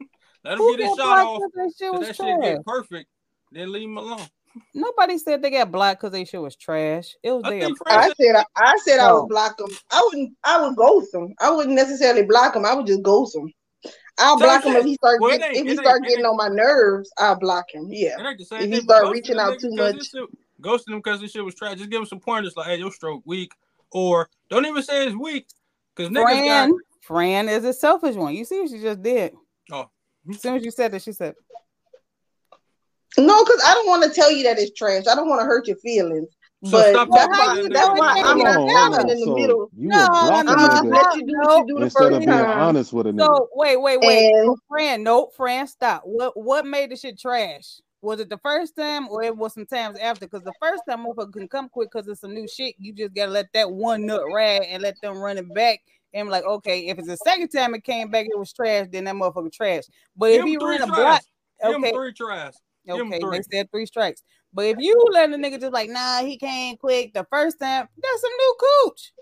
[0.44, 1.40] let him Who get his shot off.
[1.54, 3.08] that shit that shit get perfect.
[3.52, 4.26] Then leave him alone.
[4.74, 7.14] Nobody said they got blocked because they shit was trash.
[7.22, 9.20] It was I their I said, said I, I said I Oh.
[9.20, 9.68] would block them.
[9.90, 10.32] I wouldn't.
[10.44, 11.34] I would ghost them.
[11.40, 12.64] I wouldn't necessarily block them.
[12.64, 13.52] I would just ghost them.
[14.18, 16.08] I'll Same block him if he start Well, it get, if he it start it
[16.08, 17.10] getting on my nerves.
[17.18, 17.86] I'll block him.
[17.90, 18.16] Yeah.
[18.18, 18.82] it ain't the same If he thing.
[18.82, 20.04] start reaching out too much.
[20.06, 20.28] shit-
[20.60, 21.78] Ghosting him because this shit was trash.
[21.78, 23.50] Just give him some pointers like, hey, your stroke weak.
[23.92, 25.46] Or don't even say it's weak.
[25.96, 26.72] Because niggas got Fran.
[27.00, 28.34] Fran is a selfish one.
[28.34, 29.32] You see what she just did.
[29.72, 29.88] Oh.
[30.28, 31.34] As soon as you said that, she said,
[33.18, 35.04] No, because I don't want to tell you that it's trash.
[35.10, 36.28] I don't want to hurt your feelings.
[36.62, 39.00] So but stop that's talking why about that that's nigga why I'm not Hold on,
[39.00, 39.10] on.
[39.10, 39.70] in the So middle.
[39.74, 41.74] you No, would block I'm a gonna just nigga let you do what you do
[41.80, 42.60] the instead of first being time.
[42.60, 43.24] honest with a nigga.
[43.26, 44.18] So wait, wait, wait.
[44.34, 46.02] And So, Fran, no, Fran, stop.
[46.04, 47.80] What what made the shit trash?
[48.02, 50.26] Was it the first time or it was some times after?
[50.26, 52.74] Because the first time motherfucker can come quick because it's some new shit.
[52.78, 55.80] You just gotta let that one nut rag and let them run it back.
[56.12, 58.88] And I'm like, okay, if it's the second time it came back, it was trash,
[58.90, 59.84] then that motherfucker trash.
[60.16, 60.96] But if he him three ran a tries.
[60.98, 61.22] block,
[61.62, 62.60] Give him okay, three tries.
[62.86, 63.38] Give him okay, three.
[63.38, 64.22] they said three strikes.
[64.52, 67.86] But if you let a nigga just like, nah, he came quick the first time,
[68.02, 69.12] that's some new cooch.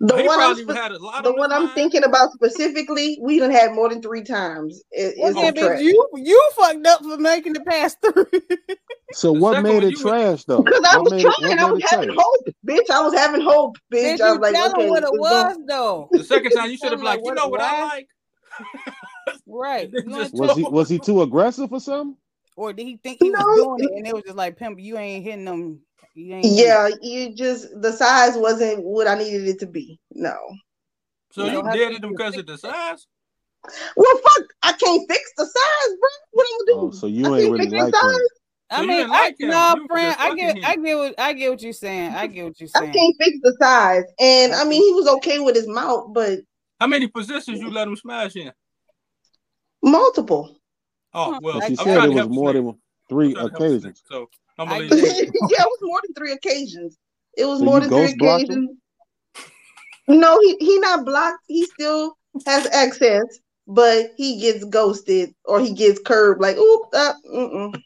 [0.00, 3.18] the he one I'm spe- had a lot the on one I'm thinking about specifically,
[3.20, 4.82] we done had more than three times.
[4.92, 8.24] It, Well, it's then, bitch, you you fucked up for making it pass three.
[9.12, 10.62] So what second made it you would- trash though?
[10.62, 12.18] Because I was made trying, I was having trash?
[12.24, 12.90] hope, bitch.
[12.90, 14.02] I was having hope, bitch.
[14.18, 16.08] Did I you was like, tell okay, what it it's was gonna- though?
[16.12, 18.08] The second time you should have like, like, you know it what I like.
[19.46, 19.90] Right.
[19.90, 22.16] They You just ain't Was he was he too aggressive or something?
[22.60, 24.98] Or did he think he was doing it and it was just like pimp, you
[24.98, 25.80] ain't hitting them.
[26.14, 29.98] You ain't hitting Yeah, you just the size wasn't what I needed it to be.
[30.12, 30.36] No.
[31.32, 33.06] So You you know, how him because of the size?
[33.96, 36.08] Well, fuck, I can't fix the size, bro.
[36.32, 36.96] What I'm gonna oh, do?
[36.96, 38.02] Oh, so you I ain't can't really fix his like size.
[38.02, 38.20] him.
[38.72, 39.50] I So mean, didn't I, like him.
[39.50, 40.64] no, You friend, I get, him.
[40.66, 42.12] I get what, I get what you're saying.
[42.12, 42.90] I get what you're saying.
[42.90, 44.04] I can't fix the size.
[44.20, 46.40] And I mean, he was okay with his mouth, but
[46.78, 48.52] How many positions you let him smash in?
[49.82, 50.59] multiple.
[51.12, 52.78] Oh well, But she I'm said it was more than
[53.08, 54.02] three trying to help this nigga, occasions.
[54.08, 55.28] So I'm gonna leave get it.
[55.28, 55.28] it.
[55.50, 56.96] yeah, it was more than three occasions.
[57.36, 58.48] It was So more than three ghost him?
[58.48, 58.70] occasions.
[60.08, 61.44] No, he he not blocked.
[61.46, 62.16] He still
[62.46, 63.24] has access,
[63.66, 66.40] but he gets ghosted or he gets curbed.
[66.40, 67.82] Like, oop, uh, mm-mm.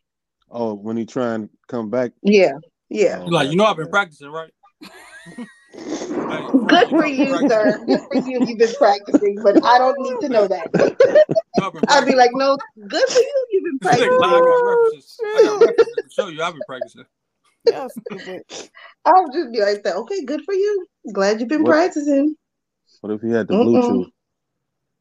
[0.51, 2.13] Oh, when he try and come back.
[2.23, 2.53] yeah,
[2.89, 3.19] yeah.
[3.21, 4.51] Oh, You're like, you know, I've been practicing, right?
[5.75, 7.85] Hey, Good for you know you, I've been sir.
[7.87, 8.47] Good for you.
[8.47, 10.73] You've been practicing, but I don't need to know that.
[10.73, 11.15] practicing.
[11.17, 12.57] You know I've been I'd be like, no,
[12.89, 13.47] good for you.
[13.51, 14.19] You've been This I practicing.
[14.21, 15.17] got references.
[15.23, 16.43] I got references to show you.
[16.43, 17.05] I've been practicing.
[17.67, 17.89] Y'all.
[19.05, 19.97] I'll just be like that.
[19.97, 20.87] Okay, good for you.
[21.13, 22.37] Glad you've been What- practicing.
[23.01, 23.67] What if he had the Mm-mm.
[23.83, 24.11] Bluetooth?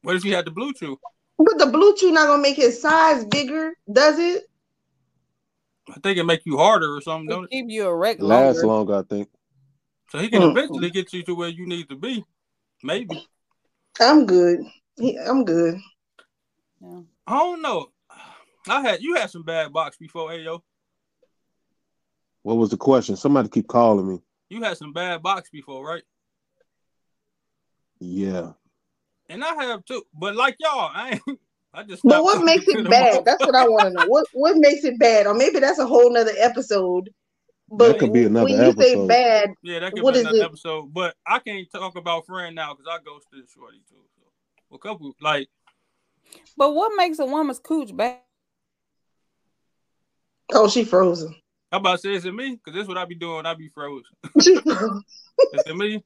[0.02, 0.96] What if he had the Bluetooth?
[1.38, 4.44] But the Bluetooth not gonna make his size bigger, does it?
[5.88, 7.50] I think it make you harder or something, To don't it?
[7.50, 8.66] keep you erect Last longer.
[8.66, 9.28] long, I think.
[10.14, 10.50] So he can Mm.
[10.52, 12.24] eventually get you to where you need to be.
[12.84, 13.26] Maybe.
[14.00, 14.60] I'm good.
[14.96, 15.80] He- I'm good.
[16.80, 17.00] Yeah.
[17.26, 17.90] I don't know.
[18.68, 20.62] I had you had some bad box before, Ayo.
[22.42, 23.16] What was the question?
[23.16, 24.20] Somebody keep calling me.
[24.50, 26.04] You had some bad box before, right?
[27.98, 28.52] Yeah.
[29.28, 30.04] And I have too.
[30.14, 31.40] But like y'all, I ain't.
[31.72, 32.04] I just.
[32.04, 33.24] But what makes it bad?
[33.24, 34.06] That's what I want to know.
[34.06, 35.26] What what makes it bad?
[35.26, 37.10] Or maybe that's a whole nother episode.
[37.76, 39.08] But That could be another when you say episode.
[39.08, 40.42] bad, Yeah, that could What be another it?
[40.44, 40.92] episode.
[40.92, 43.96] But I can't talk about friend now because I ghosted Shorty too.
[44.18, 45.48] So a couple like
[46.56, 48.18] But what makes a woman's cooch bad?
[50.52, 51.34] Oh, she frozen.
[51.72, 52.52] How about to say is it me?
[52.56, 53.36] Because that's what I be doing.
[53.36, 54.04] when I be frozen.
[54.40, 55.02] She frozen.
[55.54, 56.02] Is it me?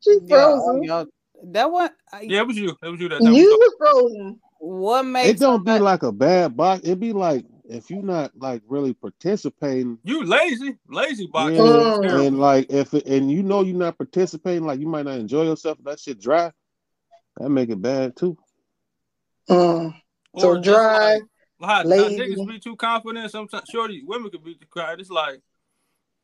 [0.00, 0.82] She Yeah, frozen.
[0.82, 1.06] y'all-
[1.44, 2.70] that one, I- Yeah, it was you.
[2.82, 3.32] It was you that time.
[3.32, 4.40] You was frozen.
[4.58, 6.82] what makes It don't be somebody- like a bad box.
[6.84, 11.56] It be like if you're not like really participating, You lazy, lazy boxing.
[11.56, 11.98] yeah.
[12.02, 12.26] Terrible.
[12.26, 15.44] and like if it, and you know you're not participating, like you might not enjoy
[15.44, 15.78] yourself.
[15.84, 16.52] That shit dry.
[17.38, 18.36] That make it bad too.
[19.48, 19.94] Mm.
[20.38, 21.14] So Or dry.
[21.14, 21.22] like,
[21.60, 23.30] how, how niggas be too confident.
[23.30, 25.00] Sometimes, shorty, women could be too quiet.
[25.00, 25.40] It's like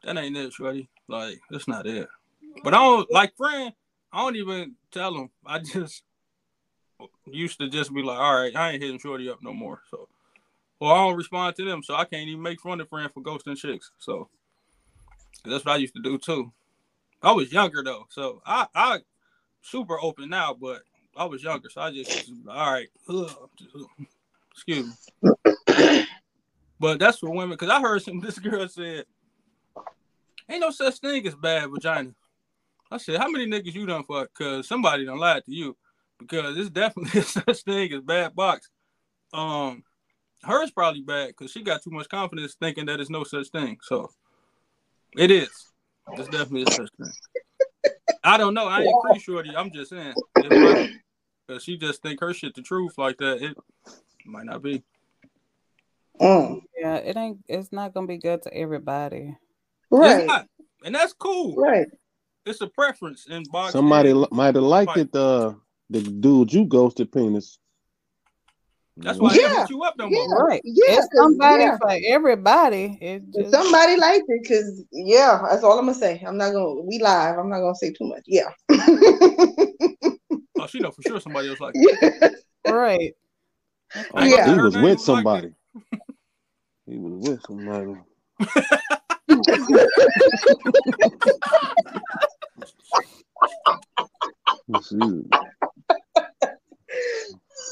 [0.05, 0.89] that ain't it, shorty.
[1.09, 2.09] Like that's not it.
[2.65, 3.73] But I don't like friend.
[4.13, 5.31] I don't even tell them.
[5.47, 6.03] I just
[7.27, 9.83] used to just be like, all right, I ain't hitting shorty up no more.
[9.91, 10.09] So,
[10.81, 13.23] or I don't respond to them, so I can't even make fun of friend for
[13.23, 13.91] ghosting chicks.
[13.99, 14.29] So
[15.45, 16.53] that's what I used to do too.
[17.23, 18.99] I was younger though, so I I
[19.61, 20.83] super open now, but
[21.17, 22.89] I was younger, so I just all right.
[23.09, 23.51] ugh,
[24.53, 24.87] excuse
[25.25, 26.05] me.
[26.81, 28.21] But that's for women, because I heard some.
[28.29, 29.05] This girl said,
[30.49, 32.15] "Ain't no such thing as bad vagina."
[32.91, 35.77] I said, "How many niggas you done fuck?" Because somebody done lied to you.
[36.19, 38.69] Because it's definitely such thing as bad box.
[39.33, 39.85] Um,
[40.43, 43.79] hers probably bad because she got too much confidence thinking that it's no such thing.
[43.83, 44.11] So
[45.17, 45.51] it is.
[46.13, 47.13] It's definitely a such thing.
[48.25, 48.67] I don't know.
[48.67, 49.51] I ain't pretty shorty.
[49.57, 50.15] I'm just saying.
[50.35, 53.43] Because she just think her shit the truth like that.
[53.43, 53.57] It
[54.27, 54.83] might not be.
[56.21, 56.63] Mm.
[56.79, 57.39] Yeah, it ain't.
[57.49, 59.37] It's not gonna be good to everybody.
[59.91, 60.27] Right.
[60.27, 60.47] not.
[60.85, 61.57] And that's cool.
[61.57, 61.87] Right.
[62.45, 63.73] It's a preference in boxing.
[63.73, 65.09] Somebody li- might have liked Fight.
[65.13, 65.15] it.
[65.15, 65.55] Uh,
[65.91, 67.59] the dude you ghosted penis.
[69.01, 69.37] That's why Yeah.
[69.37, 70.27] they don't hit you up no more.
[70.29, 70.35] Yeah.
[70.43, 70.61] Right.
[70.65, 71.77] Yeah, it's 'cause- somebody yeah.
[71.79, 72.99] for everybody.
[73.01, 76.23] It just Somebody liked it because yeah, that's all I'm gonna say.
[76.27, 77.39] I'm not gonna we live.
[77.39, 78.23] I'm not gonna say too much.
[78.27, 78.49] Yeah.
[80.61, 82.31] Oh, she know for sure somebody else like yeah.
[82.67, 83.13] right.
[84.15, 84.53] I ain't Yeah.
[84.55, 85.53] He was name, with like somebody.
[86.87, 87.95] He was with somebody.
[94.89, 95.27] Shoot.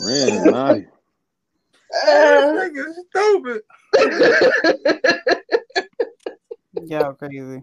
[0.00, 0.80] Man, naughty.
[0.82, 0.95] That
[2.04, 3.62] nigga stupid.
[6.88, 7.62] Y'all crazy.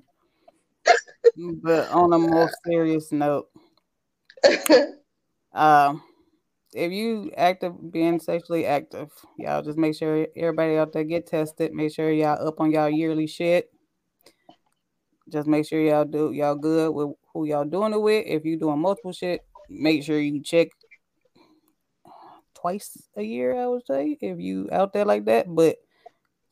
[1.62, 3.50] but on a more serious note,
[5.54, 6.02] um,
[6.74, 11.74] if you active being sexually active, y'all just make sure everybody out there get tested.
[11.74, 13.70] Make sure y'all up on y'all yearly shit.
[15.30, 18.26] Just make sure y'all do y'all good with who y'all doing it with.
[18.28, 20.70] If you doing multiple shit, make sure you check
[22.64, 23.60] twice a year.
[23.60, 25.76] I would say if you out there like that, but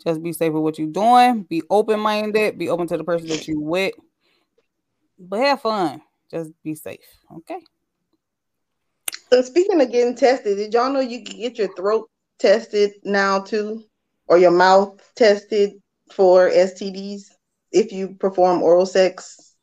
[0.04, 1.44] just be safe with what you're doing.
[1.44, 2.58] Be open minded.
[2.58, 3.94] Be open to the person that you with.
[5.18, 6.02] But have fun.
[6.30, 7.06] Just be safe.
[7.38, 7.60] Okay.
[9.30, 12.10] So speaking of getting tested, did y'all know you can get your throat
[12.40, 13.86] tested now too,
[14.28, 15.74] or your mouth tested
[16.12, 17.24] for STDs
[17.72, 19.56] if you perform oral sex?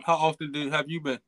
[0.00, 1.18] How often do have you been?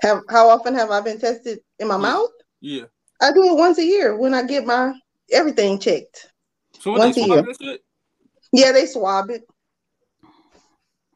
[0.00, 1.98] Have how often have I been tested in my Yeah.
[1.98, 2.30] mouth?
[2.60, 2.84] Yeah.
[3.20, 4.94] I do it once a year when I get my
[5.32, 6.30] everything checked.
[6.80, 7.42] So what Once they a year.
[7.42, 7.78] that?
[8.52, 9.42] Yeah, they swab it,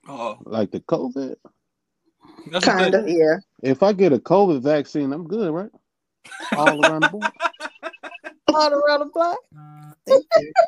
[0.08, 1.36] Oh, Like the COVID.
[2.50, 3.08] that's kind they, of.
[3.08, 3.36] Yeah.
[3.62, 5.70] If I get a COVID vaccine, I'm good, right?
[6.56, 7.24] All around the board.
[8.54, 9.38] All around the block.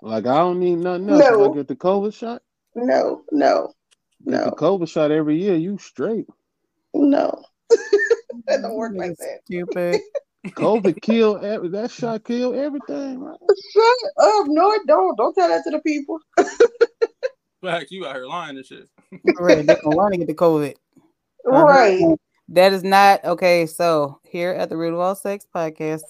[0.02, 1.20] Like I don't need nothing else.
[1.20, 1.50] No.
[1.52, 2.42] I get the COVID shot,
[2.74, 3.22] No.
[3.32, 3.72] No.
[4.26, 4.50] get the No.
[4.52, 6.26] COVID shot every year, you straight.
[6.92, 7.42] No.
[8.46, 9.40] that don't work like that.
[9.46, 10.00] Stupid.
[10.46, 13.38] COVID kill that shot kill everything, right?
[13.72, 14.46] Shut up!
[14.48, 15.16] No, it don't.
[15.16, 16.18] Don't tell that to the people.
[17.62, 18.88] facts, you out here lying and shit.
[19.38, 19.66] right.
[19.66, 20.72] They're gonna want to get the COVID.
[20.72, 21.64] Uh-huh.
[21.64, 22.18] Right.
[22.48, 23.66] That is not okay.
[23.66, 26.02] So here at the Root of All Sex podcast,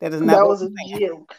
[0.00, 1.00] that is not That was a saying.
[1.00, 1.34] joke.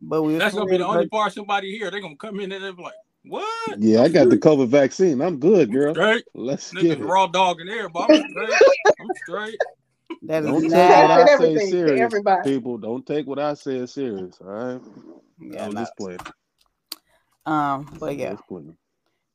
[0.00, 1.90] But we That's gonna be the only part somebody here.
[1.90, 2.94] They're gonna come in and they're like,
[3.24, 3.78] What?
[3.78, 5.20] Yeah, I got the COVID vaccine.
[5.20, 5.92] I'm good, girl.
[5.94, 6.24] Straight.
[6.34, 7.04] Let's get it.
[7.04, 8.52] raw dog in there, but I'm straight.
[9.00, 9.58] I'm straight.
[10.22, 11.08] That is Don't take not.
[11.08, 12.50] what I say Everything serious, everybody.
[12.50, 12.78] people.
[12.78, 14.36] Don't take what I say serious.
[14.40, 14.80] All right.
[15.40, 15.80] Yeah, I'm no.
[15.80, 16.18] just playing.
[17.46, 18.76] Um, but yeah, Just playing.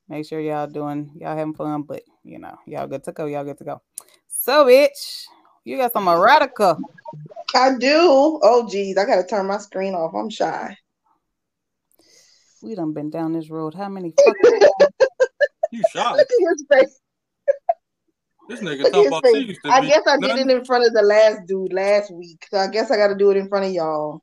[0.10, 3.43] make sure y'all doing y'all having fun, but you know, y'all good to go, y'all
[3.43, 3.81] good to go.
[4.27, 5.26] So bitch,
[5.64, 6.77] you got some erotica.
[7.55, 8.39] I do.
[8.43, 10.14] Oh, geez, I gotta turn my screen off.
[10.14, 10.77] I'm shy.
[12.61, 13.73] We done been down this road.
[13.73, 14.68] How many fucking
[15.72, 16.11] You shy.
[16.11, 16.99] Look at his face.
[18.49, 20.49] This nigga talking about his titties to I be guess I did nothing.
[20.49, 23.32] it in front of the last dude last week, so I guess I gotta do
[23.32, 24.22] it in front of y'all.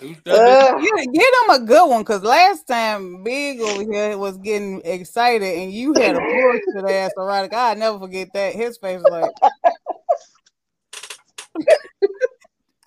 [0.00, 4.36] Who's that Get, get him a good one, cause last time Big over here was
[4.38, 7.54] getting excited, and you had a bullshit ass erotic.
[7.54, 8.54] I never forget that.
[8.54, 9.30] His face was like,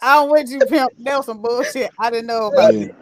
[0.02, 0.92] I'm with you, pimp.
[1.00, 1.90] That was some bullshit.
[2.00, 2.88] I didn't know about Yeah.
[2.88, 2.96] it.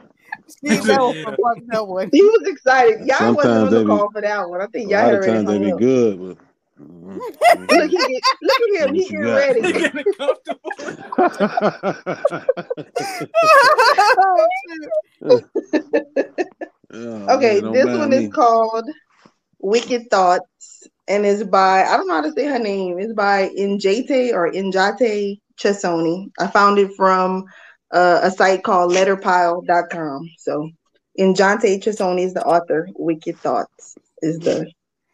[0.63, 1.23] She knows Yeah.
[1.23, 2.09] some fucked up one.
[2.11, 2.99] He was excited.
[3.07, 4.61] Y'all wasn't Sometimes on the they be- call for that one.
[4.61, 6.45] I think A y'all lot had of already times they hung be good, but.
[6.83, 8.95] Look, he get, look at him.
[8.95, 9.61] He What getting ready.
[9.61, 10.71] Getting comfortable.
[15.25, 15.41] Oh.
[16.93, 18.25] Oh, Okay, man, this one me.
[18.25, 18.85] is called
[19.59, 22.99] Wicked Thoughts and is by I don't know how to say her name.
[22.99, 26.31] It's by Njate or Njate Chesoni.
[26.39, 27.45] I found it from
[27.91, 30.29] uh, a site called letterpile.com.
[30.37, 30.69] So
[31.19, 32.87] Njate Chesoni is the author.
[32.95, 34.69] Wicked Thoughts is the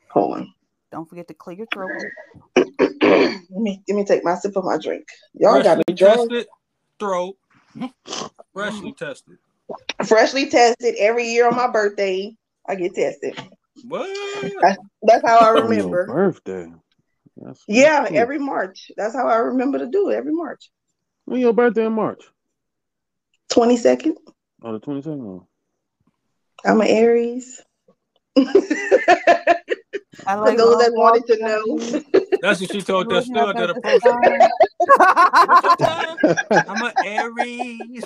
[0.09, 0.53] poem.
[0.91, 1.91] Don't forget to clear your throat.
[2.55, 5.05] let me let me take my sip of my drink.
[5.33, 6.29] Y'all got me drunk.
[6.31, 6.47] tested
[6.99, 7.35] throat.
[8.53, 9.37] Freshly tested.
[10.05, 12.35] Freshly tested every year on my birthday.
[12.67, 13.35] I get tested.
[13.87, 14.09] What?
[15.03, 16.05] That's how I On your remember.
[16.07, 16.71] birthday.
[17.37, 18.17] That's Yeah, cool.
[18.17, 18.91] every March.
[18.97, 20.69] That's how I remember to do it every March.
[21.25, 22.23] When your birthday in March?
[23.51, 24.15] 22nd.
[24.63, 25.41] Oh, the twenty second.
[26.65, 27.61] I'm an Aries.
[30.27, 31.79] I For those that wanted to know.
[32.41, 34.05] That's what she told that stud that approached
[35.83, 36.17] her.
[36.67, 38.05] I'm an Aries.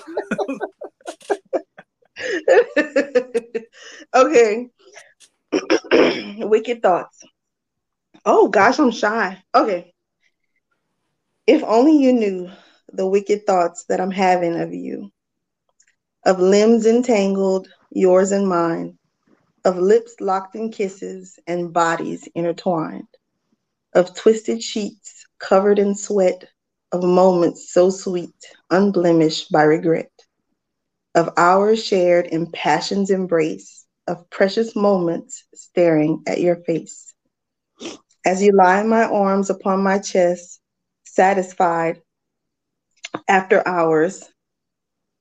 [4.15, 4.69] okay.
[6.45, 7.23] Wicked thoughts.
[8.25, 9.43] Oh gosh, I'm shy.
[9.53, 9.93] Okay.
[11.45, 12.49] If only you knew
[12.91, 15.11] the wicked thoughts that I'm having of you,
[16.25, 18.97] of limbs entangled, yours and mine,
[19.65, 23.07] of lips locked in kisses and bodies intertwined,
[23.93, 26.45] of twisted sheets covered in sweat,
[26.91, 28.35] of moments so sweet,
[28.69, 30.11] unblemished by regret
[31.15, 37.13] of hours shared in passion's embrace, of precious moments staring at your face.
[38.25, 40.59] As you lie in my arms upon my chest,
[41.05, 42.01] satisfied
[43.27, 44.23] after hours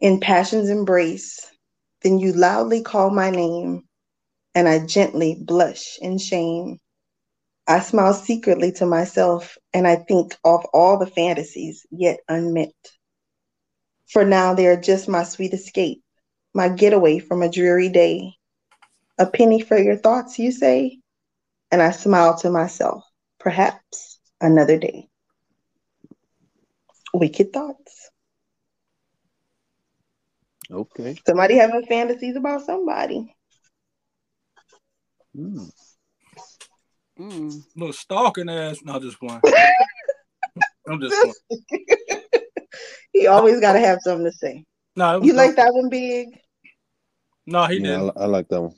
[0.00, 1.46] in passion's embrace,
[2.02, 3.82] then you loudly call my name,
[4.54, 6.78] and I gently blush in shame.
[7.66, 12.74] I smile secretly to myself, and I think of all the fantasies yet unmet.
[14.08, 16.02] For now, they are just my sweet escape,
[16.54, 18.34] my getaway from a dreary day.
[19.18, 20.98] A penny for your thoughts, you say?
[21.70, 23.04] And I smile to myself,
[23.38, 25.08] perhaps another day.
[27.14, 28.10] Wicked thoughts.
[30.70, 31.16] Okay.
[31.26, 33.34] Somebody having fantasies about somebody.
[35.34, 35.64] Hmm.
[37.18, 37.62] Mm.
[37.76, 38.80] Little stalking ass.
[38.82, 39.40] No, just one.
[40.88, 41.34] I'm just one.
[43.12, 44.64] he always got to have something to say.
[44.96, 46.28] No, it You like that one big?
[47.46, 48.06] No, he Yeah, didn't.
[48.06, 48.74] li- I like that one.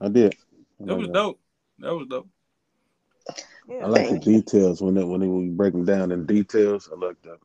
[0.00, 0.34] I did.
[0.80, 1.12] I That like was that.
[1.14, 1.40] dope.
[1.78, 2.28] That was dope.
[3.80, 6.88] I like the details when they when they when you break them down in details.
[6.92, 7.38] I like that.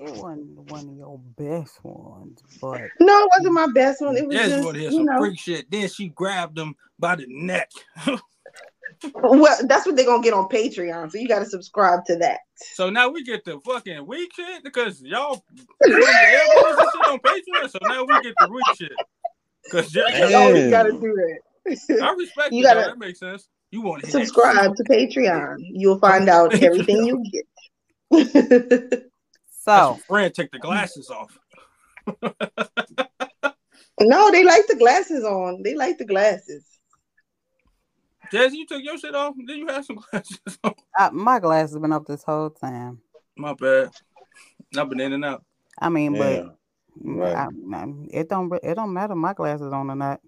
[0.00, 4.16] It wasn't one of your best ones, but No, it wasn't my best one.
[4.16, 5.70] It was Yes, just, want to hear you know, freak shit.
[5.70, 7.70] Then she grabbed him by the neck.
[9.14, 11.12] well, that's what they're gonna get on Patreon.
[11.12, 12.40] So you got to subscribe to that.
[12.56, 17.70] So now we get the fucking weak shit because y'all put your shit on Patreon.
[17.70, 18.92] So now we get the weak shit.
[19.64, 20.34] Because You Damn.
[20.34, 22.02] always got to do that.
[22.02, 22.64] I respect You you.
[22.64, 23.48] gotta That makes sense.
[23.70, 25.56] You want to subscribe to Patreon.
[25.58, 29.02] You'll find out everything you get.
[29.60, 31.38] so friend take the glasses off.
[34.00, 35.62] no, they like the glasses on.
[35.62, 36.64] They like the glasses.
[38.32, 39.34] Jazzy, you took your shit off.
[39.46, 40.74] Then you have some glasses on.
[40.98, 43.00] uh, my glass has been up this whole time.
[43.36, 43.90] My bad.
[44.76, 45.44] I've been in and out.
[45.78, 46.56] I mean, but
[47.02, 47.36] Right.
[47.36, 47.46] I,
[47.76, 50.20] I- it don't it don't matter my glasses on or not.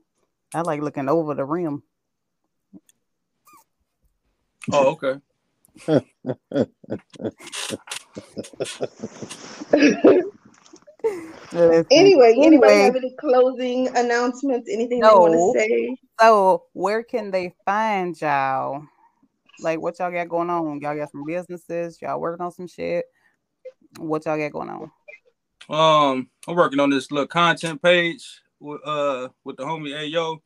[0.55, 1.83] I like looking over the rim.
[4.73, 5.21] Oh, okay.
[11.53, 14.71] Listen, Anyway, anybody have any closing announcements?
[14.71, 15.09] Anything No.
[15.09, 15.97] they want to say?
[16.21, 18.85] so where can they find y'all?
[19.61, 20.81] Like what y'all got going on?
[20.81, 22.01] Y'all got some businesses?
[22.01, 23.05] Y'all working on some shit?
[23.99, 24.91] What y'all got going on?
[25.69, 30.39] Um, I'm working on this little content page with uh with the homie Ayo.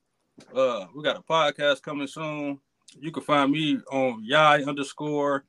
[0.55, 2.59] Uh, we got a podcast coming soon.
[2.99, 5.45] You can find me on Yi underscore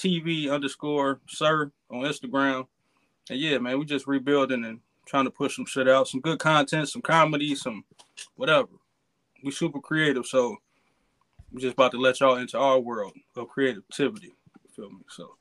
[0.00, 2.66] TV underscore Sir on Instagram.
[3.28, 6.38] And yeah, man, we just rebuilding and trying to push some shit out, some good
[6.38, 7.84] content, some comedy, some
[8.36, 8.68] whatever.
[9.44, 10.56] We super creative, so
[11.52, 14.28] we just about to let y'all into our world of creativity.
[14.62, 15.00] You feel me?
[15.08, 15.34] So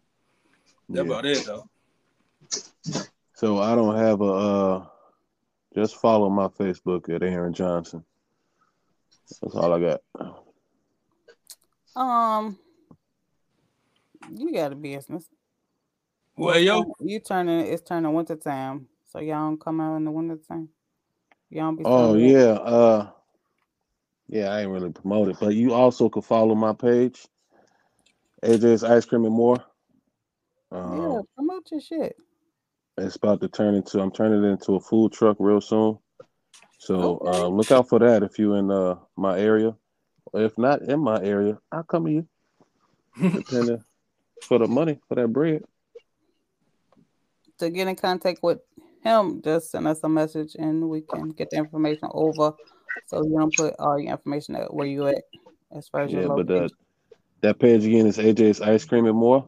[0.90, 1.12] that's Yeah.
[1.14, 1.70] about it, though.
[3.36, 4.26] So I don't have a.
[4.26, 4.86] uh
[5.76, 8.04] Just follow my Facebook at Aaron Johnson.
[9.42, 10.02] That's all I got.
[11.96, 12.58] Um,
[14.38, 15.26] you got a business.
[16.36, 20.12] Well, yo, you turning it's turning winter time, so y'all don't come out in the
[20.12, 20.70] winter time.
[21.50, 21.84] Y'all don't be.
[21.86, 22.32] Oh selling it.
[22.32, 23.10] yeah, uh,
[24.28, 24.50] yeah.
[24.50, 27.28] I ain't really promote it, but you also could follow my page,
[28.44, 29.58] AJ's Ice Cream and More.
[30.72, 31.22] Um, yeah.
[31.36, 32.16] Promote your shit.
[32.98, 34.00] It's about to turn into.
[34.00, 35.98] I'm turning it into a food truck real soon.
[36.78, 37.38] So Okay.
[37.42, 39.76] um, look out for that if you in uh, my area.
[40.34, 42.28] If not in my area, I'll come to you.
[43.22, 43.84] Depending
[44.44, 45.64] for the money for that bread.
[47.60, 48.60] To get in contact with
[49.04, 52.54] him, just send us a message and we can get the information over.
[53.08, 55.24] So you don't put all your information at where you at
[55.76, 56.70] as far as Yeah, your but uh,
[57.42, 59.48] that page again is AJ's Ice Cream and More.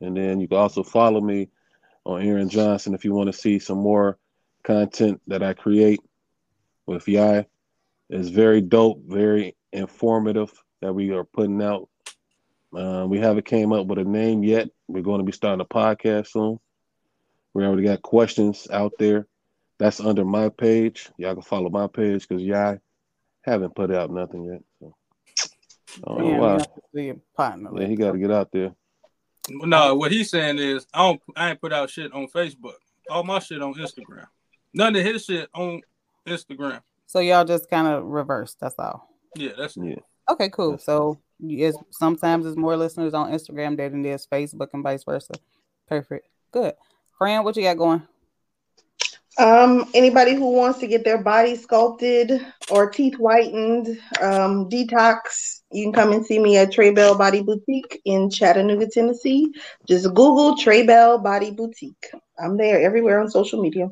[0.00, 1.48] And then you can also follow me
[2.04, 4.18] on Aaron Johnson if you want to see some more
[4.62, 6.00] content that I create
[6.86, 7.44] with Yi.
[8.10, 11.88] It's very dope, very informative that we are putting out.
[12.74, 14.68] Uh, we haven't came up with a name yet.
[14.88, 16.58] We're going to be starting a podcast soon.
[17.54, 19.26] We already got questions out there.
[19.78, 21.08] That's under my page.
[21.16, 22.78] Y'all can follow my page because y'all
[23.42, 24.62] haven't put out nothing yet.
[24.80, 24.94] So
[26.04, 26.52] I don't know why.
[26.52, 27.70] you have to be a partner.
[27.74, 28.74] Yeah, he got to get out there.
[29.48, 32.74] no, what he's saying is I don't I ain't put out shit on Facebook.
[33.08, 34.26] All my shit on Instagram.
[34.74, 35.80] None of his shit on
[36.26, 36.82] Instagram.
[37.06, 38.54] So y'all just kind of reverse.
[38.60, 39.08] That's all.
[39.34, 39.96] Yeah, that's Yeah.
[40.28, 40.76] Okay, cool.
[40.76, 45.34] So yes, sometimes it's more listeners on Instagram than it is Facebook and vice versa.
[45.86, 46.28] Perfect.
[46.50, 46.74] Good.
[47.16, 48.02] Fran, what you got going?
[49.38, 53.86] Um, anybody who wants to get their body sculpted or teeth whitened,
[54.20, 58.88] um, detox, you can come and see me at Trey Bell Body Boutique in Chattanooga,
[58.88, 59.52] Tennessee.
[59.86, 62.10] Just Google Trey Bell Body Boutique.
[62.36, 63.90] I'm there everywhere on social media.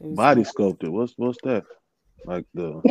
[0.00, 0.88] Body sculpted.
[0.88, 1.64] What's what's that?
[2.24, 2.82] Like the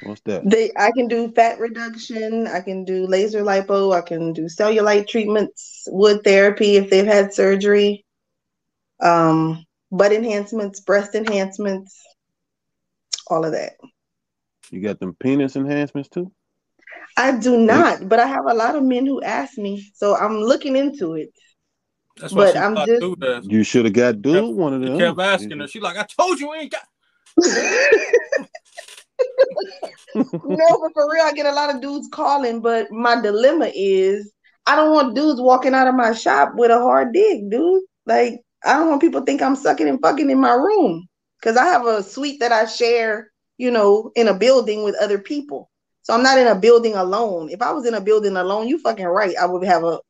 [0.00, 0.48] what's that?
[0.48, 2.46] They, I can do fat reduction.
[2.46, 3.94] I can do laser lipo.
[3.94, 8.04] I can do cellulite treatments, wood therapy if they've had surgery,
[9.00, 12.00] um, butt enhancements, breast enhancements,
[13.28, 13.72] all of that.
[14.70, 16.32] You got them penis enhancements too?
[17.16, 20.38] I do not, but I have a lot of men who ask me, so I'm
[20.38, 21.30] looking into it.
[22.16, 24.98] that's why But she I'm just you should have got dude one of He them.
[24.98, 25.68] kept asking her.
[25.68, 26.86] She like, I told you, we ain't got.
[30.14, 34.32] no, but for real, I get a lot of dudes calling, but my dilemma is
[34.66, 37.82] I don't want dudes walking out of my shop with a hard dick, dude.
[38.06, 41.06] Like, I don't want people to think I'm sucking and fucking in my room
[41.40, 45.18] because I have a suite that I share, you know, in a building with other
[45.18, 45.68] people.
[46.02, 47.48] So I'm not in a building alone.
[47.50, 50.00] If I was in a building alone, you fucking right, I would have a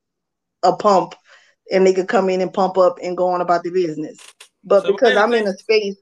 [0.63, 1.15] a pump
[1.71, 4.19] and they could come in and pump up and go on about the business.
[4.65, 5.97] But So because I'm in a space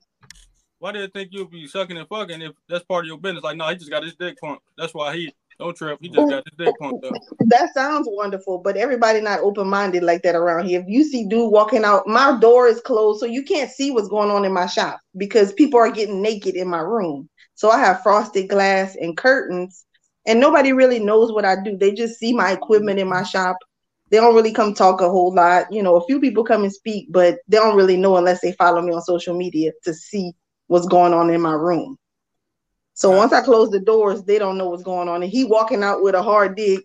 [0.80, 3.44] Why did they think you'll be sucking and fucking if that's part of your business?
[3.44, 4.62] Like, no, he just got his dick pumped.
[4.78, 5.98] That's why he don't trip.
[6.00, 7.18] He just got his dick pumped up.
[7.40, 10.80] That sounds wonderful, but everybody not open minded like that around here.
[10.80, 14.08] If you see dude walking out, my door is closed, so you can't see what's
[14.08, 17.28] going on in my shop because people are getting naked in my room.
[17.56, 19.84] So I have frosted glass and curtains,
[20.26, 21.76] and nobody really knows what I do.
[21.76, 23.58] They just see my equipment in my shop.
[24.08, 25.70] They don't really come talk a whole lot.
[25.70, 28.52] You know, a few people come and speak, but they don't really know unless they
[28.52, 30.32] follow me on social media to see
[30.70, 31.98] what's going on in my room.
[32.94, 33.16] So Right.
[33.18, 35.20] once I close the doors, they don't know what's going on.
[35.20, 36.84] And he walking out with a hard dick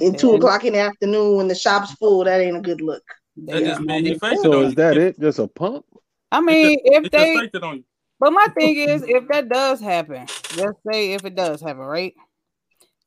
[0.00, 3.02] in two o'clock in the afternoon when the shop's full, that ain't a good look.
[3.44, 3.68] That Yeah.
[3.68, 5.20] just means he faked it So is that it?
[5.20, 5.84] Just a pump?
[6.30, 7.84] I mean, He if they, on
[8.18, 10.26] but my thing is, if that does happen,
[10.56, 12.14] let's say if it does happen, right?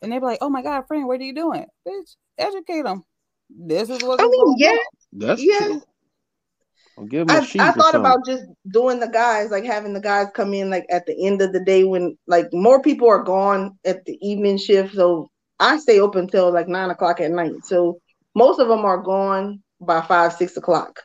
[0.04, 2.16] And they be like, "Oh my God, friend, what are you doing, bitch?
[2.38, 3.04] Educate them.
[3.50, 4.80] This is what." I mean, going yeah, on."
[5.14, 5.58] That's Yeah.
[5.58, 5.72] true.
[5.72, 6.85] I'll give him a
[7.28, 7.96] I, sheet I thought something.
[7.96, 11.42] about just doing the guys, like having the guys come in like at the end
[11.42, 14.94] of the day when like more people are gone at the evening shift.
[14.96, 17.66] So I stay open till like nine o'clock at night.
[17.66, 18.00] So
[18.36, 21.02] most of them are gone by five, six o'clock.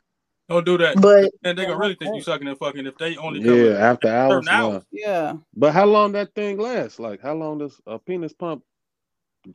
[0.48, 1.00] Don't do that.
[1.00, 2.24] But And they Yeah, gonna really think you right.
[2.24, 4.48] sucking and fucking if they only come Yeah, after hours.
[4.50, 4.84] hours.
[4.92, 6.98] Yeah, But how long that thing lasts?
[6.98, 8.64] Like how long does a penis pump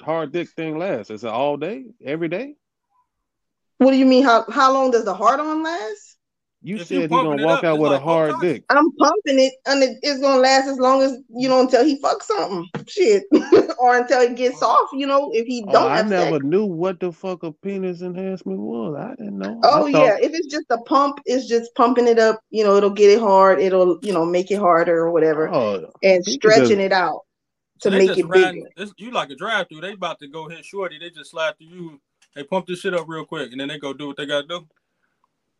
[0.01, 1.11] hard dick thing last?
[1.11, 1.85] Is it all day?
[2.03, 2.55] Every day?
[3.77, 4.23] what do you mean?
[4.23, 6.14] How how long does the hard on last?
[6.65, 8.41] You If said he's gonna walk up, out with like a hard Botox.
[8.41, 8.63] dick.
[8.69, 12.01] I'm pumping it and it- it's gonna last as long as you know until he
[12.01, 12.67] fucks something.
[12.87, 13.23] Shit.
[13.77, 14.67] or until it gets oh.
[14.69, 16.43] off, you know, if he Oh, don't I have never sex.
[16.45, 18.95] knew what the fuck a penis enhancement was.
[18.97, 19.59] I didn't know.
[19.63, 22.75] Oh thought- yeah, if it's just a pump, it's just pumping it up, you know,
[22.77, 26.63] it'll get it hard, it'll, you know, make it harder or whatever, Oh, and stretching
[26.63, 27.19] just- it out
[27.81, 28.63] to they make it riding.
[28.63, 28.69] bigger.
[28.75, 29.81] This, you like a drive through.
[29.81, 30.97] They about to go hit shorty.
[30.97, 32.01] They just slide through you.
[32.33, 34.47] They pump this shit up real quick, and then they go do what they gotta
[34.47, 34.65] do.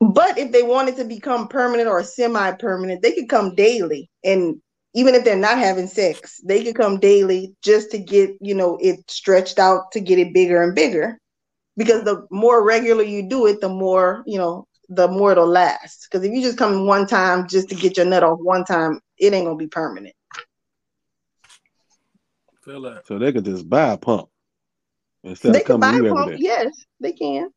[0.01, 4.09] But if they wanted to become permanent or semi-permanent, they could come daily.
[4.23, 4.61] And
[4.93, 8.77] even if they're not having sex, they could come daily just to get, you know,
[8.81, 11.19] it stretched out to get it bigger and bigger.
[11.77, 16.07] because the more regular you do it, the more you know, the more it'll last.
[16.09, 18.99] Because if you just come one time just to get your nut off one time,
[19.17, 20.15] it ain't gonna be permanent.
[22.63, 23.05] Feel that.
[23.07, 24.29] So they could just buy a pump
[25.23, 26.31] instead they of coming buy a pump.
[26.31, 26.43] every day.
[26.43, 27.49] Yes, they can.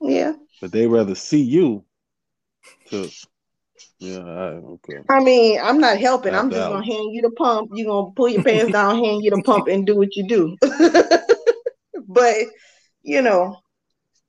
[0.00, 0.32] Yeah.
[0.60, 1.84] But they rather see you
[2.90, 3.10] to
[4.00, 4.98] yeah, I, okay.
[5.08, 6.34] I mean, I'm not helping.
[6.34, 7.70] I'm Opt just gonna hand you the pump.
[7.74, 10.56] You're gonna pull your pants down, hand you the pump, and do what you do.
[12.08, 12.36] but
[13.02, 13.56] you know,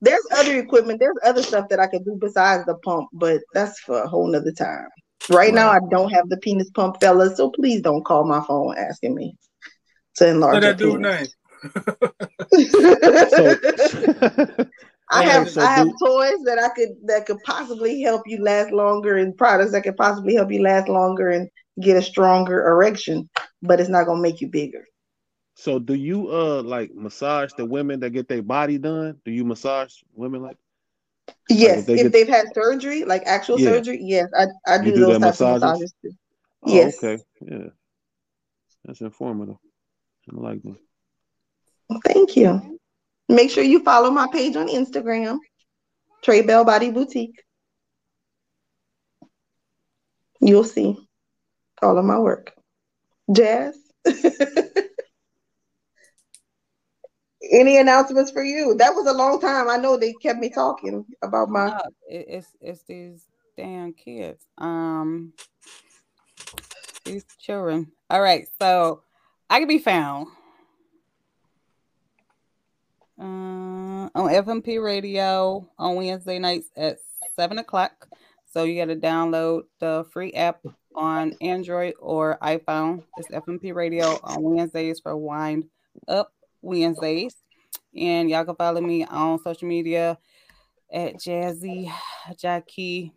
[0.01, 3.79] there's other equipment, there's other stuff that I could do besides the pump, but that's
[3.79, 4.87] for a whole nother time.
[5.29, 7.37] Right now, I don't have the penis pump, fellas.
[7.37, 9.35] So please don't call my phone asking me
[10.15, 11.27] to Say enlarge your that dude name.
[14.49, 14.65] So
[15.11, 18.43] I have so I have do- toys that I could that could possibly help you
[18.43, 21.49] last longer and products that could possibly help you last longer and
[21.81, 23.29] get a stronger erection,
[23.61, 24.85] but it's not gonna make you bigger.
[25.55, 29.17] so do you uh like massage the women that get their body done?
[29.25, 30.57] Do you massage women like
[31.49, 33.71] Yes, if they if they've had surgery, like actual Yeah.
[33.71, 35.63] surgery, yes, I, I do, do those types of massages?
[35.63, 36.11] massages too.
[36.63, 36.97] Oh, Yes.
[36.97, 37.17] okay.
[37.41, 37.69] Yeah.
[38.85, 39.57] That's informative.
[40.31, 40.77] I like that.
[42.05, 42.79] Thank you.
[43.29, 45.37] Make sure you follow my page on Instagram,
[46.23, 47.43] Trey Bell Body Boutique.
[50.41, 50.97] You'll see
[51.81, 52.53] all of my work.
[53.31, 53.75] Jazz.
[57.51, 58.73] Any announcements for you?
[58.75, 59.69] That was a long time.
[59.69, 63.25] I know they kept me talking about my it's it's these
[63.55, 64.43] damn kids.
[64.57, 65.33] Um,
[67.05, 67.91] these children.
[68.09, 69.03] All right, so
[69.49, 70.27] I can be found
[73.19, 76.97] uh, on FMP Radio on Wednesday nights at
[77.35, 78.07] seven o'clock.
[78.51, 80.65] So you got to download the free app
[80.95, 83.03] on Android or iPhone.
[83.17, 85.65] It's FMP Radio on Wednesdays for Wind
[86.07, 86.31] Up
[86.61, 87.35] Wednesdays,
[87.95, 90.17] and y'all can follow me on social media
[90.91, 91.91] at Jazzy
[92.37, 93.13] Jackie.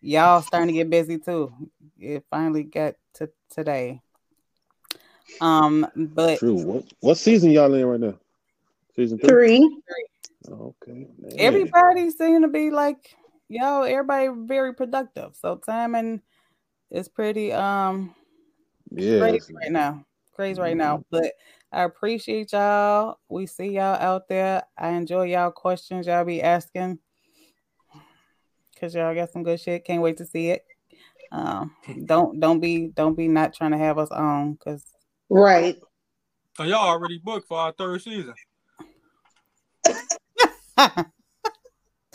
[0.00, 1.52] Y'all starting to get busy too.
[1.98, 4.00] It finally got to today.
[5.40, 6.54] Um, but True.
[6.54, 8.14] What what season y'all in right now?
[8.98, 9.58] Season three?
[9.58, 10.52] three.
[10.52, 11.06] Okay.
[11.20, 11.32] man.
[11.38, 13.14] everybody seem to be like,
[13.48, 15.36] yo, everybody very productive.
[15.36, 16.20] So timing
[16.90, 18.12] is pretty um
[18.90, 19.20] Yeah.
[19.20, 20.04] crazy right now.
[20.34, 21.04] Crazy right now.
[21.12, 21.34] But
[21.70, 23.20] I appreciate y'all.
[23.28, 24.64] We see y'all out there.
[24.76, 26.98] I enjoy y'all questions y'all be asking.
[28.80, 29.84] Cause y'all got some good shit.
[29.84, 30.64] Can't wait to see it.
[31.30, 34.84] Um, don't don't be don't be not trying to have us on because
[35.30, 35.76] Right.
[36.56, 38.34] So y'all already booked for our third season.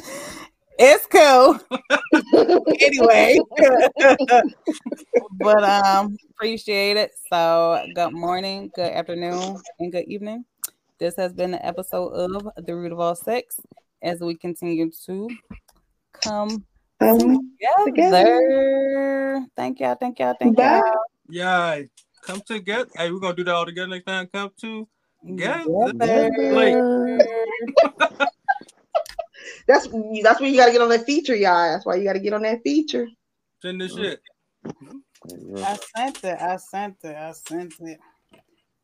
[0.79, 1.59] it's cool.
[2.79, 3.39] anyway.
[5.39, 7.11] but um appreciate it.
[7.29, 10.45] So good morning, good afternoon, and good evening.
[10.99, 13.59] This has been an episode of The Root of All Sex
[14.01, 15.29] as we continue to
[16.13, 16.63] come
[17.01, 19.45] Um, together.
[19.57, 20.77] Thank y'all, thank y'all, thank Bye.
[20.77, 20.93] y'all.
[21.29, 21.81] Yeah.
[22.21, 22.89] Come together.
[22.95, 24.27] Hey, we're gonna do that all together next time.
[24.33, 24.87] Come to
[25.25, 25.91] together.
[25.91, 27.19] Together.
[29.67, 29.87] That's
[30.23, 31.71] that's where you gotta get on that feature, y'all.
[31.71, 33.07] That's why you gotta get on that feature.
[33.61, 34.21] Send this shit.
[35.57, 36.41] I sent it.
[36.41, 37.15] I sent it.
[37.15, 37.99] I sent it.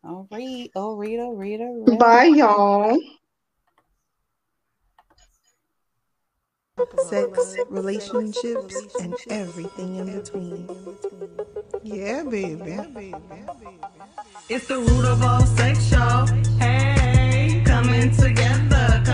[0.05, 0.71] Oh, read.
[0.75, 1.19] Oh, read.
[1.19, 1.59] Oh, read.
[1.61, 1.99] Oh, read.
[1.99, 2.97] Bye, y'all.
[7.09, 10.69] Sex, relationships, and everything in between.
[11.83, 13.13] Yeah, baby.
[14.47, 16.25] It's the root of all sex, y'all.
[16.57, 18.68] Hey, coming together,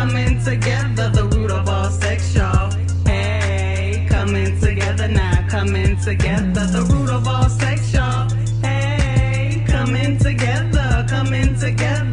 [0.07, 2.71] coming together, the root of all sex, y'all.
[3.05, 8.29] Hey, coming together now, coming together, the root of all sex, y'all.
[8.61, 12.04] Hey, coming together, coming together.